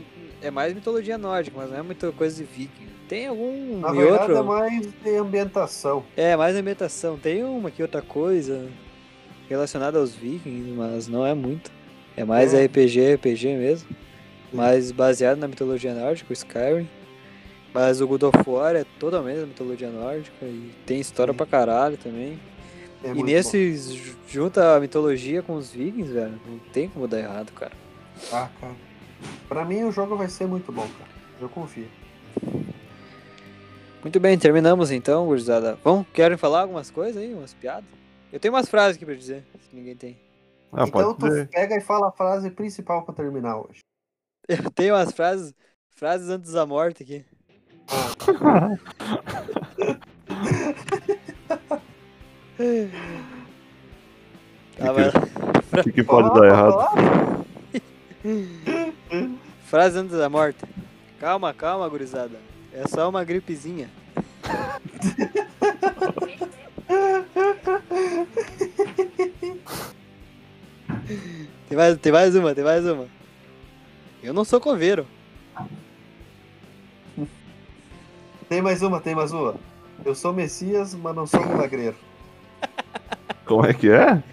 É 0.42 0.52
mais 0.52 0.74
mitologia 0.74 1.18
nórdica, 1.18 1.58
mas 1.58 1.72
não 1.72 1.78
é 1.78 1.82
muita 1.82 2.12
coisa 2.12 2.36
de 2.38 2.44
viking. 2.44 2.88
Tem 3.10 3.28
algum 3.28 3.80
Na 3.80 3.90
e 3.90 3.98
verdade 3.98 4.32
outro. 4.32 4.38
é 4.38 4.42
mais 4.44 4.88
de 5.04 5.16
ambientação. 5.18 6.04
É, 6.16 6.36
mais 6.36 6.56
ambientação. 6.56 7.18
Tem 7.18 7.44
uma 7.44 7.70
que 7.72 7.82
outra 7.82 8.02
coisa 8.02 8.70
relacionada 9.50 9.98
aos 10.00 10.14
vikings, 10.14 10.72
mas 10.72 11.08
não 11.08 11.26
é 11.26 11.34
muito. 11.34 11.72
É 12.16 12.24
mais 12.24 12.54
É. 12.54 12.64
RPG, 12.66 13.16
RPG 13.16 13.58
mesmo. 13.58 13.90
Mas 14.54 14.92
baseado 14.92 15.38
na 15.40 15.48
mitologia 15.48 15.94
nórdica, 15.94 16.30
o 16.30 16.34
Skyrim. 16.34 16.88
Mas 17.74 18.02
o 18.02 18.08
God 18.08 18.24
of 18.24 18.38
War 18.48 18.76
é 18.76 18.84
totalmente 19.00 19.40
da 19.40 19.46
mitologia 19.48 19.90
nórdica 19.90 20.46
e 20.46 20.72
tem 20.86 21.00
história 21.00 21.34
Sim. 21.34 21.38
pra 21.38 21.46
caralho 21.46 21.98
também. 21.98 22.40
É 23.04 23.10
e 23.12 23.24
nesses 23.24 23.92
ju- 23.92 24.16
junta 24.30 24.76
a 24.76 24.80
mitologia 24.80 25.42
com 25.42 25.56
os 25.56 25.72
vikings, 25.72 26.14
velho. 26.14 26.40
Não 26.48 26.60
tem 26.72 26.88
como 26.88 27.08
dar 27.08 27.20
errado, 27.20 27.52
cara. 27.52 27.72
bom. 28.32 28.38
Ah, 28.38 28.50
cara. 28.62 28.74
Pra 29.50 29.66
mim 29.66 29.84
o 29.84 29.92
jogo 29.92 30.16
vai 30.16 30.30
ser 30.30 30.46
muito 30.48 30.72
bom, 30.72 30.88
cara. 31.00 31.10
Eu 31.42 31.50
confio. 31.50 31.88
Muito 34.04 34.20
bem, 34.20 34.38
terminamos 34.38 34.92
então, 34.92 35.26
gurizada. 35.26 35.78
Vamos, 35.84 36.06
querem 36.14 36.38
falar 36.38 36.62
algumas 36.62 36.92
coisas 36.92 37.18
aí, 37.22 37.34
umas 37.34 37.54
piadas? 37.54 37.86
Eu 38.32 38.40
tenho 38.40 38.54
umas 38.54 38.68
frases 38.70 38.98
aqui 38.98 39.06
pra 39.06 39.16
dizer, 39.16 39.44
se 39.70 39.76
ninguém 39.76 39.96
tem. 39.96 40.18
ah, 40.72 40.86
então 40.88 41.14
tu 41.14 41.26
pega 41.52 41.76
e 41.78 41.82
fala 41.82 42.10
a 42.10 42.12
frase 42.12 42.50
principal 42.50 43.04
pra 43.04 43.14
terminar 43.14 43.58
hoje. 43.58 43.80
Eu 44.48 44.70
tenho 44.72 44.94
umas 44.94 45.12
frases, 45.14 45.54
frases 45.92 46.30
antes 46.30 46.52
da 46.52 46.66
morte 46.66 47.04
aqui. 47.04 47.26
Mas... 54.80 55.14
O 55.80 55.84
que, 55.84 55.92
que 55.92 56.04
pode 56.04 56.34
dar 56.40 56.46
errado? 56.46 56.74
fala. 56.74 57.46
Frase 59.66 59.98
antes 59.98 60.18
da 60.18 60.30
morte. 60.30 60.64
Calma, 61.20 61.54
calma, 61.54 61.88
gurizada. 61.90 62.38
É 62.72 62.88
só 62.88 63.10
uma 63.10 63.24
gripezinha. 63.24 63.90
Tem 71.68 71.78
mais, 71.78 71.98
tem 71.98 72.12
mais 72.12 72.36
uma, 72.36 72.54
tem 72.54 72.64
mais 72.64 72.86
uma. 72.86 73.08
Eu 74.24 74.34
não 74.34 74.46
sou 74.46 74.62
coveiro. 74.62 75.06
Tem 78.48 78.62
mais 78.62 78.82
uma, 78.82 79.02
tem 79.02 79.14
mais 79.14 79.34
uma. 79.34 79.56
Eu 80.06 80.16
sou 80.16 80.32
Messias, 80.32 80.96
mas 80.96 81.14
não 81.14 81.28
sou 81.28 81.46
milagreiro. 81.46 81.98
Como 83.46 83.66
é 83.66 83.74
que 83.74 83.90
é? 83.90 84.24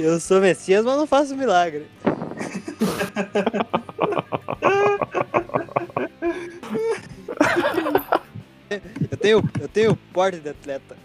Eu 0.00 0.18
sou 0.18 0.40
Messias, 0.40 0.82
mas 0.82 0.96
não 0.96 1.06
faço 1.06 1.36
milagre. 1.36 1.86
eu 9.10 9.16
tenho, 9.18 9.50
eu 9.60 9.68
tenho 9.68 9.94
porte 10.10 10.40
de 10.40 10.48
atleta. 10.48 10.96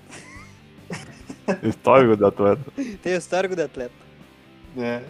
Histórico 1.61 2.15
de 2.15 2.23
atleta. 2.23 2.63
Tenho 3.03 3.17
histórico 3.17 3.53
de 3.53 3.63
atleta. 3.63 3.93
É. 4.77 5.01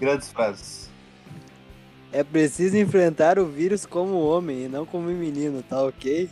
Grandes 0.00 0.30
frases. 0.30 0.90
É 2.12 2.22
preciso 2.22 2.76
enfrentar 2.76 3.38
o 3.38 3.46
vírus 3.46 3.86
como 3.86 4.20
homem 4.20 4.64
e 4.64 4.68
não 4.68 4.84
como 4.84 5.08
menino, 5.08 5.62
tá 5.62 5.82
ok? 5.82 6.28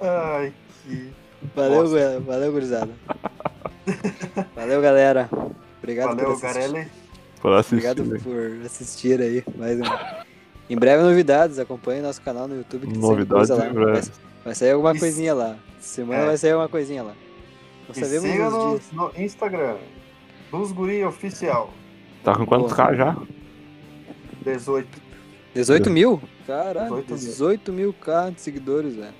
Ai, 0.00 0.52
que. 0.84 1.12
Valeu, 1.54 2.20
valeu, 2.22 2.52
gurizada. 2.52 2.90
Valeu, 4.54 4.80
galera. 4.80 5.28
Obrigado 5.78 6.16
Valeu, 6.16 6.24
por 6.24 6.32
assistir. 6.32 6.54
Garelli. 6.70 6.90
Por 7.40 7.52
assistir. 7.52 7.74
Obrigado 7.90 8.22
por 8.22 8.66
assistir 8.66 9.20
aí. 9.20 9.44
Mais 9.56 9.78
um. 9.80 9.84
Em 10.68 10.76
breve 10.76 11.02
novidades, 11.02 11.58
acompanhe 11.58 12.02
nosso 12.02 12.20
canal 12.22 12.48
no 12.48 12.56
YouTube 12.56 12.86
que 12.88 12.98
Novidades. 12.98 13.48
Vai, 13.50 14.02
vai 14.44 14.54
sair 14.54 14.72
alguma 14.72 14.98
coisinha 14.98 15.32
lá. 15.34 15.56
Semana 15.80 16.22
É. 16.22 16.26
vai 16.26 16.36
sair 16.36 16.52
alguma 16.52 16.68
coisinha 16.68 17.02
lá. 17.02 17.14
E 17.94 18.04
siga 18.04 18.50
no, 18.50 18.80
no 18.92 19.12
Instagram. 19.16 19.76
Dos 20.50 20.72
Guri 20.72 21.04
Oficial. 21.04 21.70
Tá 22.24 22.34
com 22.34 22.46
quantos 22.46 22.72
Boa. 22.72 22.86
K 22.88 22.94
já? 22.94 23.16
18. 24.44 24.88
18 25.54 25.90
mil? 25.90 26.20
Caralho, 26.46 27.02
18 27.02 27.08
mil. 27.08 27.16
18 27.18 27.72
mil 27.72 27.92
K 27.92 28.30
de 28.30 28.40
seguidores, 28.40 28.96
velho. 28.96 29.14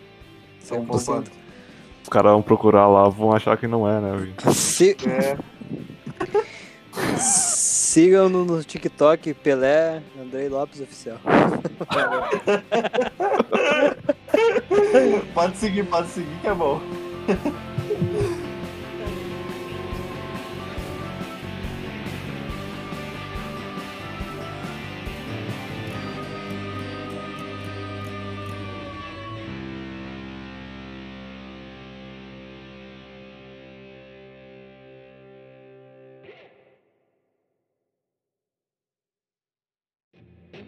100%. 0.64 0.80
bombando. 0.84 1.30
Os 2.02 2.08
caras 2.08 2.32
vão 2.32 2.42
procurar 2.42 2.86
lá, 2.86 3.08
vão 3.08 3.32
achar 3.32 3.56
que 3.56 3.66
não 3.66 3.88
é, 3.88 4.00
né? 4.00 4.16
Viu? 4.16 4.52
Se- 4.52 4.96
É. 5.08 5.36
sigam 7.18 8.28
no, 8.28 8.44
no 8.44 8.62
TikTok 8.62 9.34
Pelé 9.34 10.02
Andrei 10.20 10.48
Lopes 10.48 10.80
Oficial. 10.80 11.18
pode 15.34 15.56
seguir, 15.56 15.84
pode 15.86 16.08
seguir 16.08 16.36
que 16.40 16.46
é 16.48 16.54
bom. 16.54 16.80